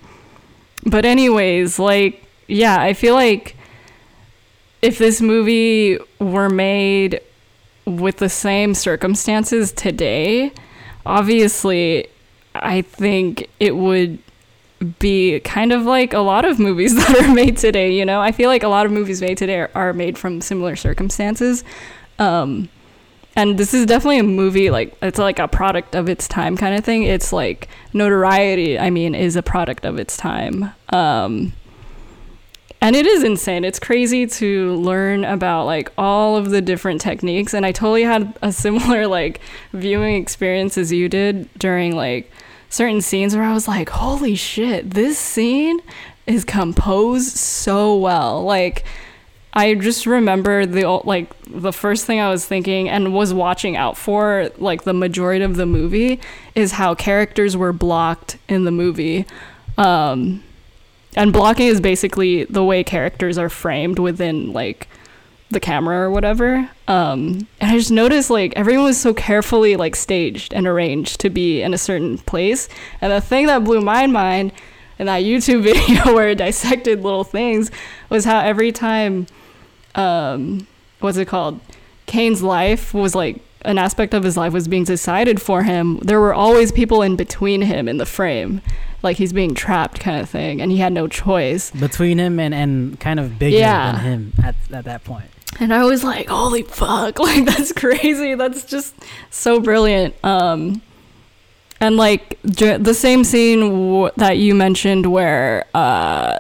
but 0.85 1.03
anyways, 1.03 1.79
like 1.79 2.25
yeah, 2.47 2.79
I 2.79 2.93
feel 2.93 3.13
like 3.13 3.57
if 4.81 4.97
this 4.97 5.19
movie 5.19 5.99
were 6.19 6.49
made 6.49 7.19
with 7.89 8.17
the 8.17 8.29
same 8.29 8.73
circumstances 8.73 9.71
today, 9.71 10.51
obviously, 11.05 12.07
I 12.55 12.81
think 12.81 13.49
it 13.59 13.75
would 13.75 14.19
be 14.99 15.39
kind 15.41 15.71
of 15.73 15.83
like 15.83 16.13
a 16.13 16.19
lot 16.19 16.45
of 16.45 16.59
movies 16.59 16.95
that 17.07 17.23
are 17.23 17.33
made 17.33 17.57
today. 17.57 17.91
You 17.93 18.05
know, 18.05 18.21
I 18.21 18.31
feel 18.31 18.49
like 18.49 18.63
a 18.63 18.67
lot 18.67 18.85
of 18.85 18.91
movies 18.91 19.21
made 19.21 19.37
today 19.37 19.67
are, 19.73 19.93
made 19.93 20.17
from 20.17 20.41
similar 20.41 20.75
circumstances. 20.75 21.63
Um, 22.17 22.69
and 23.35 23.57
this 23.57 23.73
is 23.73 23.85
definitely 23.85 24.19
a 24.19 24.23
movie 24.23 24.69
like 24.69 24.97
it's 25.01 25.19
like 25.19 25.39
a 25.39 25.47
product 25.47 25.95
of 25.95 26.09
its 26.09 26.27
time 26.27 26.57
kind 26.57 26.75
of 26.75 26.83
thing. 26.83 27.03
It's 27.03 27.31
like 27.31 27.69
notoriety. 27.93 28.77
I 28.77 28.89
mean, 28.89 29.15
is 29.15 29.35
a 29.35 29.43
product 29.43 29.85
of 29.85 29.97
its 29.99 30.17
time. 30.17 30.71
Um, 30.89 31.53
and 32.81 32.95
it 32.95 33.05
is 33.05 33.23
insane. 33.23 33.65
It's 33.65 33.79
crazy 33.79 34.25
to 34.25 34.75
learn 34.75 35.25
about 35.25 35.65
like 35.65 35.91
all 35.97 36.37
of 36.37 36.49
the 36.49 36.61
different 36.61 37.01
techniques. 37.01 37.53
And 37.53 37.65
i 37.65 37.71
totally 37.71 38.03
had 38.03 38.37
a 38.41 38.51
similar 38.65 39.07
like 39.07 39.41
viewing 39.73 40.15
experience 40.15 40.77
as 40.77 40.91
you 40.91 41.09
did 41.09 41.49
during 41.55 41.95
like 41.95 42.31
certain 42.69 43.01
scenes 43.01 43.35
where 43.35 43.43
i 43.43 43.51
was 43.51 43.67
like 43.67 43.89
holy 43.89 44.35
shit 44.35 44.91
this 44.91 45.17
scene 45.17 45.79
is 46.27 46.45
composed 46.45 47.35
so 47.35 47.97
well. 47.97 48.43
Like 48.43 48.85
i 49.51 49.73
just 49.73 50.05
remember 50.05 50.65
the 50.65 50.87
like 51.03 51.33
the 51.47 51.73
first 51.73 52.05
thing 52.05 52.19
i 52.19 52.29
was 52.29 52.45
thinking 52.45 52.87
and 52.87 53.13
was 53.13 53.33
watching 53.33 53.75
out 53.75 53.97
for 53.97 54.51
like 54.59 54.83
the 54.83 54.93
majority 54.93 55.43
of 55.43 55.55
the 55.55 55.65
movie 55.65 56.19
is 56.53 56.73
how 56.73 56.93
characters 56.93 57.57
were 57.57 57.73
blocked 57.73 58.37
in 58.47 58.63
the 58.63 58.71
movie. 58.71 59.25
Um 59.77 60.43
and 61.15 61.33
blocking 61.33 61.67
is 61.67 61.81
basically 61.81 62.45
the 62.45 62.63
way 62.63 62.83
characters 62.83 63.37
are 63.37 63.49
framed 63.49 63.99
within 63.99 64.53
like 64.53 64.87
the 65.51 65.59
camera 65.59 66.01
or 66.01 66.11
whatever. 66.11 66.69
Um 66.87 67.47
and 67.59 67.71
i 67.71 67.77
just 67.77 67.91
noticed 67.91 68.29
like 68.29 68.53
everyone 68.55 68.85
was 68.85 68.99
so 68.99 69.13
carefully 69.13 69.75
like 69.75 69.95
staged 69.95 70.53
and 70.53 70.67
arranged 70.67 71.19
to 71.21 71.29
be 71.29 71.61
in 71.61 71.73
a 71.73 71.77
certain 71.77 72.17
place. 72.19 72.69
And 73.01 73.11
the 73.11 73.21
thing 73.21 73.47
that 73.47 73.63
blew 73.63 73.81
my 73.81 74.07
mind 74.07 74.51
in 74.97 75.07
that 75.07 75.23
youtube 75.23 75.63
video 75.73 76.13
where 76.13 76.29
it 76.29 76.37
dissected 76.37 77.01
little 77.01 77.23
things 77.23 77.71
was 78.09 78.25
how 78.25 78.39
every 78.39 78.71
time 78.71 79.27
um 79.95 80.67
what's 80.99 81.17
it 81.17 81.27
called? 81.27 81.59
Kane's 82.05 82.41
life 82.41 82.93
was 82.93 83.15
like 83.15 83.41
an 83.63 83.77
aspect 83.77 84.13
of 84.13 84.23
his 84.23 84.37
life 84.37 84.53
was 84.53 84.67
being 84.67 84.83
decided 84.85 85.41
for 85.41 85.63
him 85.63 85.97
there 85.99 86.19
were 86.19 86.33
always 86.33 86.71
people 86.71 87.01
in 87.01 87.15
between 87.15 87.61
him 87.63 87.87
in 87.87 87.97
the 87.97 88.05
frame 88.05 88.61
like 89.03 89.17
he's 89.17 89.33
being 89.33 89.53
trapped 89.53 89.99
kind 89.99 90.19
of 90.21 90.29
thing 90.29 90.61
and 90.61 90.71
he 90.71 90.77
had 90.77 90.93
no 90.93 91.07
choice 91.07 91.71
between 91.71 92.17
him 92.19 92.39
and 92.39 92.53
and 92.53 92.99
kind 92.99 93.19
of 93.19 93.37
bigger 93.39 93.57
Yeah. 93.57 93.91
than 93.93 94.01
him 94.01 94.33
at, 94.43 94.55
at 94.71 94.85
that 94.85 95.03
point. 95.03 95.25
and 95.59 95.73
i 95.73 95.83
was 95.83 96.03
like 96.03 96.27
holy 96.29 96.63
fuck 96.63 97.19
like 97.27 97.45
that's 97.45 97.71
crazy 97.73 98.35
that's 98.35 98.63
just 98.65 98.93
so 99.29 99.59
brilliant 99.59 100.15
um 100.23 100.81
and 101.81 101.95
like 101.97 102.37
the 102.43 102.93
same 102.93 103.23
scene 103.23 103.59
w- 103.61 104.11
that 104.17 104.37
you 104.37 104.53
mentioned 104.55 105.05
where 105.11 105.65
uh 105.73 106.39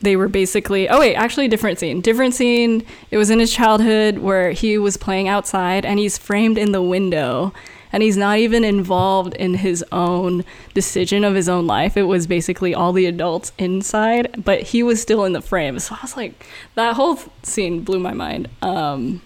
they 0.00 0.16
were 0.16 0.28
basically 0.28 0.88
oh 0.88 1.00
wait 1.00 1.14
actually 1.14 1.48
different 1.48 1.78
scene. 1.78 2.00
Different 2.00 2.34
scene 2.34 2.84
it 3.10 3.18
was 3.18 3.30
in 3.30 3.38
his 3.38 3.52
childhood 3.52 4.18
where 4.18 4.52
he 4.52 4.78
was 4.78 4.96
playing 4.96 5.28
outside 5.28 5.84
and 5.84 5.98
he's 5.98 6.18
framed 6.18 6.58
in 6.58 6.72
the 6.72 6.82
window 6.82 7.52
and 7.90 8.02
he's 8.02 8.16
not 8.16 8.38
even 8.38 8.64
involved 8.64 9.34
in 9.34 9.54
his 9.54 9.82
own 9.92 10.44
decision 10.74 11.24
of 11.24 11.34
his 11.34 11.48
own 11.48 11.66
life. 11.66 11.96
It 11.96 12.02
was 12.02 12.26
basically 12.26 12.74
all 12.74 12.92
the 12.92 13.06
adults 13.06 13.52
inside 13.58 14.44
but 14.44 14.62
he 14.62 14.82
was 14.82 15.02
still 15.02 15.24
in 15.24 15.32
the 15.32 15.42
frame. 15.42 15.78
So 15.78 15.94
i 15.94 15.98
was 16.02 16.16
like 16.16 16.46
that 16.74 16.94
whole 16.94 17.18
scene 17.42 17.82
blew 17.82 17.98
my 17.98 18.12
mind. 18.12 18.48
Um 18.62 19.22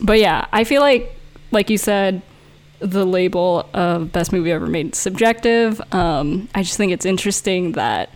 but 0.00 0.18
yeah 0.18 0.46
i 0.52 0.64
feel 0.64 0.82
like 0.82 1.16
like 1.52 1.70
you 1.70 1.78
said 1.78 2.20
the 2.80 3.06
label 3.06 3.66
of 3.72 4.12
best 4.12 4.32
movie 4.32 4.50
ever 4.50 4.66
made 4.66 4.96
subjective. 4.96 5.80
Um 5.94 6.48
i 6.52 6.64
just 6.64 6.76
think 6.76 6.90
it's 6.90 7.06
interesting 7.06 7.72
that 7.72 8.10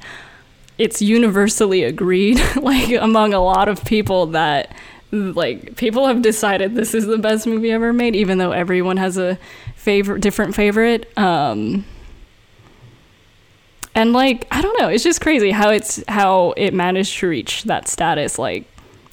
it's 0.80 1.02
universally 1.02 1.84
agreed 1.84 2.40
like 2.56 2.90
among 2.92 3.34
a 3.34 3.40
lot 3.40 3.68
of 3.68 3.84
people 3.84 4.26
that 4.26 4.74
like 5.12 5.76
people 5.76 6.06
have 6.06 6.22
decided 6.22 6.74
this 6.74 6.94
is 6.94 7.04
the 7.06 7.18
best 7.18 7.46
movie 7.46 7.70
ever 7.70 7.92
made 7.92 8.16
even 8.16 8.38
though 8.38 8.52
everyone 8.52 8.96
has 8.96 9.18
a 9.18 9.38
favorite, 9.76 10.22
different 10.22 10.54
favorite. 10.54 11.16
Um, 11.18 11.84
and 13.94 14.14
like 14.14 14.46
I 14.50 14.62
don't 14.62 14.80
know, 14.80 14.88
it's 14.88 15.04
just 15.04 15.20
crazy 15.20 15.50
how 15.50 15.70
it's 15.70 16.02
how 16.08 16.54
it 16.56 16.72
managed 16.72 17.18
to 17.18 17.28
reach 17.28 17.64
that 17.64 17.86
status 17.86 18.38
like 18.38 18.64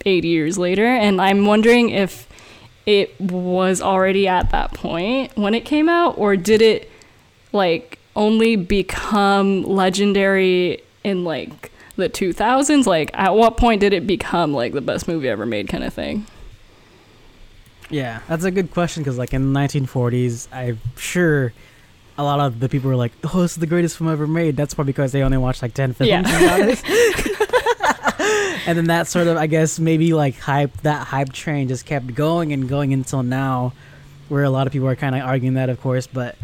80 0.06 0.28
years 0.28 0.58
later. 0.58 0.86
And 0.86 1.20
I'm 1.20 1.46
wondering 1.46 1.90
if 1.90 2.30
it 2.86 3.20
was 3.20 3.82
already 3.82 4.28
at 4.30 4.52
that 4.52 4.74
point 4.74 5.36
when 5.36 5.54
it 5.54 5.66
came 5.66 5.90
out, 5.90 6.18
or 6.18 6.38
did 6.38 6.62
it 6.62 6.90
like 7.52 8.00
only 8.16 8.56
become 8.56 9.64
legendary 9.64 10.84
in 11.08 11.24
like 11.24 11.72
the 11.96 12.10
2000s? 12.10 12.86
Like, 12.86 13.12
at 13.14 13.36
what 13.36 13.58
point 13.58 13.82
did 13.82 13.94
it 13.94 14.06
become 14.06 14.54
like 14.54 14.74
the 14.74 14.82
best 14.82 15.08
movie 15.08 15.30
ever 15.30 15.46
made 15.46 15.68
kind 15.68 15.84
of 15.84 15.94
thing? 15.94 16.28
Yeah, 17.90 18.20
that's 18.28 18.44
a 18.44 18.52
good 18.52 18.72
question 18.72 19.02
because, 19.02 19.18
like, 19.18 19.34
in 19.34 19.54
the 19.54 19.60
1940s, 19.60 20.50
I'm 20.52 20.80
sure 20.98 21.54
a 22.18 22.24
lot 22.24 22.42
of 22.42 22.60
the 22.60 22.68
people 22.68 22.90
were 22.90 22.98
like, 22.98 23.14
"Oh, 23.24 23.42
this 23.42 23.52
is 23.52 23.58
the 23.58 23.68
greatest 23.68 23.98
film 23.98 24.12
ever 24.12 24.28
made." 24.28 24.58
That's 24.58 24.74
probably 24.74 24.92
because 24.92 25.14
they 25.14 25.24
only 25.24 25.38
watched 25.38 25.62
like 25.62 25.74
10 25.74 25.94
films. 25.94 26.10
Yeah. 26.10 26.18
and 28.68 28.78
then 28.78 28.86
that 28.86 29.08
sort 29.08 29.28
of, 29.28 29.38
I 29.38 29.48
guess, 29.48 29.80
maybe 29.80 30.14
like 30.14 30.38
hype. 30.38 30.76
That 30.82 31.08
hype 31.08 31.32
train 31.32 31.70
just 31.70 31.86
kept 31.86 32.14
going 32.14 32.52
and 32.52 32.68
going 32.68 32.92
until 32.92 33.24
now, 33.24 33.72
where 34.28 34.44
a 34.44 34.50
lot 34.50 34.68
of 34.68 34.74
people 34.74 34.90
are 34.90 34.96
kind 34.96 35.16
of 35.16 35.22
arguing 35.22 35.54
that, 35.54 35.70
of 35.70 35.80
course. 35.80 36.08
But 36.08 36.36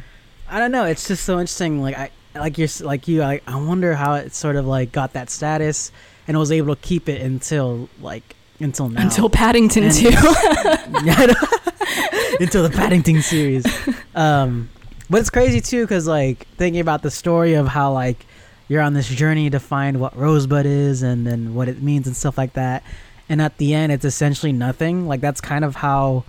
I 0.49 0.59
don't 0.59 0.72
know. 0.72 0.86
It's 0.86 1.07
just 1.07 1.26
so 1.26 1.34
interesting. 1.34 1.82
Like 1.82 1.97
I, 1.97 2.11
like 2.36 2.57
you're, 2.57 2.67
like 2.81 3.07
you. 3.07 3.23
I, 3.23 3.41
I 3.47 3.55
wonder 3.55 3.95
how 3.95 4.15
it 4.15 4.34
sort 4.34 4.55
of 4.55 4.65
like 4.65 4.91
got 4.91 5.13
that 5.13 5.29
status 5.29 5.91
and 6.27 6.38
was 6.38 6.51
able 6.51 6.75
to 6.75 6.81
keep 6.81 7.09
it 7.09 7.21
until 7.21 7.89
like 8.01 8.36
until 8.59 8.89
now. 8.89 9.01
Until 9.01 9.29
Paddington 9.29 9.84
And- 9.86 9.93
2. 9.93 10.07
until 12.39 12.63
the 12.63 12.71
Paddington 12.73 13.21
series. 13.21 13.65
Um, 14.15 14.69
but 15.09 15.21
it's 15.21 15.29
crazy 15.29 15.61
too, 15.61 15.84
because 15.84 16.07
like 16.07 16.47
thinking 16.57 16.81
about 16.81 17.01
the 17.01 17.11
story 17.11 17.53
of 17.53 17.67
how 17.67 17.93
like 17.93 18.25
you're 18.67 18.81
on 18.81 18.93
this 18.93 19.07
journey 19.07 19.49
to 19.49 19.59
find 19.59 19.99
what 19.99 20.15
Rosebud 20.17 20.65
is 20.65 21.03
and 21.03 21.27
then 21.27 21.53
what 21.53 21.67
it 21.67 21.81
means 21.81 22.07
and 22.07 22.15
stuff 22.15 22.38
like 22.38 22.53
that, 22.53 22.84
and 23.29 23.41
at 23.41 23.57
the 23.57 23.73
end 23.73 23.91
it's 23.91 24.05
essentially 24.05 24.51
nothing. 24.51 25.07
Like 25.07 25.21
that's 25.21 25.41
kind 25.41 25.65
of 25.65 25.75
how 25.75 26.23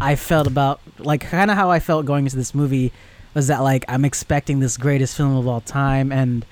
I 0.00 0.16
felt 0.16 0.46
about 0.46 0.80
like 0.98 1.22
kind 1.22 1.50
of 1.50 1.56
how 1.56 1.70
I 1.70 1.80
felt 1.80 2.06
going 2.06 2.24
into 2.26 2.36
this 2.36 2.54
movie 2.54 2.92
was 3.36 3.48
that 3.48 3.62
like 3.62 3.84
I'm 3.86 4.06
expecting 4.06 4.60
this 4.60 4.78
greatest 4.78 5.14
film 5.14 5.36
of 5.36 5.46
all 5.46 5.60
time 5.60 6.10
and 6.10 6.44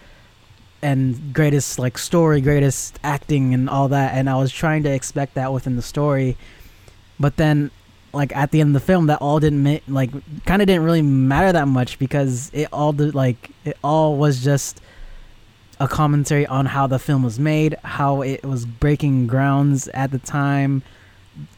and 0.83 1.33
greatest 1.33 1.79
like 1.79 1.97
story, 1.97 2.43
greatest 2.43 3.01
acting 3.03 3.55
and 3.55 3.71
all 3.71 3.89
that 3.89 4.13
and 4.13 4.29
I 4.29 4.37
was 4.37 4.53
trying 4.53 4.83
to 4.83 4.91
expect 4.91 5.33
that 5.35 5.51
within 5.51 5.77
the 5.77 5.83
story. 5.83 6.37
But 7.19 7.39
then 7.39 7.71
like 8.13 8.37
at 8.37 8.51
the 8.51 8.61
end 8.61 8.77
of 8.77 8.83
the 8.83 8.87
film 8.87 9.07
that 9.07 9.19
all 9.23 9.41
didn't 9.41 9.63
ma- 9.63 9.79
like 9.89 10.11
kind 10.45 10.61
of 10.61 10.69
didn't 10.69 10.85
really 10.85 11.01
matter 11.01 11.53
that 11.53 11.67
much 11.67 11.99
because 11.99 12.51
it 12.53 12.69
all 12.71 12.93
did 12.93 13.15
like 13.15 13.51
it 13.65 13.79
all 13.83 14.19
was 14.19 14.45
just 14.45 14.83
a 15.81 15.89
commentary 15.89 16.47
on 16.47 16.67
how 16.67 16.87
the 16.87 16.99
film 16.99 17.23
was 17.23 17.39
made, 17.39 17.77
how 17.83 18.21
it 18.21 18.45
was 18.45 18.67
breaking 18.67 19.27
grounds 19.27 19.89
at 19.89 20.11
the 20.11 20.19
time, 20.19 20.83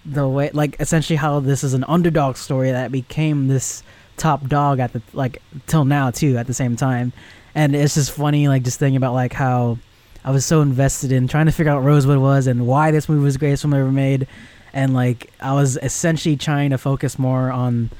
the 0.04 0.28
way 0.28 0.50
like 0.52 0.76
essentially 0.78 1.16
how 1.16 1.40
this 1.40 1.64
is 1.64 1.74
an 1.74 1.82
underdog 1.88 2.36
story 2.36 2.70
that 2.70 2.92
became 2.92 3.48
this 3.48 3.82
top 4.16 4.48
dog 4.48 4.78
at 4.78 4.92
the 4.92 5.02
like 5.12 5.42
till 5.66 5.84
now 5.84 6.10
too 6.10 6.36
at 6.36 6.46
the 6.46 6.54
same 6.54 6.76
time. 6.76 7.12
And 7.54 7.74
it's 7.74 7.94
just 7.94 8.10
funny 8.10 8.48
like 8.48 8.62
just 8.62 8.78
thinking 8.78 8.96
about 8.96 9.14
like 9.14 9.32
how 9.32 9.78
I 10.24 10.30
was 10.30 10.44
so 10.44 10.60
invested 10.60 11.12
in 11.12 11.28
trying 11.28 11.46
to 11.46 11.52
figure 11.52 11.72
out 11.72 11.84
Rosebud 11.84 12.18
was 12.18 12.46
and 12.46 12.66
why 12.66 12.90
this 12.90 13.08
movie 13.08 13.22
was 13.22 13.34
the 13.34 13.38
greatest 13.38 13.62
film 13.62 13.74
ever 13.74 13.92
made 13.92 14.26
and 14.72 14.92
like 14.92 15.32
I 15.40 15.54
was 15.54 15.78
essentially 15.82 16.36
trying 16.36 16.70
to 16.70 16.78
focus 16.78 17.18
more 17.18 17.50
on 17.50 17.90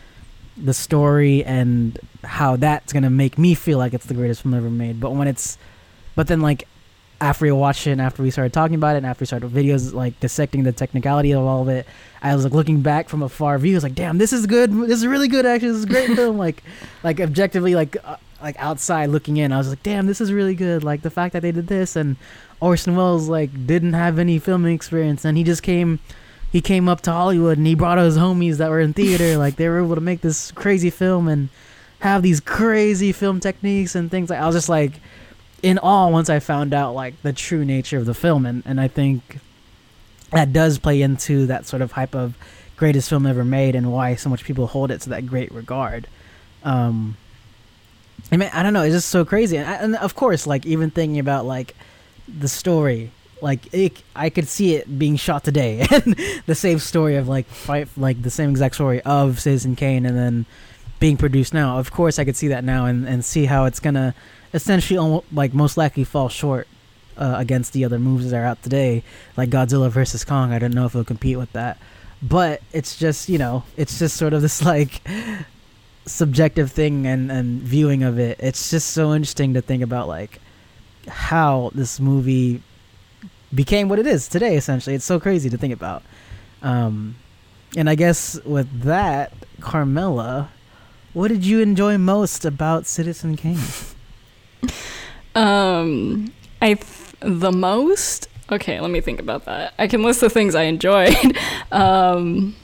the 0.57 0.75
story 0.75 1.45
and 1.45 1.99
how 2.25 2.57
that's 2.57 2.93
gonna 2.93 3.11
make 3.11 3.39
me 3.39 3.55
feel 3.55 3.79
like 3.79 3.95
it's 3.95 4.07
the 4.07 4.14
greatest 4.14 4.43
film 4.43 4.55
ever 4.55 4.71
made. 4.71 5.01
But 5.01 5.12
when 5.12 5.29
it's, 5.29 5.57
but 6.14 6.27
then 6.27 6.41
like 6.41 6.67
after 7.21 7.47
we 7.47 7.53
watched 7.53 7.87
it 7.87 7.93
and 7.93 8.01
after 8.01 8.23
we 8.23 8.31
started 8.31 8.53
talking 8.53 8.75
about 8.75 8.95
it 8.95 8.99
and 8.99 9.07
after 9.07 9.23
we 9.23 9.27
started 9.27 9.51
videos 9.51 9.95
like 9.95 10.19
dissecting 10.21 10.64
the 10.64 10.73
technicality 10.73 11.33
of 11.33 11.45
all 11.45 11.62
of 11.62 11.69
it, 11.69 11.87
I 12.23 12.35
was 12.35 12.45
like 12.45 12.53
looking 12.53 12.83
back 12.83 13.09
from 13.09 13.23
a 13.23 13.29
far 13.29 13.59
view. 13.59 13.75
I 13.75 13.77
was 13.77 13.85
like, 13.85 13.95
damn, 13.95 14.19
this 14.19 14.33
is 14.33 14.47
good. 14.47 14.73
This 14.73 14.99
is 14.99 15.07
really 15.07 15.29
good. 15.29 15.47
Actually, 15.47 15.69
this 15.69 15.79
is 15.79 15.85
a 15.85 15.89
great 15.89 16.11
film. 16.17 16.37
Like, 16.37 16.62
like 17.03 17.21
objectively, 17.21 17.75
like 17.75 17.97
uh, 18.05 18.17
like 18.43 18.57
outside 18.59 19.11
looking 19.11 19.39
in, 19.39 19.53
I 19.53 19.59
was 19.59 19.71
like, 19.71 19.83
damn, 19.83 20.07
this 20.07 20.21
is 20.21 20.33
really 20.33 20.55
good. 20.55 20.85
Like 20.85 21.03
the 21.03 21.11
fact 21.11 21.33
that 21.33 21.41
they 21.41 21.53
did 21.53 21.69
this 21.69 21.97
and 21.97 22.17
Orson 22.61 22.97
Welles 22.97 23.29
like 23.29 23.67
didn't 23.67 23.95
have 23.95 24.19
any 24.19 24.39
filming 24.39 24.75
experience 24.75 25.25
and 25.25 25.39
he 25.39 25.45
just 25.45 25.62
came 25.62 26.01
he 26.53 26.61
came 26.61 26.89
up 26.89 27.01
to 27.03 27.12
Hollywood 27.12 27.59
and 27.59 27.67
he 27.67 27.75
brought 27.75 27.99
his 27.99 28.17
homies 28.17 28.57
that 28.59 28.71
were 28.71 28.81
in 28.81 28.93
theater. 28.93 29.37
like 29.39 29.57
they 29.57 29.69
were 29.69 29.83
able 29.83 29.95
to 29.95 30.01
make 30.01 30.21
this 30.21 30.53
crazy 30.53 30.91
film 30.91 31.29
and 31.29 31.49
have 32.01 32.23
these 32.23 32.41
crazy 32.41 33.12
film 33.12 33.41
techniques 33.41 33.95
and 33.95 34.11
things. 34.11 34.29
Like 34.29 34.41
I 34.41 34.47
was 34.47 34.55
just 34.55 34.69
like 34.69 35.01
in 35.63 35.79
awe 35.79 36.09
once 36.09 36.29
I 36.31 36.39
found 36.39 36.75
out 36.75 36.95
like 36.95 37.21
the 37.23 37.33
true 37.33 37.65
nature 37.65 37.99
of 37.99 38.07
the 38.07 38.15
film, 38.15 38.47
and 38.47 38.63
and 38.67 38.81
I 38.81 38.89
think 38.89 39.39
that 40.31 40.53
does 40.53 40.79
play 40.79 41.03
into 41.03 41.47
that 41.47 41.67
sort 41.67 41.83
of 41.83 41.93
hype 41.93 42.15
of 42.15 42.37
greatest 42.77 43.09
film 43.09 43.27
ever 43.27 43.45
made 43.45 43.75
and 43.75 43.91
why 43.93 44.15
so 44.15 44.29
much 44.29 44.45
people 44.45 44.67
hold 44.67 44.91
it 44.91 45.01
to 45.01 45.09
that 45.11 45.27
great 45.27 45.51
regard. 45.53 46.07
Um, 46.63 47.17
I 48.31 48.37
mean, 48.37 48.51
I 48.53 48.63
don't 48.63 48.73
know. 48.73 48.83
It's 48.83 48.95
just 48.95 49.09
so 49.09 49.25
crazy, 49.25 49.57
and, 49.57 49.69
and 49.69 49.97
of 49.97 50.15
course, 50.15 50.47
like 50.47 50.67
even 50.67 50.91
thinking 50.91 51.19
about 51.19 51.47
like 51.47 51.75
the 52.27 52.49
story 52.49 53.13
like 53.43 53.73
it, 53.73 54.03
I 54.15 54.31
could 54.31 54.49
see 54.49 54.75
it 54.75 54.99
being 54.99 55.17
shot 55.17 55.45
today, 55.45 55.87
and 55.91 56.17
the 56.47 56.55
same 56.55 56.79
story 56.79 57.17
of 57.17 57.29
like 57.29 57.47
fight, 57.47 57.89
like 57.97 58.23
the 58.23 58.31
same 58.31 58.51
exact 58.51 58.75
story 58.75 59.03
of 59.03 59.41
Citizen 59.41 59.77
Kane, 59.77 60.07
and 60.07 60.17
then 60.17 60.47
being 60.99 61.17
produced 61.17 61.53
now. 61.55 61.79
Of 61.79 61.91
course, 61.91 62.19
I 62.19 62.25
could 62.25 62.37
see 62.37 62.49
that 62.49 62.65
now, 62.65 62.87
and 62.87 63.07
and 63.07 63.25
see 63.25 63.47
how 63.47 63.65
it's 63.65 63.81
gonna 63.81 64.15
essentially 64.55 64.99
almost, 64.99 65.27
like 65.33 65.55
most 65.55 65.77
likely 65.77 66.05
fall 66.05 66.29
short 66.29 66.67
uh, 67.17 67.35
against 67.39 67.73
the 67.73 67.85
other 67.85 67.99
movies 67.99 68.31
that 68.31 68.39
are 68.39 68.47
out 68.47 68.63
today, 68.63 69.03
like 69.37 69.51
Godzilla 69.51 69.91
versus 69.91 70.25
Kong. 70.25 70.53
I 70.53 70.59
don't 70.59 70.75
know 70.75 70.87
if 70.87 70.95
it'll 70.95 71.05
compete 71.05 71.39
with 71.39 71.53
that, 71.53 71.79
but 72.23 72.63
it's 72.73 72.97
just 72.97 73.29
you 73.29 73.39
know, 73.39 73.65
it's 73.77 73.99
just 73.99 74.17
sort 74.17 74.33
of 74.33 74.43
this 74.43 74.65
like 74.75 75.01
subjective 76.07 76.73
thing 76.73 77.07
and 77.07 77.31
and 77.31 77.61
viewing 77.63 78.03
of 78.03 78.19
it. 78.19 78.39
It's 78.41 78.71
just 78.71 78.91
so 78.91 79.15
interesting 79.15 79.55
to 79.55 79.61
think 79.61 79.83
about 79.83 80.09
like 80.09 80.41
how 81.09 81.71
this 81.75 82.01
movie 82.01 82.63
became 83.55 83.89
what 83.89 83.99
it 83.99 84.07
is 84.07 84.29
today 84.29 84.57
essentially 84.57 84.95
it's 84.95 85.05
so 85.05 85.21
crazy 85.21 85.49
to 85.49 85.57
think 85.57 85.73
about 85.73 86.03
um 86.63 87.15
and 87.77 87.89
i 87.89 87.95
guess 87.95 88.41
with 88.45 88.83
that 88.83 89.33
carmela 89.61 90.51
what 91.17 91.29
did 91.29 91.47
you 91.47 91.61
enjoy 91.61 91.97
most 91.97 92.45
about 92.45 92.85
citizen 92.85 93.37
kane 93.37 93.59
Um, 95.35 96.31
I 96.61 96.75
th- 96.75 97.14
the 97.21 97.53
most. 97.53 98.29
Okay, 98.53 98.81
let 98.81 98.91
me 98.91 99.01
think 99.01 99.19
about 99.19 99.47
that. 99.47 99.73
I 99.79 99.87
can 99.87 100.03
list 100.03 100.21
the 100.21 100.29
things 100.29 100.55
I 100.55 100.64
enjoyed. 100.64 101.17
um, 101.73 102.55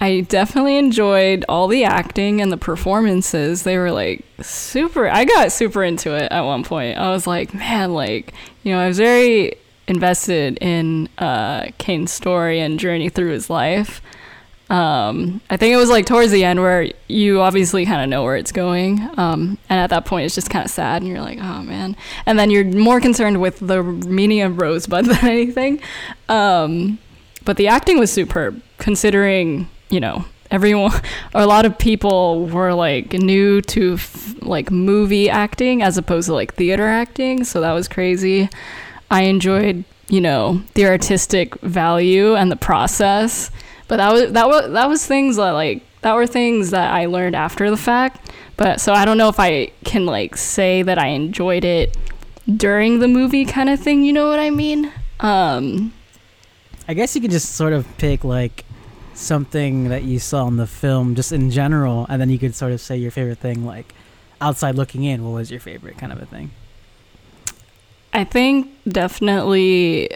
I 0.00 0.22
definitely 0.22 0.78
enjoyed 0.78 1.44
all 1.48 1.68
the 1.68 1.84
acting 1.84 2.40
and 2.40 2.50
the 2.50 2.56
performances. 2.56 3.62
They 3.62 3.78
were 3.78 3.92
like 3.92 4.24
super. 4.40 5.08
I 5.08 5.24
got 5.24 5.52
super 5.52 5.84
into 5.84 6.12
it 6.12 6.30
at 6.32 6.42
one 6.42 6.64
point. 6.64 6.98
I 6.98 7.10
was 7.10 7.26
like, 7.26 7.54
man, 7.54 7.94
like 7.94 8.34
you 8.64 8.72
know, 8.72 8.80
I 8.80 8.88
was 8.88 8.98
very 8.98 9.54
invested 9.86 10.58
in 10.60 11.08
uh, 11.18 11.68
Kane's 11.78 12.12
story 12.12 12.58
and 12.58 12.80
journey 12.80 13.08
through 13.08 13.30
his 13.30 13.48
life. 13.48 14.02
Um, 14.68 15.40
I 15.48 15.56
think 15.56 15.72
it 15.72 15.76
was 15.76 15.90
like 15.90 16.06
towards 16.06 16.32
the 16.32 16.44
end 16.44 16.60
where 16.60 16.90
you 17.06 17.40
obviously 17.40 17.86
kind 17.86 18.02
of 18.02 18.08
know 18.08 18.24
where 18.24 18.36
it's 18.36 18.52
going. 18.52 19.00
Um, 19.16 19.58
and 19.68 19.80
at 19.80 19.90
that 19.90 20.06
point, 20.06 20.26
it's 20.26 20.34
just 20.34 20.50
kind 20.50 20.64
of 20.64 20.70
sad, 20.70 21.02
and 21.02 21.10
you're 21.10 21.20
like, 21.20 21.38
oh 21.40 21.62
man. 21.62 21.96
And 22.26 22.38
then 22.38 22.50
you're 22.50 22.64
more 22.64 23.00
concerned 23.00 23.40
with 23.40 23.60
the 23.60 23.82
meaning 23.82 24.40
of 24.42 24.60
Rosebud 24.60 25.04
than 25.06 25.24
anything. 25.24 25.80
Um, 26.28 26.98
but 27.44 27.56
the 27.56 27.68
acting 27.68 27.98
was 27.98 28.10
superb, 28.10 28.60
considering, 28.78 29.68
you 29.88 30.00
know, 30.00 30.24
everyone, 30.50 30.92
a 31.34 31.46
lot 31.46 31.64
of 31.64 31.78
people 31.78 32.46
were 32.46 32.74
like 32.74 33.12
new 33.12 33.62
to 33.62 33.94
f- 33.94 34.34
like 34.42 34.70
movie 34.70 35.30
acting 35.30 35.82
as 35.82 35.96
opposed 35.96 36.26
to 36.26 36.34
like 36.34 36.54
theater 36.54 36.86
acting. 36.86 37.44
So 37.44 37.60
that 37.60 37.72
was 37.72 37.86
crazy. 37.86 38.48
I 39.10 39.22
enjoyed, 39.22 39.84
you 40.08 40.20
know, 40.20 40.62
the 40.74 40.86
artistic 40.86 41.54
value 41.60 42.34
and 42.34 42.50
the 42.50 42.56
process. 42.56 43.50
But 43.88 43.98
that 43.98 44.12
was 44.12 44.32
that 44.32 44.48
was 44.48 44.72
that 44.72 44.88
was 44.88 45.06
things 45.06 45.36
that 45.36 45.52
like 45.52 45.82
that 46.02 46.14
were 46.14 46.26
things 46.26 46.70
that 46.70 46.92
I 46.92 47.06
learned 47.06 47.36
after 47.36 47.70
the 47.70 47.76
fact. 47.76 48.30
But 48.56 48.80
so 48.80 48.92
I 48.92 49.04
don't 49.04 49.18
know 49.18 49.28
if 49.28 49.38
I 49.38 49.72
can 49.84 50.06
like 50.06 50.36
say 50.36 50.82
that 50.82 50.98
I 50.98 51.08
enjoyed 51.08 51.64
it 51.64 51.96
during 52.56 53.00
the 53.00 53.08
movie 53.08 53.44
kind 53.44 53.68
of 53.68 53.80
thing, 53.80 54.02
you 54.02 54.12
know 54.12 54.28
what 54.28 54.38
I 54.38 54.50
mean? 54.50 54.92
Um 55.20 55.92
i 56.88 56.94
guess 56.94 57.14
you 57.14 57.20
can 57.20 57.30
just 57.30 57.54
sort 57.54 57.72
of 57.72 57.86
pick 57.98 58.24
like 58.24 58.64
something 59.14 59.88
that 59.88 60.04
you 60.04 60.18
saw 60.18 60.46
in 60.46 60.56
the 60.56 60.66
film 60.66 61.14
just 61.14 61.32
in 61.32 61.50
general 61.50 62.06
and 62.08 62.20
then 62.20 62.28
you 62.28 62.38
could 62.38 62.54
sort 62.54 62.72
of 62.72 62.80
say 62.80 62.96
your 62.96 63.10
favorite 63.10 63.38
thing 63.38 63.64
like 63.64 63.94
outside 64.40 64.74
looking 64.74 65.04
in 65.04 65.24
what 65.24 65.30
was 65.30 65.50
your 65.50 65.60
favorite 65.60 65.96
kind 65.96 66.12
of 66.12 66.20
a 66.20 66.26
thing 66.26 66.50
I 68.12 68.24
think 68.24 68.70
definitely 68.88 70.10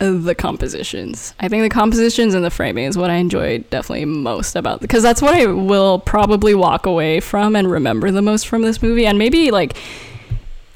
the 0.00 0.34
compositions. 0.34 1.34
I 1.40 1.48
think 1.48 1.62
the 1.62 1.68
compositions 1.68 2.34
and 2.34 2.44
the 2.44 2.50
framing 2.50 2.86
is 2.86 2.96
what 2.96 3.10
I 3.10 3.16
enjoyed 3.16 3.68
definitely 3.68 4.06
most 4.06 4.56
about 4.56 4.80
because 4.80 5.02
that's 5.02 5.20
what 5.20 5.34
I 5.34 5.46
will 5.46 5.98
probably 5.98 6.54
walk 6.54 6.86
away 6.86 7.20
from 7.20 7.54
and 7.54 7.70
remember 7.70 8.10
the 8.10 8.22
most 8.22 8.48
from 8.48 8.62
this 8.62 8.82
movie 8.82 9.06
and 9.06 9.18
maybe 9.18 9.50
like 9.50 9.76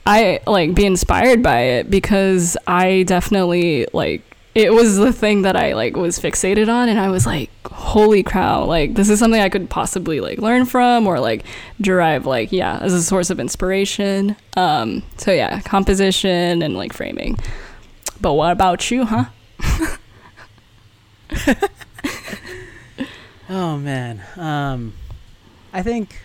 I 0.06 0.40
like 0.46 0.74
be 0.74 0.84
inspired 0.84 1.42
by 1.42 1.60
it 1.60 1.90
because 1.90 2.56
I 2.66 3.04
definitely 3.04 3.86
like 3.94 4.22
it 4.54 4.72
was 4.72 4.96
the 4.98 5.12
thing 5.12 5.42
that 5.42 5.56
I 5.56 5.72
like 5.72 5.96
was 5.96 6.18
fixated 6.18 6.68
on 6.68 6.90
and 6.90 7.00
I 7.00 7.08
was 7.08 7.24
like 7.24 7.50
holy 7.66 8.22
cow 8.22 8.64
like 8.66 8.94
this 8.94 9.08
is 9.08 9.18
something 9.18 9.40
I 9.40 9.48
could 9.48 9.70
possibly 9.70 10.20
like 10.20 10.38
learn 10.38 10.66
from 10.66 11.06
or 11.06 11.18
like 11.18 11.44
derive 11.80 12.26
like 12.26 12.52
yeah 12.52 12.78
as 12.82 12.92
a 12.92 13.02
source 13.02 13.30
of 13.30 13.40
inspiration 13.40 14.36
um 14.58 15.02
so 15.16 15.32
yeah 15.32 15.60
composition 15.62 16.60
and 16.62 16.76
like 16.76 16.92
framing 16.92 17.38
but 18.20 18.34
what 18.34 18.52
about 18.52 18.90
you 18.90 19.04
huh? 19.04 19.24
Oh 23.48 23.76
man, 23.76 24.22
um, 24.36 24.94
I 25.72 25.82
think 25.82 26.16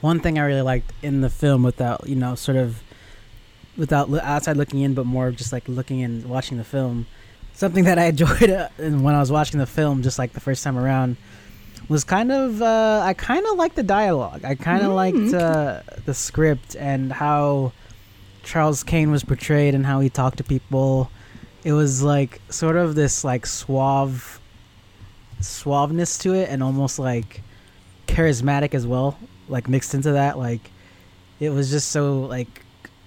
one 0.00 0.20
thing 0.20 0.38
I 0.38 0.44
really 0.46 0.62
liked 0.62 0.90
in 1.02 1.20
the 1.20 1.28
film, 1.28 1.62
without 1.62 2.08
you 2.08 2.16
know, 2.16 2.34
sort 2.34 2.56
of 2.56 2.82
without 3.76 4.12
outside 4.20 4.56
looking 4.56 4.80
in, 4.80 4.94
but 4.94 5.04
more 5.04 5.30
just 5.30 5.52
like 5.52 5.68
looking 5.68 6.02
and 6.02 6.24
watching 6.26 6.56
the 6.56 6.64
film, 6.64 7.06
something 7.52 7.84
that 7.84 7.98
I 7.98 8.06
enjoyed 8.14 8.48
uh, 8.50 8.68
and 8.78 9.04
when 9.04 9.14
I 9.14 9.20
was 9.20 9.30
watching 9.30 9.58
the 9.60 9.66
film, 9.66 10.02
just 10.02 10.18
like 10.18 10.32
the 10.32 10.40
first 10.40 10.64
time 10.64 10.78
around, 10.78 11.18
was 11.90 12.04
kind 12.04 12.32
of 12.32 12.62
uh, 12.62 13.02
I 13.04 13.12
kind 13.12 13.44
of 13.46 13.58
liked 13.58 13.76
the 13.76 13.82
dialogue. 13.82 14.44
I 14.46 14.54
kind 14.54 14.82
of 14.82 14.92
Mm, 14.92 14.94
liked 14.94 15.34
uh, 15.34 15.82
the 16.06 16.14
script 16.14 16.74
and 16.74 17.12
how 17.12 17.72
Charles 18.42 18.82
Kane 18.82 19.10
was 19.10 19.24
portrayed 19.24 19.74
and 19.74 19.86
how 19.86 20.00
he 20.00 20.08
talked 20.08 20.38
to 20.38 20.44
people. 20.44 21.10
It 21.64 21.72
was 21.72 22.02
like 22.02 22.40
sort 22.50 22.76
of 22.76 22.94
this 22.94 23.24
like 23.24 23.46
suave 23.46 24.40
suaveness 25.40 26.20
to 26.20 26.34
it 26.34 26.48
and 26.50 26.62
almost 26.62 26.98
like 26.98 27.42
charismatic 28.06 28.74
as 28.74 28.86
well 28.86 29.16
like 29.48 29.68
mixed 29.68 29.94
into 29.94 30.12
that 30.12 30.38
like 30.38 30.70
it 31.38 31.50
was 31.50 31.70
just 31.70 31.90
so 31.90 32.20
like 32.20 32.64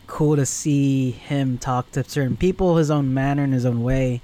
cool 0.07 0.35
to 0.35 0.45
see 0.45 1.11
him 1.11 1.57
talk 1.57 1.89
to 1.91 2.03
certain 2.03 2.35
people 2.35 2.77
his 2.77 2.89
own 2.89 3.13
manner 3.13 3.43
in 3.43 3.51
his 3.51 3.65
own 3.65 3.83
way 3.83 4.21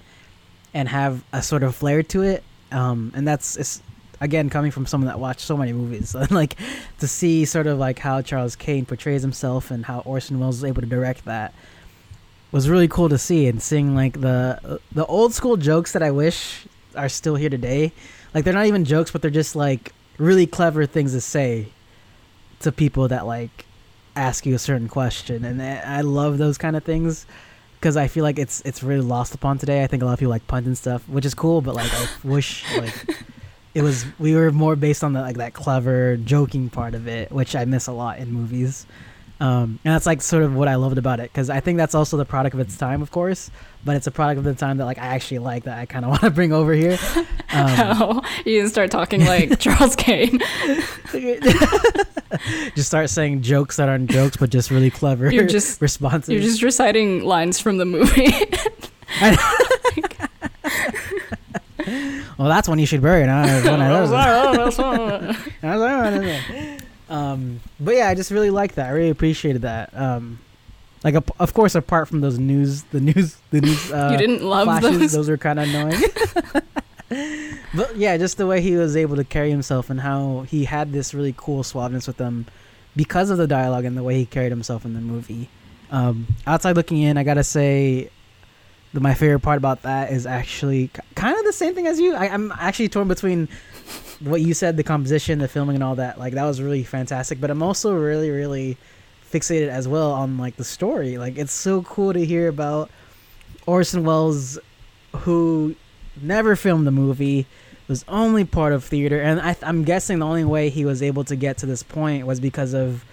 and 0.74 0.90
have 0.90 1.24
a 1.34 1.42
sort 1.42 1.64
of 1.64 1.76
flair 1.76 2.02
to 2.02 2.22
it 2.22 2.44
um 2.72 3.12
and 3.16 3.28
that's 3.28 3.58
it's 3.58 3.82
again 4.22 4.50
coming 4.50 4.72
from 4.72 4.86
someone 4.86 5.08
that 5.08 5.20
watched 5.20 5.42
so 5.42 5.56
many 5.56 5.74
movies 5.74 6.14
like 6.30 6.56
to 7.00 7.08
see 7.08 7.46
sort 7.46 7.68
of 7.68 7.78
like 7.78 8.00
how 8.00 8.22
Charles 8.22 8.56
Kane 8.56 8.86
portrays 8.86 9.22
himself 9.22 9.72
and 9.72 9.86
how 9.86 10.00
Orson 10.00 10.40
Welles 10.40 10.58
was 10.58 10.66
able 10.66 10.82
to 10.82 10.88
direct 10.88 11.26
that 11.26 11.54
was 12.52 12.70
really 12.70 12.88
cool 12.88 13.10
to 13.10 13.18
see 13.18 13.48
and 13.48 13.62
seeing 13.62 13.96
like 13.96 14.22
the 14.22 14.80
the 14.92 15.06
old 15.06 15.34
school 15.34 15.58
jokes 15.58 15.94
that 15.94 16.04
I 16.04 16.12
wish 16.12 16.66
are 16.96 17.10
still 17.10 17.36
here 17.36 17.50
today. 17.50 17.92
Like 18.34 18.44
they're 18.44 18.54
not 18.54 18.66
even 18.66 18.86
jokes, 18.86 19.12
but 19.12 19.22
they're 19.22 19.32
just 19.32 19.56
like 19.56 19.94
really 20.18 20.48
clever 20.48 20.86
things 20.86 21.14
to 21.14 21.22
say 21.22 21.68
to 22.62 22.72
people 22.72 23.08
that 23.08 23.26
like 23.26 23.66
ask 24.16 24.46
you 24.46 24.56
a 24.56 24.60
certain 24.60 24.88
question, 24.88 25.46
and 25.46 25.62
I 25.62 26.00
I 26.00 26.02
love 26.02 26.38
those 26.38 26.58
kind 26.58 26.76
of 26.76 26.84
things 26.84 27.26
because 27.80 27.96
I 27.96 28.08
feel 28.08 28.24
like 28.24 28.40
it's 28.40 28.62
it's 28.66 28.84
really 28.84 29.02
lost 29.02 29.36
upon 29.36 29.58
today. 29.58 29.84
I 29.84 29.88
think 29.88 30.02
a 30.04 30.06
lot 30.06 30.14
of 30.14 30.20
people 30.20 30.32
like 30.32 30.48
puns 30.48 30.68
and 30.68 30.78
stuff, 30.78 31.08
which 31.08 31.26
is 31.26 31.34
cool, 31.34 31.62
but 31.62 31.76
like 31.76 31.92
I 31.94 32.08
wish 32.28 32.66
like 32.78 32.94
it 33.80 33.82
was 33.82 34.06
we 34.20 34.36
were 34.36 34.52
more 34.52 34.76
based 34.76 35.06
on 35.06 35.14
the 35.14 35.22
like 35.22 35.38
that 35.38 35.54
clever 35.54 36.18
joking 36.18 36.70
part 36.70 36.96
of 36.96 37.08
it, 37.08 37.32
which 37.32 37.56
I 37.56 37.64
miss 37.64 37.88
a 37.88 37.94
lot 37.94 38.20
in 38.20 38.30
movies. 38.30 38.86
Um, 39.40 39.80
and 39.86 39.94
that's 39.94 40.06
like 40.06 40.22
sort 40.22 40.44
of 40.44 40.54
what 40.54 40.68
I 40.68 40.76
loved 40.76 40.98
about 40.98 41.22
it 41.22 41.32
because 41.32 41.50
I 41.50 41.62
think 41.62 41.78
that's 41.78 41.96
also 41.96 42.18
the 42.18 42.26
product 42.26 42.54
of 42.56 42.60
its 42.60 42.76
time, 42.78 43.02
of 43.02 43.10
course, 43.10 43.50
but 43.86 43.96
it's 43.96 44.06
a 44.06 44.12
product 44.12 44.40
of 44.40 44.44
the 44.44 44.54
time 44.54 44.76
that 44.80 44.84
like 44.86 44.98
I 44.98 45.06
actually 45.16 45.40
like 45.40 45.64
that 45.64 45.78
I 45.78 45.86
kind 45.86 46.04
of 46.04 46.10
want 46.12 46.24
to 46.24 46.30
bring 46.30 46.52
over 46.52 46.74
here. 46.74 46.98
Um, 47.52 47.68
how 47.68 48.22
you 48.46 48.60
didn't 48.60 48.70
start 48.70 48.92
talking 48.92 49.26
like 49.26 49.60
Charles 49.66 49.96
Kane 49.96 50.40
just 52.76 52.86
start 52.88 53.10
saying 53.10 53.42
jokes 53.42 53.78
that 53.78 53.90
aren't 53.90 54.12
jokes, 54.12 54.38
but 54.38 54.52
just 54.52 54.70
really 54.70 54.92
clever. 54.92 55.32
You're 55.32 55.48
just- 55.48 55.82
responses. 55.82 56.30
you're 56.30 56.44
just 56.44 56.62
reciting 56.62 57.24
lines 57.24 57.60
from 57.60 57.78
the 57.78 57.86
movie 57.86 58.32
well, 61.88 62.48
that's 62.50 62.68
when 62.70 62.80
you 62.80 62.86
should 62.86 63.02
bury 63.02 63.24
it. 63.24 63.28
huh? 63.30 63.44
I- 63.46 63.62
um, 67.10 67.60
but 67.80 67.96
yeah, 67.96 68.10
I 68.10 68.16
just 68.16 68.32
really 68.32 68.50
like 68.50 68.76
that. 68.76 68.88
I 68.88 68.92
really 68.92 69.10
appreciated 69.10 69.62
that. 69.64 69.96
Um, 69.96 70.40
like, 71.04 71.16
ap- 71.16 71.32
of 71.40 71.54
course, 71.54 71.76
apart 71.76 72.08
from 72.08 72.22
those 72.22 72.38
news, 72.40 72.84
the 72.84 73.00
news, 73.00 73.38
the 73.52 73.62
news. 73.62 73.92
Uh, 74.00 74.10
you 74.12 74.18
didn't 74.18 74.44
love 74.44 74.66
flashes, 74.68 75.00
those 75.00 75.12
those 75.14 75.30
were 75.30 75.38
kind 75.38 75.60
of 75.60 75.68
annoying. 75.70 76.02
but 77.74 77.96
yeah, 77.96 78.18
just 78.18 78.38
the 78.38 78.46
way 78.46 78.62
he 78.62 78.76
was 78.76 78.96
able 78.96 79.16
to 79.16 79.24
carry 79.24 79.50
himself 79.50 79.90
and 79.90 80.00
how 80.02 80.42
he 80.50 80.66
had 80.66 80.92
this 80.92 81.14
really 81.14 81.34
cool 81.38 81.64
suaveness 81.64 82.06
with 82.08 82.18
them 82.18 82.46
because 82.96 83.30
of 83.30 83.38
the 83.38 83.48
dialogue 83.48 83.86
and 83.86 83.96
the 83.98 84.04
way 84.04 84.16
he 84.18 84.26
carried 84.26 84.52
himself 84.52 84.86
in 84.86 84.94
the 84.94 85.00
movie. 85.02 85.50
Um, 85.92 86.28
outside 86.46 86.76
looking 86.76 86.98
in, 87.02 87.18
I 87.18 87.24
gotta 87.24 87.44
say, 87.44 88.10
the, 88.94 89.00
my 89.00 89.14
favorite 89.14 89.40
part 89.40 89.58
about 89.58 89.84
that 89.84 90.12
is 90.12 90.26
actually 90.26 90.90
kind 91.16 91.38
of 91.38 91.46
the 91.46 91.54
same 91.54 91.76
thing 91.76 91.88
as 91.88 92.00
you. 92.00 92.16
I, 92.16 92.30
I'm 92.30 92.52
actually 92.54 92.90
torn 92.90 93.08
between 93.08 93.48
what 94.20 94.42
you 94.42 94.54
said, 94.54 94.78
the 94.78 94.84
composition, 94.84 95.40
the 95.40 95.48
filming, 95.48 95.76
and 95.76 95.84
all 95.84 95.96
that. 95.96 96.20
Like 96.20 96.34
that 96.34 96.46
was 96.46 96.62
really 96.62 96.84
fantastic. 96.84 97.40
But 97.40 97.52
I'm 97.52 97.64
also 97.64 97.94
really, 97.94 98.30
really 98.30 98.78
fixated 99.32 99.70
as 99.70 99.88
well 99.88 100.12
on 100.12 100.38
like 100.38 100.56
the 100.56 100.64
story. 100.64 101.18
Like 101.18 101.38
it's 101.38 101.54
so 101.54 101.84
cool 101.84 102.14
to 102.14 102.26
hear 102.26 102.48
about 102.48 102.90
Orson 103.66 104.04
Welles, 104.04 104.58
who 105.18 105.76
never 106.22 106.56
filmed 106.56 106.88
the 106.88 106.92
movie, 106.92 107.46
was 107.88 108.06
only 108.08 108.46
part 108.46 108.72
of 108.72 108.84
theater, 108.84 109.20
and 109.20 109.42
I, 109.42 109.56
I'm 109.64 109.84
guessing 109.84 110.20
the 110.20 110.26
only 110.26 110.44
way 110.44 110.70
he 110.70 110.86
was 110.86 111.02
able 111.02 111.24
to 111.24 111.36
get 111.36 111.58
to 111.60 111.66
this 111.66 111.82
point 111.82 112.28
was 112.28 112.40
because 112.40 112.74
of 112.74 113.04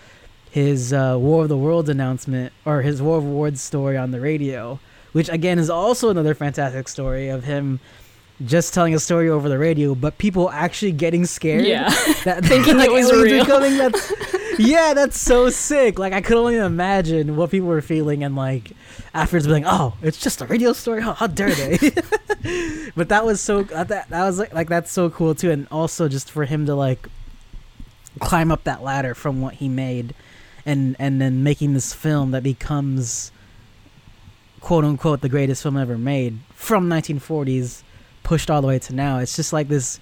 his 0.50 0.92
uh, 0.92 1.16
War 1.18 1.44
of 1.44 1.48
the 1.48 1.56
Worlds 1.56 1.88
announcement 1.88 2.52
or 2.64 2.82
his 2.82 3.00
War 3.00 3.18
of 3.18 3.24
Worlds 3.24 3.62
story 3.62 3.96
on 3.96 4.10
the 4.10 4.20
radio, 4.20 4.78
which 5.16 5.30
again 5.30 5.58
is 5.58 5.70
also 5.70 6.10
another 6.10 6.34
fantastic 6.34 6.86
story 6.86 7.30
of 7.30 7.42
him 7.42 7.80
just 8.44 8.74
telling 8.74 8.94
a 8.94 8.98
story 8.98 9.30
over 9.30 9.48
the 9.48 9.56
radio, 9.56 9.94
but 9.94 10.18
people 10.18 10.50
actually 10.50 10.92
getting 10.92 11.24
scared. 11.24 11.64
yeah 11.64 11.88
that, 12.24 12.44
Thinking 12.44 12.78
it 12.80 12.92
was 12.98 13.10
real. 13.10 13.46
coming, 13.46 13.78
that's, 13.78 14.12
yeah, 14.58 14.92
that's 14.92 15.18
so 15.18 15.48
sick. 15.48 15.98
Like 15.98 16.12
I 16.12 16.20
could 16.20 16.36
only 16.36 16.56
imagine 16.56 17.34
what 17.34 17.50
people 17.50 17.66
were 17.68 17.80
feeling, 17.80 18.24
and 18.24 18.36
like 18.36 18.72
afterwards, 19.14 19.46
being 19.46 19.64
like, 19.64 19.72
"Oh, 19.74 19.94
it's 20.02 20.18
just 20.18 20.42
a 20.42 20.46
radio 20.46 20.74
story. 20.74 21.00
How, 21.00 21.14
how 21.14 21.28
dare 21.28 21.54
they?" 21.54 21.78
but 22.94 23.08
that 23.08 23.24
was 23.24 23.40
so 23.40 23.60
uh, 23.74 23.84
that 23.84 24.10
that 24.10 24.22
was 24.26 24.38
like 24.38 24.52
like 24.52 24.68
that's 24.68 24.92
so 24.92 25.08
cool 25.08 25.34
too, 25.34 25.50
and 25.50 25.66
also 25.72 26.10
just 26.10 26.30
for 26.30 26.44
him 26.44 26.66
to 26.66 26.74
like 26.74 27.08
climb 28.20 28.52
up 28.52 28.64
that 28.64 28.82
ladder 28.82 29.14
from 29.14 29.40
what 29.40 29.54
he 29.54 29.68
made, 29.70 30.14
and 30.66 30.94
and 30.98 31.22
then 31.22 31.42
making 31.42 31.72
this 31.72 31.94
film 31.94 32.32
that 32.32 32.42
becomes 32.42 33.32
quote 34.66 34.84
unquote 34.84 35.20
the 35.20 35.28
greatest 35.28 35.62
film 35.62 35.76
ever 35.76 35.96
made 35.96 36.36
from 36.52 36.88
1940s 36.88 37.84
pushed 38.24 38.50
all 38.50 38.60
the 38.60 38.66
way 38.66 38.80
to 38.80 38.92
now. 38.92 39.20
It's 39.20 39.36
just 39.36 39.52
like 39.52 39.68
this 39.68 40.00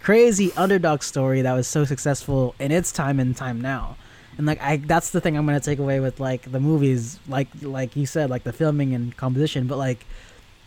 crazy 0.00 0.50
underdog 0.56 1.02
story 1.02 1.42
that 1.42 1.52
was 1.52 1.68
so 1.68 1.84
successful 1.84 2.54
in 2.58 2.72
its 2.72 2.92
time 2.92 3.20
and 3.20 3.36
time 3.36 3.60
now. 3.60 3.98
And 4.38 4.46
like 4.46 4.58
I 4.62 4.78
that's 4.78 5.10
the 5.10 5.20
thing 5.20 5.36
I'm 5.36 5.44
gonna 5.44 5.60
take 5.60 5.78
away 5.78 6.00
with 6.00 6.18
like 6.18 6.50
the 6.50 6.60
movies, 6.60 7.20
like 7.28 7.48
like 7.60 7.94
you 7.94 8.06
said, 8.06 8.30
like 8.30 8.44
the 8.44 8.54
filming 8.54 8.94
and 8.94 9.14
composition, 9.18 9.66
but 9.66 9.76
like 9.76 10.06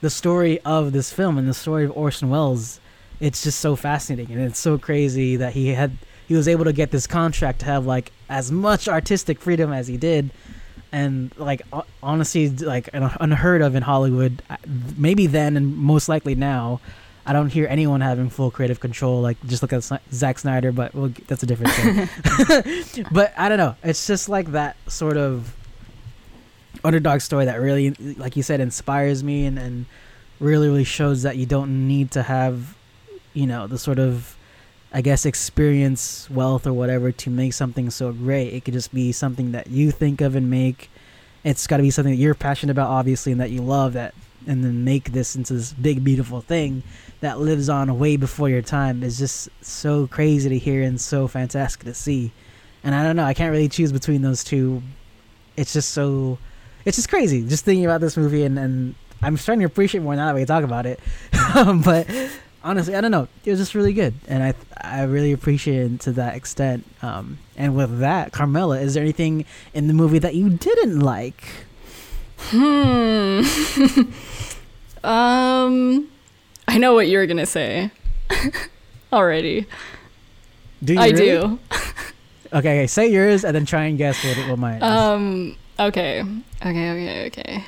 the 0.02 0.12
story 0.12 0.60
of 0.60 0.92
this 0.92 1.12
film 1.12 1.40
and 1.40 1.50
the 1.50 1.56
story 1.56 1.86
of 1.86 1.98
Orson 1.98 2.30
Welles, 2.30 2.80
it's 3.20 3.42
just 3.42 3.60
so 3.60 3.76
fascinating 3.76 4.32
and 4.32 4.44
it's 4.44 4.60
so 4.60 4.78
crazy 4.78 5.38
that 5.38 5.54
he 5.54 5.70
had 5.70 5.98
he 6.28 6.36
was 6.36 6.48
able 6.48 6.66
to 6.66 6.74
get 6.74 6.92
this 6.92 7.08
contract 7.08 7.62
to 7.62 7.66
have 7.66 7.88
like 7.88 8.12
as 8.30 8.52
much 8.52 8.88
artistic 8.88 9.42
freedom 9.42 9.74
as 9.74 9.88
he 9.88 9.98
did 9.98 10.30
and 10.94 11.36
like 11.38 11.64
honestly 12.02 12.50
like 12.50 12.88
unheard 12.94 13.62
of 13.62 13.76
in 13.76 13.84
hollywood 13.84 14.42
maybe 14.96 15.28
then 15.28 15.58
and 15.58 15.76
most 15.76 16.08
likely 16.08 16.36
now 16.36 16.80
i 17.26 17.34
don't 17.34 17.50
hear 17.50 17.68
anyone 17.68 18.00
having 18.00 18.30
full 18.30 18.52
creative 18.52 18.80
control 18.80 19.20
like 19.20 19.36
just 19.48 19.62
look 19.62 19.74
at 19.74 19.84
Zack 20.14 20.40
snyder 20.40 20.72
but 20.72 20.94
we'll, 20.94 21.12
that's 21.28 21.44
a 21.44 21.46
different 21.46 21.74
thing. 21.74 23.06
But 23.12 23.34
i 23.36 23.50
don't 23.50 23.58
know 23.58 23.76
it's 23.84 24.06
just 24.06 24.30
like 24.30 24.52
that 24.52 24.78
sort 24.88 25.18
of 25.18 25.54
underdog 26.84 27.22
story 27.22 27.46
that 27.46 27.60
really 27.60 27.92
like 28.18 28.38
you 28.38 28.44
said 28.44 28.60
inspires 28.62 29.24
me 29.24 29.46
and, 29.46 29.58
and 29.58 29.86
really 30.40 30.68
really 30.68 30.84
shows 30.84 31.24
that 31.24 31.38
you 31.38 31.46
don't 31.46 31.88
need 31.88 32.12
to 32.12 32.22
have 32.22 32.76
you 33.34 33.48
know 33.48 33.66
the 33.66 33.80
sort 33.80 33.98
of 33.98 34.38
I 34.94 35.02
guess 35.02 35.26
experience, 35.26 36.30
wealth, 36.30 36.68
or 36.68 36.74
whatever 36.74 37.12
to 37.12 37.30
make 37.30 37.54
something 37.54 37.90
so 37.90 38.12
great. 38.12 38.54
It 38.54 38.66
could 38.66 38.74
just 38.74 38.94
be 38.94 39.12
something 39.12 39.52
that 39.54 39.68
you 39.68 39.92
think 39.92 40.22
of 40.22 40.36
and 40.36 40.50
make. 40.50 40.90
It's 41.44 41.66
got 41.68 41.78
to 41.78 41.84
be 41.84 41.90
something 41.92 42.14
that 42.14 42.22
you're 42.22 42.36
passionate 42.36 42.72
about, 42.72 42.90
obviously, 42.90 43.32
and 43.32 43.42
that 43.42 43.50
you 43.50 43.62
love. 43.62 43.94
That 43.94 44.14
and 44.48 44.64
then 44.64 44.84
make 44.84 45.12
this 45.12 45.36
into 45.36 45.54
this 45.54 45.74
big, 45.74 46.04
beautiful 46.04 46.42
thing 46.42 46.84
that 47.22 47.40
lives 47.40 47.70
on 47.70 47.98
way 47.98 48.18
before 48.18 48.50
your 48.50 48.62
time 48.62 49.04
is 49.04 49.18
just 49.18 49.50
so 49.62 50.08
crazy 50.08 50.50
to 50.50 50.58
hear 50.60 50.84
and 50.84 51.00
so 51.00 51.28
fantastic 51.28 51.86
to 51.86 51.94
see. 51.94 52.32
And 52.84 52.94
I 52.94 53.04
don't 53.04 53.16
know, 53.16 53.24
I 53.24 53.34
can't 53.34 53.52
really 53.52 53.70
choose 53.70 53.92
between 53.92 54.22
those 54.22 54.44
two. 54.44 54.84
It's 55.56 55.74
just 55.74 55.92
so, 55.92 56.38
it's 56.86 56.98
just 56.98 57.10
crazy. 57.10 57.48
Just 57.48 57.64
thinking 57.64 57.86
about 57.86 58.02
this 58.02 58.18
movie 58.18 58.44
and 58.44 58.60
and 58.60 58.96
I'm 59.22 59.38
starting 59.38 59.62
to 59.62 59.66
appreciate 59.66 60.02
more 60.02 60.16
now 60.18 60.28
that 60.28 60.36
we 60.36 60.46
talk 60.46 60.64
about 60.64 60.86
it. 60.86 61.00
But 61.86 62.10
honestly, 62.64 62.96
I 62.96 63.02
don't 63.02 63.12
know. 63.12 63.28
It 63.46 63.50
was 63.52 63.60
just 63.60 63.76
really 63.76 63.94
good, 63.94 64.14
and 64.28 64.44
I 64.44 64.54
I 64.80 65.04
really 65.04 65.32
appreciate 65.32 65.92
it 65.92 66.00
to 66.02 66.12
that 66.14 66.36
extent. 66.36 66.86
Um, 67.02 67.38
and 67.58 67.76
with 67.76 68.00
that, 68.00 68.32
Carmela, 68.32 68.80
is 68.80 68.94
there 68.94 69.04
anything 69.04 69.46
in 69.74 69.88
the 69.88 69.94
movie 69.94 70.20
that 70.20 70.36
you 70.36 70.50
didn't 70.50 71.00
like? 71.00 71.44
Hmm. 72.38 73.42
um, 75.04 76.10
I 76.68 76.78
know 76.78 76.94
what 76.94 77.08
you're 77.08 77.28
gonna 77.28 77.46
say. 77.46 77.92
Already, 79.14 79.66
Do 80.84 80.94
you 80.94 81.00
I 81.00 81.10
really? 81.10 81.18
do. 81.20 81.60
Okay, 82.56 82.82
okay, 82.82 82.86
say 82.88 83.08
yours 83.12 83.44
and 83.44 83.56
then 83.56 83.66
try 83.66 83.86
and 83.86 83.98
guess 83.98 84.24
what 84.24 84.38
what 84.48 84.60
mine 84.60 84.76
is. 84.78 84.84
Um. 84.84 85.56
Okay. 85.80 86.22
Okay. 86.64 86.92
Okay. 86.92 87.26
Okay. 87.26 87.64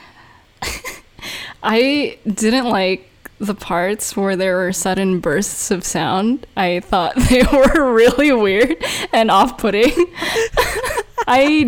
I 1.63 2.19
didn't 2.27 2.65
like 2.69 3.09
the 3.39 3.55
parts 3.55 4.15
where 4.15 4.35
there 4.35 4.57
were 4.57 4.73
sudden 4.73 5.19
bursts 5.19 5.71
of 5.71 5.83
sound. 5.83 6.47
I 6.55 6.79
thought 6.79 7.15
they 7.29 7.43
were 7.43 7.93
really 7.93 8.31
weird 8.31 8.77
and 9.11 9.29
off-putting. 9.29 9.93
I 11.27 11.65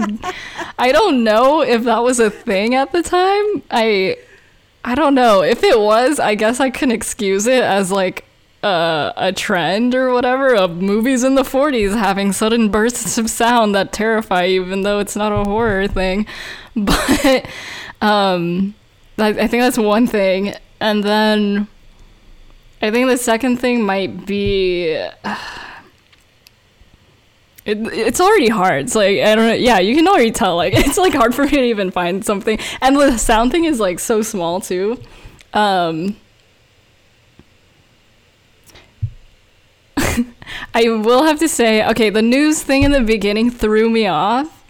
I 0.78 0.92
don't 0.92 1.24
know 1.24 1.62
if 1.62 1.84
that 1.84 2.04
was 2.04 2.20
a 2.20 2.30
thing 2.30 2.76
at 2.76 2.92
the 2.92 3.02
time. 3.02 3.64
I 3.72 4.18
I 4.84 4.96
don't 4.96 5.16
know. 5.16 5.42
If 5.42 5.64
it 5.64 5.80
was, 5.80 6.20
I 6.20 6.36
guess 6.36 6.60
I 6.60 6.70
can 6.70 6.92
excuse 6.92 7.48
it 7.48 7.64
as 7.64 7.92
like 7.92 8.24
uh, 8.64 9.12
a 9.18 9.34
trend 9.34 9.94
or 9.96 10.14
whatever 10.14 10.56
of 10.56 10.78
movies 10.78 11.24
in 11.24 11.36
the 11.36 11.44
40s 11.44 11.96
having 11.96 12.32
sudden 12.34 12.70
bursts 12.70 13.18
of 13.18 13.30
sound 13.30 13.76
that 13.76 13.94
terrify 13.94 14.46
even 14.48 14.82
though 14.82 15.00
it's 15.00 15.16
not 15.16 15.32
a 15.32 15.44
horror 15.44 15.88
thing. 15.88 16.26
But 16.78 17.48
um, 18.02 18.76
I, 19.18 19.30
I 19.30 19.48
think 19.48 19.64
that's 19.64 19.80
one 19.80 20.06
thing. 20.06 20.54
And 20.80 21.04
then 21.04 21.68
I 22.82 22.92
think 22.92 23.10
the 23.10 23.18
second 23.18 23.58
thing 23.58 23.84
might 23.84 24.26
be. 24.26 25.06
It, 27.66 27.80
it's 27.92 28.22
already 28.22 28.48
hard. 28.48 28.86
It's 28.86 28.96
like 28.96 29.20
I 29.20 29.36
don't 29.36 29.46
know. 29.46 29.54
Yeah, 29.54 29.80
you 29.80 29.94
can 29.94 30.08
already 30.08 30.32
tell. 30.32 30.56
Like 30.56 30.74
it's 30.78 30.98
like 30.98 31.14
hard 31.14 31.36
for 31.36 31.44
me 31.44 31.50
to 31.50 31.64
even 31.64 31.92
find 31.92 32.24
something, 32.24 32.58
and 32.80 32.96
the 32.96 33.18
sound 33.18 33.52
thing 33.52 33.66
is 33.66 33.78
like 33.78 34.00
so 34.00 34.22
small 34.22 34.62
too. 34.62 34.98
Um, 35.54 36.16
I 40.74 40.88
will 40.88 41.24
have 41.24 41.40
to 41.40 41.50
say, 41.50 41.86
okay, 41.88 42.10
the 42.10 42.22
news 42.22 42.64
thing 42.64 42.84
in 42.84 42.92
the 42.92 43.02
beginning 43.02 43.50
threw 43.52 43.90
me 43.90 44.08
off, 44.08 44.64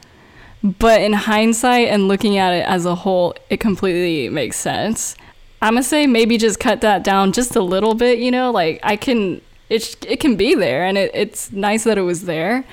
but 0.64 1.01
in 1.01 1.14
hindsight 1.14 1.89
and 1.89 2.08
looking 2.08 2.38
at 2.38 2.53
it 2.53 2.66
as 2.66 2.88
a 2.88 2.95
whole, 2.95 3.36
it 3.51 3.60
completely 3.60 4.28
makes 4.30 4.58
sense. 4.58 5.16
I'm 5.62 5.74
gonna 5.74 5.84
say 5.84 6.08
maybe 6.08 6.38
just 6.38 6.60
cut 6.60 6.82
that 6.82 7.03
down 7.03 7.32
just 7.32 7.55
a 7.55 7.62
little 7.62 7.93
bit. 7.93 8.20
You 8.20 8.32
know, 8.32 8.51
like 8.51 8.80
I 8.84 8.95
can, 8.95 9.41
it 9.70 10.05
it 10.05 10.20
can 10.20 10.36
be 10.36 10.55
there, 10.55 10.86
and 10.86 10.97
it, 10.97 11.12
it's 11.14 11.51
nice 11.51 11.84
that 11.86 11.97
it 11.97 12.01
was 12.01 12.26
there, 12.26 12.64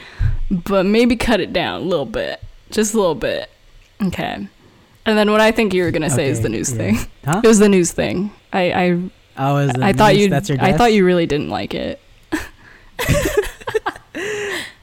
but 0.50 0.84
maybe 0.84 1.16
cut 1.16 1.40
it 1.40 1.52
down 1.52 1.82
a 1.82 1.84
little 1.84 2.06
bit, 2.06 2.42
just 2.70 2.94
a 2.94 2.98
little 2.98 3.14
bit. 3.14 3.50
Okay. 4.02 4.48
And 5.06 5.18
then 5.18 5.30
what 5.30 5.40
I 5.40 5.52
think 5.52 5.74
you 5.74 5.82
were 5.82 5.90
gonna 5.90 6.10
say 6.10 6.28
is 6.28 6.40
the 6.42 6.48
news 6.48 6.70
yeah. 6.72 6.78
thing. 6.78 6.96
Huh? 7.24 7.40
It 7.42 7.46
was 7.46 7.58
the 7.58 7.68
news 7.68 7.92
thing. 7.92 8.32
I 8.52 8.72
I, 8.72 9.00
oh, 9.38 9.54
was. 9.54 9.70
I 9.80 9.92
thought 9.92 10.16
you 10.16 10.28
That's 10.28 10.48
your 10.48 10.60
I 10.60 10.72
thought 10.72 10.92
you 10.92 11.04
really 11.04 11.26
didn't 11.26 11.50
like 11.50 11.74
it. 11.74 12.00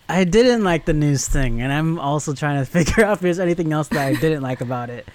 I 0.10 0.26
didn't 0.26 0.64
like 0.66 0.86
the 0.86 0.94
news 0.94 1.28
thing, 1.28 1.62
and 1.62 1.72
I'm 1.72 1.98
also 1.98 2.34
trying 2.34 2.64
to 2.64 2.66
figure 2.72 3.06
out 3.06 3.14
if 3.14 3.20
there's 3.22 3.40
anything 3.40 3.72
else 3.72 3.88
that 3.90 4.06
I 4.06 4.14
didn't 4.16 4.42
like 4.42 4.62
about 4.62 4.90
it. 4.90 5.08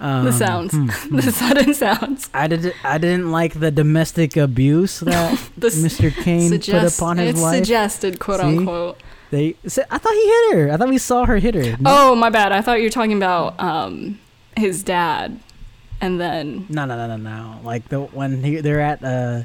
Um, 0.00 0.24
The 0.24 0.32
sounds. 0.32 0.72
hmm, 0.72 0.88
hmm. 0.90 1.16
The 1.16 1.30
sudden 1.30 1.74
sounds. 1.74 2.30
I 2.32 2.46
did. 2.46 2.72
I 2.82 2.96
didn't 2.98 3.30
like 3.30 3.60
the 3.60 3.70
domestic 3.70 4.36
abuse 4.36 5.00
that 5.10 5.38
Mr. 5.58 6.10
Kane 6.24 6.48
suggest- 6.48 6.98
put 6.98 6.98
upon 7.04 7.18
his 7.18 7.30
it's 7.30 7.40
wife. 7.40 7.56
suggested, 7.56 8.18
quote 8.18 8.40
See? 8.40 8.46
unquote. 8.46 8.98
they. 9.30 9.56
Said, 9.66 9.86
I 9.90 9.98
thought 9.98 10.12
he 10.14 10.26
hit 10.26 10.54
her. 10.56 10.72
I 10.72 10.76
thought 10.78 10.88
we 10.88 10.98
saw 10.98 11.26
her 11.26 11.36
hit 11.36 11.54
her. 11.54 11.76
No, 11.78 12.12
Oh, 12.12 12.14
my 12.14 12.30
bad. 12.30 12.50
I 12.52 12.62
thought 12.62 12.78
you 12.78 12.84
were 12.86 12.90
talking 12.90 13.16
about 13.16 13.60
um 13.60 14.18
his 14.56 14.82
dad, 14.82 15.38
and 16.00 16.18
then 16.20 16.64
no, 16.70 16.86
no, 16.86 16.96
no, 16.96 17.06
no, 17.06 17.16
no. 17.18 17.60
Like 17.62 17.88
the 17.90 18.00
when 18.00 18.42
he, 18.42 18.56
they're 18.56 18.80
at 18.80 19.04
uh, 19.04 19.42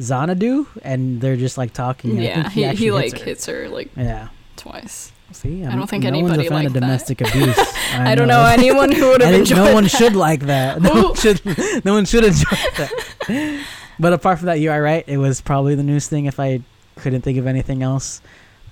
Xanadu 0.00 0.66
and 0.82 1.20
they're 1.20 1.36
just 1.36 1.58
like 1.58 1.72
talking. 1.72 2.16
Yeah, 2.20 2.42
think 2.42 2.52
he 2.54 2.64
actually 2.64 2.84
he 2.84 2.90
like 2.92 3.18
her. 3.18 3.24
hits 3.24 3.46
her 3.46 3.68
like 3.68 3.90
Yeah. 3.96 4.28
twice. 4.56 5.10
See, 5.32 5.64
I 5.64 5.68
I'm- 5.68 5.78
don't 5.78 5.88
think 5.90 6.04
no 6.04 6.08
anybody 6.08 6.36
one's 6.38 6.46
a 6.46 6.50
fan 6.50 6.66
of 6.66 6.72
that. 6.72 6.80
domestic 6.80 7.20
abuse. 7.26 7.58
I, 7.92 8.14
don't 8.14 8.28
know 8.28 8.44
anyone 8.44 8.92
who 8.92 9.08
would 9.10 9.20
have 9.22 9.34
enjoyed. 9.34 9.58
no 9.58 9.74
one 9.74 9.84
that. 9.84 9.90
should 9.90 10.14
like 10.16 10.40
that. 10.42 10.80
No 10.82 10.94
Ooh. 10.96 11.02
one 11.08 11.14
should. 11.16 11.84
No 11.84 11.92
one 11.94 12.04
should 12.06 12.24
enjoy 12.24 12.56
that. 12.78 13.64
But 13.98 14.12
apart 14.12 14.38
from 14.38 14.46
that, 14.46 14.60
you 14.60 14.70
are 14.70 14.80
right. 14.80 15.04
It 15.06 15.16
was 15.18 15.40
probably 15.40 15.74
the 15.74 15.82
news 15.82 16.06
thing. 16.08 16.26
If 16.26 16.38
I 16.38 16.60
couldn't 16.96 17.22
think 17.22 17.38
of 17.38 17.46
anything 17.46 17.82
else, 17.82 18.20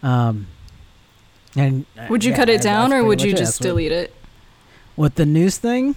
um, 0.02 0.46
and 1.56 1.86
uh, 1.98 2.06
Would 2.10 2.24
you 2.24 2.30
yeah, 2.30 2.36
cut 2.36 2.48
it 2.48 2.60
down, 2.62 2.92
or 2.92 3.02
would 3.04 3.20
you 3.22 3.32
it. 3.32 3.36
just 3.36 3.60
what- 3.60 3.66
delete 3.68 3.92
it? 3.92 4.14
with 4.96 5.16
the 5.16 5.26
news 5.26 5.58
thing? 5.58 5.96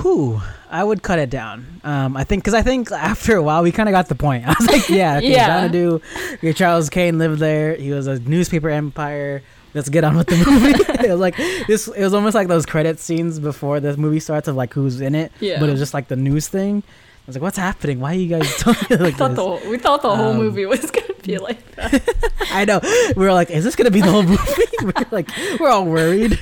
Whew, 0.00 0.40
I 0.70 0.82
would 0.82 1.02
cut 1.02 1.18
it 1.18 1.28
down. 1.30 1.80
Um, 1.84 2.16
I 2.16 2.24
think 2.24 2.42
because 2.42 2.54
I 2.54 2.62
think 2.62 2.90
after 2.90 3.36
a 3.36 3.42
while 3.42 3.62
we 3.62 3.72
kind 3.72 3.88
of 3.88 3.92
got 3.92 4.08
the 4.08 4.14
point. 4.14 4.44
I 4.46 4.54
was 4.58 4.66
like, 4.68 4.88
yeah, 4.88 5.18
okay, 5.18 5.32
Yeah. 5.32 5.46
Xanadu, 5.68 6.00
your 6.40 6.52
Charles 6.54 6.88
Kane 6.88 7.18
lived 7.18 7.38
there. 7.40 7.74
He 7.76 7.90
was 7.90 8.06
a 8.06 8.18
newspaper 8.20 8.70
empire. 8.70 9.42
Let's 9.74 9.88
get 9.88 10.04
on 10.04 10.16
with 10.16 10.26
the 10.26 10.36
movie. 10.46 11.06
it 11.06 11.10
was 11.10 11.20
like 11.20 11.36
this. 11.66 11.88
It 11.88 12.02
was 12.02 12.14
almost 12.14 12.34
like 12.34 12.48
those 12.48 12.66
credit 12.66 12.98
scenes 13.00 13.38
before 13.38 13.80
the 13.80 13.96
movie 13.96 14.20
starts 14.20 14.48
of 14.48 14.56
like 14.56 14.72
who's 14.74 15.00
in 15.00 15.14
it. 15.14 15.32
Yeah. 15.40 15.60
But 15.60 15.68
it 15.68 15.72
was 15.72 15.80
just 15.80 15.94
like 15.94 16.08
the 16.08 16.16
news 16.16 16.48
thing. 16.48 16.82
I 16.86 17.24
was 17.26 17.36
like, 17.36 17.42
what's 17.42 17.56
happening? 17.58 18.00
Why 18.00 18.12
are 18.12 18.18
you 18.18 18.28
guys 18.28 18.62
I 18.66 18.70
like 18.96 19.14
thought 19.14 19.28
this? 19.28 19.36
the 19.36 19.42
whole, 19.42 19.60
we 19.70 19.78
thought 19.78 20.02
the 20.02 20.14
whole 20.16 20.32
Um, 20.32 20.38
movie 20.38 20.66
was 20.66 20.90
gonna 20.90 21.14
be 21.22 21.38
like 21.38 21.74
that. 21.76 22.02
I 22.50 22.64
know. 22.64 22.80
We 23.16 23.24
were 23.24 23.32
like, 23.32 23.50
is 23.50 23.62
this 23.64 23.76
gonna 23.76 23.90
be 23.92 24.00
the 24.00 24.10
whole 24.10 24.24
movie? 24.24 24.42
we're 24.82 24.92
like, 25.10 25.30
we're 25.60 25.68
all 25.70 25.84
worried. 25.86 26.38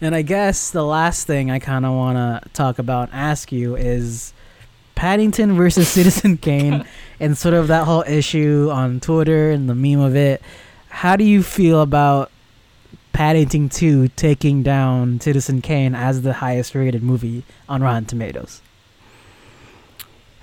And 0.00 0.14
I 0.14 0.22
guess 0.22 0.70
the 0.70 0.84
last 0.84 1.26
thing 1.26 1.50
I 1.50 1.58
kind 1.58 1.84
of 1.84 1.94
want 1.94 2.16
to 2.16 2.48
talk 2.50 2.78
about, 2.78 3.10
ask 3.12 3.52
you, 3.52 3.76
is 3.76 4.32
Paddington 4.94 5.54
versus 5.54 5.88
Citizen 5.90 6.36
Kane, 6.38 6.84
and 7.18 7.36
sort 7.36 7.54
of 7.54 7.68
that 7.68 7.84
whole 7.84 8.04
issue 8.06 8.70
on 8.72 9.00
Twitter 9.00 9.50
and 9.50 9.68
the 9.68 9.74
meme 9.74 10.00
of 10.00 10.16
it. 10.16 10.42
How 10.88 11.16
do 11.16 11.24
you 11.24 11.42
feel 11.42 11.82
about 11.82 12.30
Paddington 13.12 13.68
2 13.68 14.08
taking 14.08 14.62
down 14.62 15.20
Citizen 15.20 15.60
Kane 15.60 15.94
as 15.94 16.22
the 16.22 16.34
highest 16.34 16.74
rated 16.74 17.02
movie 17.02 17.44
on 17.68 17.82
Rotten 17.82 18.06
Tomatoes? 18.06 18.62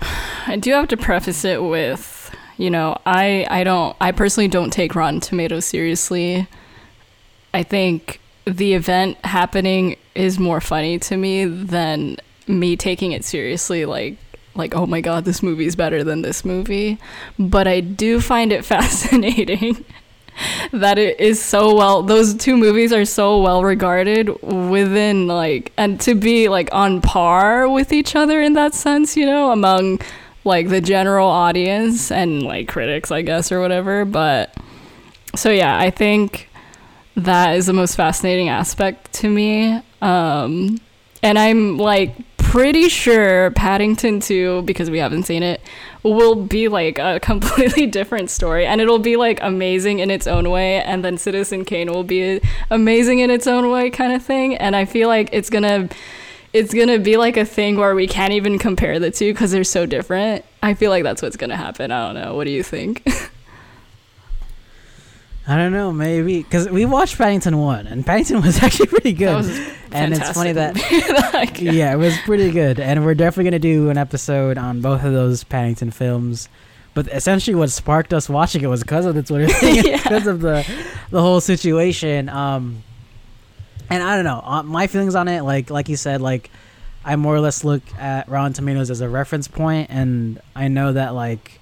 I 0.46 0.56
do 0.56 0.72
have 0.72 0.88
to 0.88 0.96
preface 0.96 1.44
it 1.44 1.62
with, 1.62 2.34
you 2.56 2.70
know, 2.70 2.96
I 3.04 3.46
I 3.50 3.64
don't 3.64 3.96
I 4.00 4.12
personally 4.12 4.48
don't 4.48 4.72
take 4.72 4.94
Rotten 4.94 5.20
Tomatoes 5.20 5.64
seriously. 5.64 6.46
I 7.52 7.62
think 7.62 8.20
the 8.50 8.74
event 8.74 9.16
happening 9.24 9.96
is 10.14 10.38
more 10.38 10.60
funny 10.60 10.98
to 10.98 11.16
me 11.16 11.44
than 11.44 12.16
me 12.46 12.76
taking 12.76 13.12
it 13.12 13.24
seriously 13.24 13.84
like 13.84 14.16
like 14.54 14.74
oh 14.74 14.86
my 14.86 15.00
god 15.00 15.24
this 15.24 15.42
movie 15.42 15.66
is 15.66 15.76
better 15.76 16.02
than 16.02 16.22
this 16.22 16.44
movie. 16.44 16.98
But 17.38 17.66
i 17.66 17.80
do 17.80 18.20
find 18.20 18.52
it 18.52 18.64
fascinating 18.74 19.84
that 20.72 20.98
it 20.98 21.18
is 21.18 21.42
so 21.42 21.74
well 21.74 22.02
those 22.02 22.34
two 22.34 22.56
movies 22.56 22.92
are 22.92 23.04
so 23.04 23.40
well 23.40 23.62
regarded 23.62 24.28
within 24.42 25.26
like 25.26 25.72
and 25.76 26.00
to 26.00 26.14
be 26.14 26.48
like 26.48 26.68
on 26.72 27.00
par 27.00 27.68
with 27.68 27.92
each 27.92 28.14
other 28.14 28.40
in 28.40 28.52
that 28.52 28.72
sense 28.72 29.16
you 29.16 29.26
know 29.26 29.50
among 29.50 30.00
like 30.44 30.68
the 30.68 30.80
general 30.80 31.28
audience 31.28 32.12
and 32.12 32.44
like 32.44 32.68
critics 32.68 33.10
i 33.10 33.22
guess 33.22 33.50
or 33.52 33.60
whatever. 33.60 34.04
But 34.04 34.54
so 35.34 35.50
yeah 35.50 35.78
i 35.78 35.90
think 35.90 36.47
that 37.18 37.56
is 37.56 37.66
the 37.66 37.72
most 37.72 37.96
fascinating 37.96 38.48
aspect 38.48 39.12
to 39.12 39.28
me 39.28 39.80
um 40.02 40.80
and 41.22 41.38
i'm 41.38 41.76
like 41.76 42.14
pretty 42.36 42.88
sure 42.88 43.50
paddington 43.50 44.20
2 44.20 44.62
because 44.62 44.88
we 44.88 44.98
haven't 44.98 45.24
seen 45.24 45.42
it 45.42 45.60
will 46.02 46.34
be 46.34 46.68
like 46.68 46.98
a 46.98 47.18
completely 47.22 47.86
different 47.86 48.30
story 48.30 48.64
and 48.64 48.80
it'll 48.80 49.00
be 49.00 49.16
like 49.16 49.38
amazing 49.42 49.98
in 49.98 50.10
its 50.10 50.26
own 50.26 50.48
way 50.48 50.80
and 50.82 51.04
then 51.04 51.18
citizen 51.18 51.64
kane 51.64 51.92
will 51.92 52.04
be 52.04 52.40
amazing 52.70 53.18
in 53.18 53.30
its 53.30 53.46
own 53.46 53.70
way 53.70 53.90
kind 53.90 54.12
of 54.12 54.22
thing 54.22 54.56
and 54.56 54.76
i 54.76 54.84
feel 54.84 55.08
like 55.08 55.28
it's 55.32 55.50
gonna 55.50 55.88
it's 56.52 56.72
gonna 56.72 56.98
be 56.98 57.16
like 57.16 57.36
a 57.36 57.44
thing 57.44 57.76
where 57.76 57.94
we 57.94 58.06
can't 58.06 58.32
even 58.32 58.58
compare 58.58 58.98
the 58.98 59.10
two 59.10 59.32
because 59.32 59.50
they're 59.50 59.64
so 59.64 59.84
different. 59.84 60.44
I 60.62 60.74
feel 60.74 60.90
like 60.90 61.02
that's 61.02 61.20
what's 61.20 61.36
gonna 61.36 61.56
happen. 61.56 61.90
I 61.90 62.06
don't 62.06 62.14
know. 62.14 62.34
What 62.36 62.44
do 62.44 62.50
you 62.50 62.62
think 62.62 63.06
I 65.48 65.56
don't 65.56 65.72
know, 65.72 65.90
maybe 65.92 66.42
because 66.42 66.68
we 66.68 66.84
watched 66.84 67.16
Paddington 67.16 67.56
one, 67.58 67.86
and 67.86 68.04
Paddington 68.04 68.42
was 68.42 68.58
actually 68.62 68.86
pretty 68.88 69.12
good. 69.14 69.44
and 69.92 70.12
it's 70.12 70.30
funny 70.32 70.52
that 70.52 70.76
like, 71.34 71.58
yeah, 71.60 71.92
it 71.92 71.96
was 71.96 72.16
pretty 72.26 72.50
good, 72.50 72.78
and 72.78 73.04
we're 73.04 73.14
definitely 73.14 73.44
gonna 73.44 73.58
do 73.58 73.88
an 73.88 73.96
episode 73.96 74.58
on 74.58 74.80
both 74.82 75.02
of 75.04 75.12
those 75.12 75.44
Paddington 75.44 75.90
films. 75.90 76.48
But 76.94 77.06
essentially, 77.08 77.54
what 77.54 77.70
sparked 77.70 78.12
us 78.12 78.28
watching 78.28 78.62
it 78.62 78.66
was 78.66 78.82
because 78.82 79.06
of 79.06 79.14
the 79.14 79.22
Twitter 79.22 79.48
thing, 79.48 79.84
Yeah. 79.86 80.02
because 80.02 80.26
of 80.26 80.40
the 80.40 80.66
the 81.10 81.20
whole 81.22 81.40
situation. 81.40 82.28
Um, 82.28 82.82
and 83.88 84.02
I 84.02 84.16
don't 84.16 84.24
know, 84.26 84.42
uh, 84.44 84.62
my 84.64 84.86
feelings 84.86 85.14
on 85.14 85.28
it, 85.28 85.42
like 85.42 85.70
like 85.70 85.88
you 85.88 85.96
said, 85.96 86.20
like 86.20 86.50
I 87.04 87.16
more 87.16 87.34
or 87.34 87.40
less 87.40 87.64
look 87.64 87.82
at 87.98 88.28
Rotten 88.28 88.52
Tomatoes 88.52 88.90
as 88.90 89.00
a 89.00 89.08
reference 89.08 89.48
point, 89.48 89.88
and 89.90 90.40
I 90.54 90.68
know 90.68 90.92
that 90.92 91.14
like 91.14 91.57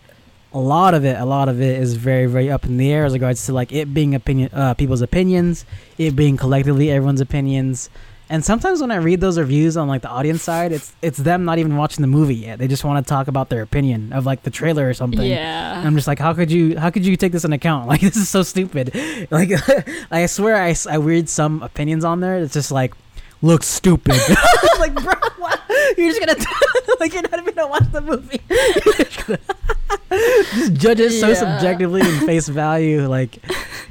a 0.56 0.58
lot 0.58 0.94
of 0.94 1.04
it, 1.04 1.20
a 1.20 1.24
lot 1.26 1.50
of 1.50 1.60
it 1.60 1.78
is 1.78 1.94
very, 1.94 2.24
very 2.24 2.50
up 2.50 2.64
in 2.64 2.78
the 2.78 2.90
air 2.90 3.04
as 3.04 3.12
regards 3.12 3.44
to 3.44 3.52
like 3.52 3.72
it 3.72 3.92
being 3.92 4.14
opinion, 4.14 4.48
uh, 4.54 4.72
people's 4.72 5.02
opinions, 5.02 5.66
it 5.98 6.16
being 6.16 6.38
collectively 6.38 6.90
everyone's 6.90 7.20
opinions. 7.20 7.90
And 8.30 8.42
sometimes 8.42 8.80
when 8.80 8.90
I 8.90 8.96
read 8.96 9.20
those 9.20 9.38
reviews 9.38 9.76
on 9.76 9.86
like 9.86 10.00
the 10.00 10.08
audience 10.08 10.42
side, 10.42 10.72
it's 10.72 10.96
it's 11.02 11.18
them 11.18 11.44
not 11.44 11.58
even 11.58 11.76
watching 11.76 12.00
the 12.00 12.08
movie 12.08 12.34
yet. 12.34 12.58
They 12.58 12.68
just 12.68 12.84
want 12.84 13.04
to 13.04 13.08
talk 13.08 13.28
about 13.28 13.50
their 13.50 13.60
opinion 13.60 14.14
of 14.14 14.24
like 14.24 14.44
the 14.44 14.50
trailer 14.50 14.88
or 14.88 14.94
something. 14.94 15.28
Yeah. 15.28 15.78
And 15.78 15.86
I'm 15.86 15.94
just 15.94 16.08
like, 16.08 16.18
how 16.18 16.32
could 16.32 16.50
you 16.50 16.78
how 16.78 16.88
could 16.88 17.04
you 17.04 17.16
take 17.16 17.32
this 17.32 17.44
into 17.44 17.56
account? 17.56 17.86
Like 17.96 18.00
this 18.00 18.16
is 18.16 18.28
so 18.28 18.42
stupid. 18.42 18.94
Like 19.30 19.50
I 20.10 20.24
swear 20.24 20.56
I, 20.56 20.74
I 20.88 20.96
read 20.96 21.28
some 21.28 21.62
opinions 21.62 22.02
on 22.04 22.20
there. 22.20 22.38
It's 22.38 22.54
just 22.54 22.72
like 22.72 22.94
looks 23.42 23.66
stupid. 23.66 24.16
like 24.78 24.94
bro, 24.94 25.14
what? 25.38 25.60
you're 25.96 26.12
just 26.12 26.20
gonna 26.20 26.36
like 27.00 27.12
you're 27.12 27.22
not 27.22 27.40
even 27.40 27.54
gonna 27.54 27.68
watch 27.68 27.90
the 27.92 28.00
movie. 28.00 28.40
just 30.60 30.74
judge 30.74 31.00
it 31.00 31.10
so 31.10 31.34
subjectively 31.34 32.00
in 32.00 32.26
face 32.26 32.48
value. 32.48 33.06
Like 33.08 33.38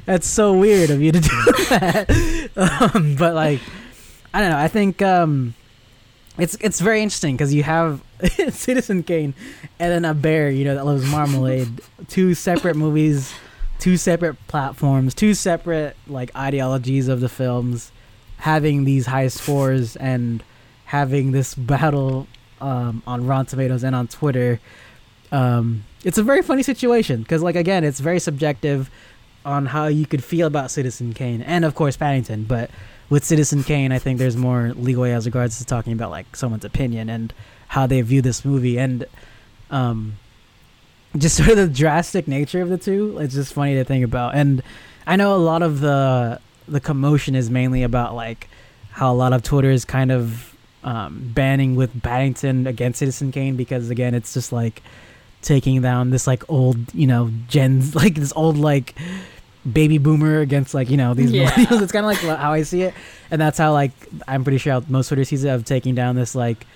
that's 0.04 0.26
so 0.26 0.52
weird 0.52 0.90
of 0.90 1.00
you 1.00 1.12
to 1.12 1.20
do 1.20 1.28
that. 1.70 2.90
um, 2.94 3.16
but 3.16 3.34
like 3.34 3.60
I 4.34 4.40
don't 4.40 4.50
know. 4.50 4.58
I 4.58 4.68
think 4.68 5.02
um, 5.02 5.54
it's 6.38 6.56
it's 6.60 6.80
very 6.80 7.02
interesting 7.02 7.36
because 7.36 7.54
you 7.54 7.62
have 7.62 8.02
Citizen 8.50 9.02
Kane 9.02 9.34
and 9.78 9.92
then 9.92 10.04
a 10.04 10.14
bear, 10.14 10.50
you 10.50 10.64
know, 10.64 10.74
that 10.74 10.84
loves 10.84 11.08
marmalade. 11.10 11.80
two 12.08 12.34
separate 12.34 12.76
movies, 12.76 13.32
two 13.78 13.96
separate 13.96 14.36
platforms, 14.46 15.14
two 15.14 15.34
separate 15.34 15.96
like 16.06 16.34
ideologies 16.36 17.08
of 17.08 17.20
the 17.20 17.28
films, 17.28 17.92
having 18.38 18.84
these 18.84 19.06
high 19.06 19.28
scores 19.28 19.96
and 19.96 20.42
having 20.86 21.32
this 21.32 21.54
battle 21.72 22.26
um, 22.60 23.02
on 23.06 23.26
Rotten 23.26 23.46
Tomatoes 23.46 23.84
and 23.84 23.94
on 23.94 24.08
Twitter. 24.08 24.60
Um, 25.32 25.84
it's 26.04 26.18
a 26.18 26.22
very 26.22 26.42
funny 26.42 26.62
situation 26.62 27.22
because, 27.22 27.42
like, 27.42 27.56
again, 27.56 27.84
it's 27.84 28.00
very 28.00 28.20
subjective 28.20 28.90
on 29.44 29.66
how 29.66 29.86
you 29.86 30.06
could 30.06 30.24
feel 30.24 30.46
about 30.46 30.70
Citizen 30.70 31.12
Kane 31.14 31.42
and, 31.42 31.64
of 31.64 31.74
course, 31.74 31.96
Paddington. 31.96 32.44
But 32.44 32.70
with 33.08 33.24
Citizen 33.24 33.62
Kane, 33.62 33.92
I 33.92 33.98
think 33.98 34.18
there's 34.18 34.36
more 34.36 34.72
leeway 34.74 35.12
as 35.12 35.26
regards 35.26 35.58
to 35.58 35.64
talking 35.64 35.92
about 35.92 36.10
like 36.10 36.34
someone's 36.34 36.64
opinion 36.64 37.08
and 37.08 37.32
how 37.68 37.86
they 37.86 38.00
view 38.00 38.22
this 38.22 38.44
movie 38.44 38.78
and 38.78 39.04
um, 39.70 40.16
just 41.16 41.36
sort 41.44 41.50
of 41.50 41.56
the 41.56 41.68
drastic 41.68 42.26
nature 42.28 42.60
of 42.62 42.68
the 42.68 42.78
two. 42.78 43.18
It's 43.18 43.34
just 43.34 43.52
funny 43.52 43.74
to 43.74 43.84
think 43.84 44.04
about. 44.04 44.34
And 44.34 44.62
I 45.06 45.16
know 45.16 45.34
a 45.34 45.38
lot 45.38 45.62
of 45.62 45.80
the 45.80 46.40
the 46.68 46.80
commotion 46.80 47.34
is 47.34 47.50
mainly 47.50 47.82
about 47.82 48.14
like 48.14 48.48
how 48.92 49.12
a 49.12 49.14
lot 49.16 49.32
of 49.32 49.42
Twitter 49.42 49.70
is 49.70 49.84
kind 49.84 50.10
of 50.10 50.54
um, 50.84 51.30
banning 51.34 51.76
with 51.76 52.02
Paddington 52.02 52.66
against 52.66 52.98
Citizen 52.98 53.32
Kane 53.32 53.56
because 53.56 53.90
again, 53.90 54.14
it's 54.14 54.32
just 54.34 54.52
like 54.52 54.82
taking 55.42 55.82
down 55.82 56.10
this 56.10 56.26
like 56.26 56.42
old, 56.50 56.92
you 56.94 57.06
know, 57.06 57.30
Gen 57.48 57.90
like 57.94 58.14
this 58.14 58.32
old 58.36 58.56
like 58.56 58.94
baby 59.70 59.98
boomer 59.98 60.38
against 60.40 60.74
like 60.74 60.88
you 60.90 60.96
know 60.96 61.12
these 61.14 61.32
Yeah. 61.32 61.50
millennials. 61.50 61.82
It's 61.82 61.92
kind 61.92 62.06
of 62.06 62.12
like 62.12 62.38
how 62.38 62.52
I 62.52 62.62
see 62.62 62.82
it, 62.82 62.94
and 63.30 63.40
that's 63.40 63.58
how 63.58 63.72
like 63.72 63.90
I'm 64.28 64.44
pretty 64.44 64.58
sure 64.58 64.74
how 64.74 64.82
most 64.88 65.08
Twitter 65.08 65.24
sees 65.24 65.44
it 65.44 65.48
of 65.48 65.64
taking 65.64 65.94
down 65.94 66.14
this 66.16 66.34
like 66.34 66.66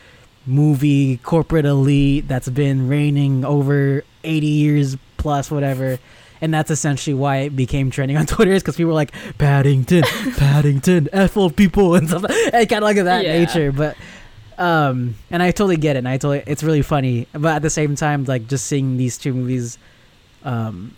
movie 0.47 1.19
corporate 1.19 1.67
elite 1.67 2.27
that's 2.27 2.49
been 2.49 2.89
reigning 2.89 3.45
over 3.45 4.03
80 4.25 4.47
years 4.47 4.97
plus 5.19 5.51
whatever 5.51 5.99
and 6.41 6.53
that's 6.55 6.71
essentially 6.71 7.15
why 7.15 7.39
it 7.39 7.57
became 7.57 7.91
trending 7.91 8.17
on 8.17 8.27
Twitter 8.33 8.53
is 8.53 8.63
because 8.63 8.77
people 8.77 8.89
were 8.89 8.95
like 8.95 9.13
Paddington, 9.39 10.05
Paddington, 10.37 11.09
F 11.13 11.37
old 11.37 11.57
people 11.57 11.95
and 11.95 12.09
stuff, 12.09 12.25
and 12.29 12.69
kind 12.69 12.83
of 12.83 12.83
like 12.83 12.97
of 12.97 13.05
that 13.07 13.25
Yeah. 13.25 13.39
nature. 13.39 13.73
But 13.73 13.97
um, 14.59 15.15
and 15.31 15.43
I 15.43 15.51
totally 15.53 15.77
get 15.79 15.97
it. 15.97 16.01
And 16.01 16.09
I 16.09 16.17
totally, 16.19 16.43
it's 16.47 16.63
really 16.63 16.83
funny. 16.83 17.27
But 17.33 17.57
at 17.57 17.63
the 17.63 17.71
same 17.71 17.95
time, 17.97 18.25
like 18.25 18.47
just 18.47 18.67
seeing 18.67 18.97
these 18.99 19.17
two 19.17 19.33
movies, 19.33 19.79
um, 20.45 20.95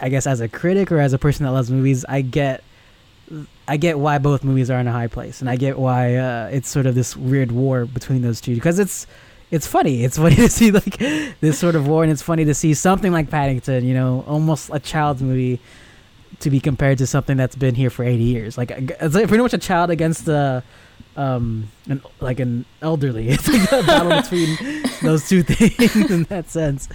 I 0.00 0.08
guess 0.08 0.26
as 0.26 0.40
a 0.40 0.48
critic 0.48 0.92
or 0.92 1.00
as 1.00 1.12
a 1.12 1.18
person 1.18 1.44
that 1.46 1.52
loves 1.52 1.70
movies, 1.70 2.04
I 2.08 2.20
get, 2.20 2.62
I 3.66 3.76
get 3.76 3.98
why 3.98 4.18
both 4.18 4.44
movies 4.44 4.70
are 4.70 4.78
in 4.78 4.86
a 4.86 4.92
high 4.92 5.08
place, 5.08 5.40
and 5.40 5.50
I 5.50 5.56
get 5.56 5.78
why 5.78 6.14
uh, 6.14 6.48
it's 6.52 6.68
sort 6.68 6.86
of 6.86 6.94
this 6.94 7.16
weird 7.16 7.50
war 7.50 7.86
between 7.86 8.22
those 8.22 8.40
two 8.40 8.54
because 8.54 8.78
it's. 8.78 9.06
It's 9.50 9.66
funny. 9.66 10.04
It's 10.04 10.16
funny 10.16 10.34
to 10.36 10.48
see 10.48 10.70
like 10.70 10.98
this 11.40 11.58
sort 11.58 11.74
of 11.76 11.86
war, 11.86 12.02
and 12.02 12.12
it's 12.12 12.22
funny 12.22 12.44
to 12.44 12.54
see 12.54 12.74
something 12.74 13.12
like 13.12 13.30
Paddington, 13.30 13.84
you 13.84 13.94
know, 13.94 14.24
almost 14.26 14.70
a 14.72 14.80
child's 14.80 15.22
movie, 15.22 15.60
to 16.40 16.50
be 16.50 16.60
compared 16.60 16.98
to 16.98 17.06
something 17.06 17.36
that's 17.36 17.56
been 17.56 17.74
here 17.74 17.90
for 17.90 18.04
80 18.04 18.22
years. 18.22 18.58
Like 18.58 18.70
it's 18.72 19.14
like 19.14 19.28
pretty 19.28 19.42
much 19.42 19.54
a 19.54 19.58
child 19.58 19.90
against 19.90 20.26
the, 20.26 20.62
um, 21.16 21.70
an 21.88 22.02
like 22.20 22.40
an 22.40 22.64
elderly. 22.82 23.28
It's 23.30 23.48
like 23.48 23.72
a 23.72 23.86
battle 23.86 24.22
between 24.22 24.84
those 25.02 25.28
two 25.28 25.42
things 25.42 26.10
in 26.10 26.24
that 26.24 26.50
sense. 26.50 26.88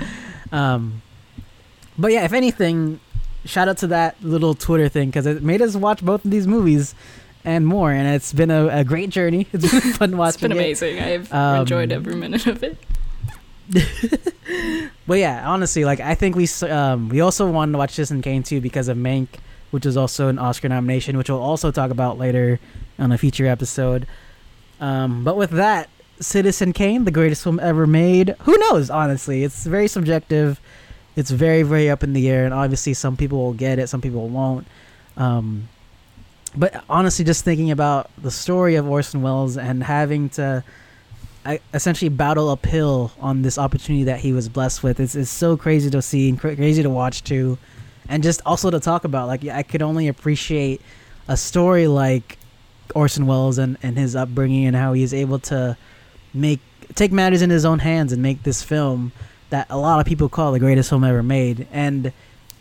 Um, 0.52 1.02
but 1.98 2.12
yeah, 2.12 2.26
if 2.26 2.34
anything, 2.34 3.00
shout 3.46 3.68
out 3.68 3.78
to 3.78 3.88
that 3.88 4.22
little 4.24 4.54
Twitter 4.54 4.90
thing 4.90 5.10
because 5.10 5.26
it 5.26 5.42
made 5.42 5.62
us 5.62 5.76
watch 5.76 6.04
both 6.04 6.26
of 6.26 6.32
these 6.32 6.48
movies 6.48 6.94
and 7.44 7.66
more, 7.68 7.92
and 7.92 8.08
it's 8.16 8.34
been 8.34 8.52
a, 8.52 8.68
a 8.68 8.84
great 8.84 9.10
journey. 9.10 9.48
It's 9.54 9.72
been 9.72 9.94
fun 9.94 10.18
watching. 10.18 10.34
It's 10.36 10.42
been 10.42 10.52
it. 10.52 10.56
amazing. 10.56 11.00
I've 11.00 11.34
Um, 11.34 11.62
enjoyed 11.62 11.92
every 11.92 12.16
minute 12.16 12.48
of 12.48 12.64
it. 12.64 12.78
But 15.08 15.20
yeah, 15.20 15.50
honestly, 15.50 15.84
like 15.86 16.00
I 16.00 16.16
think 16.16 16.36
we 16.36 16.48
um 16.70 17.10
we 17.10 17.20
also 17.22 17.50
wanted 17.50 17.74
to 17.74 17.78
watch 17.78 17.92
Citizen 17.92 18.22
Kane 18.22 18.44
too 18.44 18.62
because 18.62 18.88
of 18.88 18.98
Mank, 18.98 19.28
which 19.72 19.86
is 19.86 19.98
also 19.98 20.28
an 20.28 20.40
Oscar 20.40 20.70
nomination, 20.70 21.18
which 21.18 21.30
we'll 21.30 21.42
also 21.42 21.72
talk 21.72 21.92
about 21.92 22.18
later 22.18 22.60
on 23.00 23.12
a 23.12 23.18
future 23.18 23.46
episode. 23.48 24.08
Um, 24.80 25.24
but 25.24 25.36
with 25.38 25.52
that, 25.52 25.90
Citizen 26.20 26.72
Kane, 26.74 27.06
the 27.06 27.12
greatest 27.12 27.44
film 27.44 27.60
ever 27.60 27.86
made. 27.88 28.36
Who 28.42 28.58
knows? 28.58 28.90
Honestly, 28.90 29.44
it's 29.44 29.66
very 29.66 29.88
subjective. 29.88 30.60
It's 31.16 31.32
very 31.32 31.64
very 31.64 31.90
up 31.90 32.04
in 32.04 32.14
the 32.14 32.30
air, 32.30 32.46
and 32.46 32.54
obviously 32.54 32.94
some 32.94 33.18
people 33.18 33.38
will 33.40 33.54
get 33.54 33.80
it, 33.80 33.88
some 33.88 34.02
people 34.02 34.28
won't. 34.30 34.66
Um, 35.18 35.68
but 36.56 36.84
honestly, 36.90 37.26
just 37.26 37.44
thinking 37.44 37.72
about 37.72 38.10
the 38.22 38.32
story 38.32 38.76
of 38.76 38.88
Orson 38.88 39.22
Welles 39.22 39.58
and 39.58 39.84
having 39.84 40.30
to 40.32 40.64
essentially 41.74 42.10
battle 42.10 42.50
uphill 42.50 43.12
on 43.20 43.42
this 43.42 43.58
opportunity 43.58 44.04
that 44.04 44.20
he 44.20 44.32
was 44.32 44.48
blessed 44.48 44.84
with. 44.84 45.00
It's 45.00 45.30
so 45.30 45.58
crazy 45.58 45.90
to 45.90 46.02
see 46.02 46.30
and 46.30 46.40
cra- 46.40 46.56
crazy 46.56 46.84
to 46.84 46.90
watch 46.90 47.24
too, 47.24 47.58
and 48.08 48.22
just 48.22 48.42
also 48.46 48.70
to 48.70 48.80
talk 48.80 49.06
about. 49.06 49.28
Like 49.28 49.46
I 49.46 49.64
could 49.64 49.82
only 49.82 50.08
appreciate 50.08 50.82
a 51.28 51.38
story 51.38 51.88
like 51.88 52.38
Orson 52.94 53.26
Welles 53.26 53.58
and, 53.58 53.78
and 53.82 53.98
his 53.98 54.16
upbringing 54.16 54.66
and 54.66 54.76
how 54.76 54.94
he 54.94 55.04
is 55.04 55.14
able 55.14 55.40
to 55.40 55.78
make 56.34 56.60
take 56.96 57.12
matters 57.12 57.42
in 57.42 57.50
his 57.50 57.66
own 57.66 57.80
hands 57.80 58.12
and 58.12 58.22
make 58.22 58.44
this 58.44 58.62
film 58.62 59.12
that 59.50 59.68
a 59.70 59.78
lot 59.78 60.00
of 60.00 60.06
people 60.06 60.30
call 60.30 60.52
the 60.52 60.60
greatest 60.60 60.90
film 60.90 61.04
ever 61.04 61.24
made. 61.24 61.68
And 61.72 62.12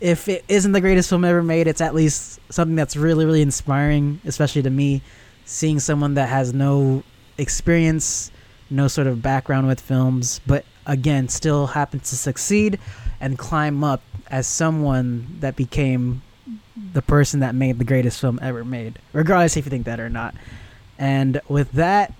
if 0.01 0.27
it 0.27 0.43
isn't 0.49 0.73
the 0.73 0.81
greatest 0.81 1.07
film 1.07 1.23
ever 1.23 1.41
made, 1.41 1.67
it's 1.67 1.79
at 1.79 1.95
least 1.95 2.39
something 2.49 2.75
that's 2.75 2.97
really 2.97 3.25
really 3.25 3.41
inspiring, 3.41 4.19
especially 4.25 4.63
to 4.63 4.69
me, 4.69 5.01
seeing 5.45 5.79
someone 5.79 6.15
that 6.15 6.27
has 6.27 6.53
no 6.53 7.03
experience 7.37 8.31
no 8.71 8.87
sort 8.87 9.05
of 9.05 9.21
background 9.21 9.67
with 9.67 9.79
films, 9.79 10.39
but 10.47 10.65
again, 10.85 11.27
still 11.27 11.67
happened 11.67 12.03
to 12.05 12.15
succeed 12.15 12.79
and 13.19 13.37
climb 13.37 13.83
up 13.83 14.01
as 14.27 14.47
someone 14.47 15.27
that 15.41 15.55
became 15.55 16.21
the 16.93 17.01
person 17.01 17.41
that 17.41 17.53
made 17.53 17.77
the 17.77 17.83
greatest 17.83 18.19
film 18.19 18.39
ever 18.41 18.63
made, 18.63 18.97
regardless 19.13 19.57
if 19.57 19.65
you 19.65 19.69
think 19.69 19.85
that 19.85 19.99
or 19.99 20.09
not. 20.09 20.33
And 20.97 21.41
with 21.49 21.73
that, 21.73 22.13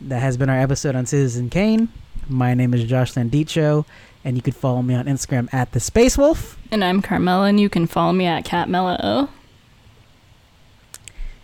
that 0.00 0.20
has 0.20 0.36
been 0.36 0.48
our 0.48 0.58
episode 0.58 0.96
on 0.96 1.06
Citizen 1.06 1.50
Kane. 1.50 1.88
My 2.28 2.54
name 2.54 2.72
is 2.72 2.84
Josh 2.84 3.12
Landicho, 3.12 3.84
and 4.24 4.36
you 4.36 4.42
can 4.42 4.52
follow 4.52 4.82
me 4.82 4.94
on 4.94 5.06
Instagram 5.06 5.52
at 5.52 5.72
the 5.72 5.80
Space 5.80 6.16
Wolf. 6.16 6.58
And 6.70 6.84
I'm 6.84 7.02
Carmela, 7.02 7.46
and 7.46 7.60
you 7.60 7.68
can 7.68 7.86
follow 7.86 8.12
me 8.12 8.26
at 8.26 8.44
CatMella 8.44 9.28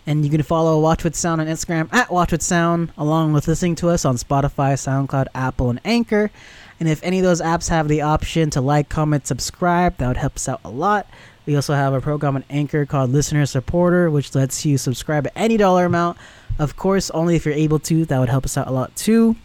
And 0.05 0.23
you 0.23 0.31
can 0.31 0.41
follow 0.43 0.79
Watch 0.79 1.03
With 1.03 1.15
Sound 1.15 1.41
on 1.41 1.47
Instagram 1.47 1.91
at 1.93 2.11
Watch 2.11 2.31
With 2.31 2.41
Sound, 2.41 2.91
along 2.97 3.33
with 3.33 3.47
listening 3.47 3.75
to 3.75 3.89
us 3.89 4.05
on 4.05 4.15
Spotify, 4.15 4.73
SoundCloud, 4.73 5.27
Apple, 5.35 5.69
and 5.69 5.81
Anchor. 5.83 6.31
And 6.79 6.87
if 6.87 7.03
any 7.03 7.19
of 7.19 7.23
those 7.23 7.41
apps 7.41 7.69
have 7.69 7.89
the 7.89 8.01
option 8.01 8.49
to 8.51 8.61
like, 8.61 8.87
comment, 8.87 9.27
subscribe, 9.27 9.97
that 9.97 10.07
would 10.07 10.17
help 10.17 10.35
us 10.35 10.47
out 10.47 10.61
a 10.63 10.69
lot. 10.69 11.07
We 11.45 11.55
also 11.55 11.73
have 11.73 11.93
a 11.93 11.99
program 11.99 12.35
on 12.35 12.45
Anchor 12.49 12.85
called 12.85 13.09
Listener 13.09 13.45
Supporter, 13.45 14.09
which 14.09 14.33
lets 14.33 14.65
you 14.65 14.77
subscribe 14.77 15.27
at 15.27 15.33
any 15.35 15.57
dollar 15.57 15.85
amount. 15.85 16.17
Of 16.57 16.75
course, 16.75 17.09
only 17.09 17.35
if 17.35 17.45
you're 17.45 17.55
able 17.55 17.79
to. 17.79 18.05
That 18.05 18.19
would 18.19 18.29
help 18.29 18.45
us 18.45 18.57
out 18.57 18.67
a 18.67 18.71
lot 18.71 18.95
too. 18.95 19.35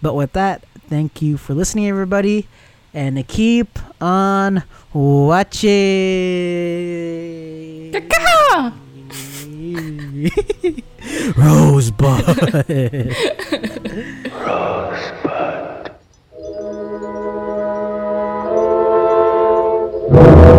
But 0.00 0.14
with 0.14 0.32
that, 0.34 0.64
thank 0.88 1.20
you 1.20 1.36
for 1.36 1.54
listening, 1.54 1.88
everybody. 1.88 2.46
And 2.94 3.26
keep 3.28 3.78
on 4.00 4.62
watching. 4.92 5.70
Caca! 7.92 8.72
Rosebud. 11.36 12.24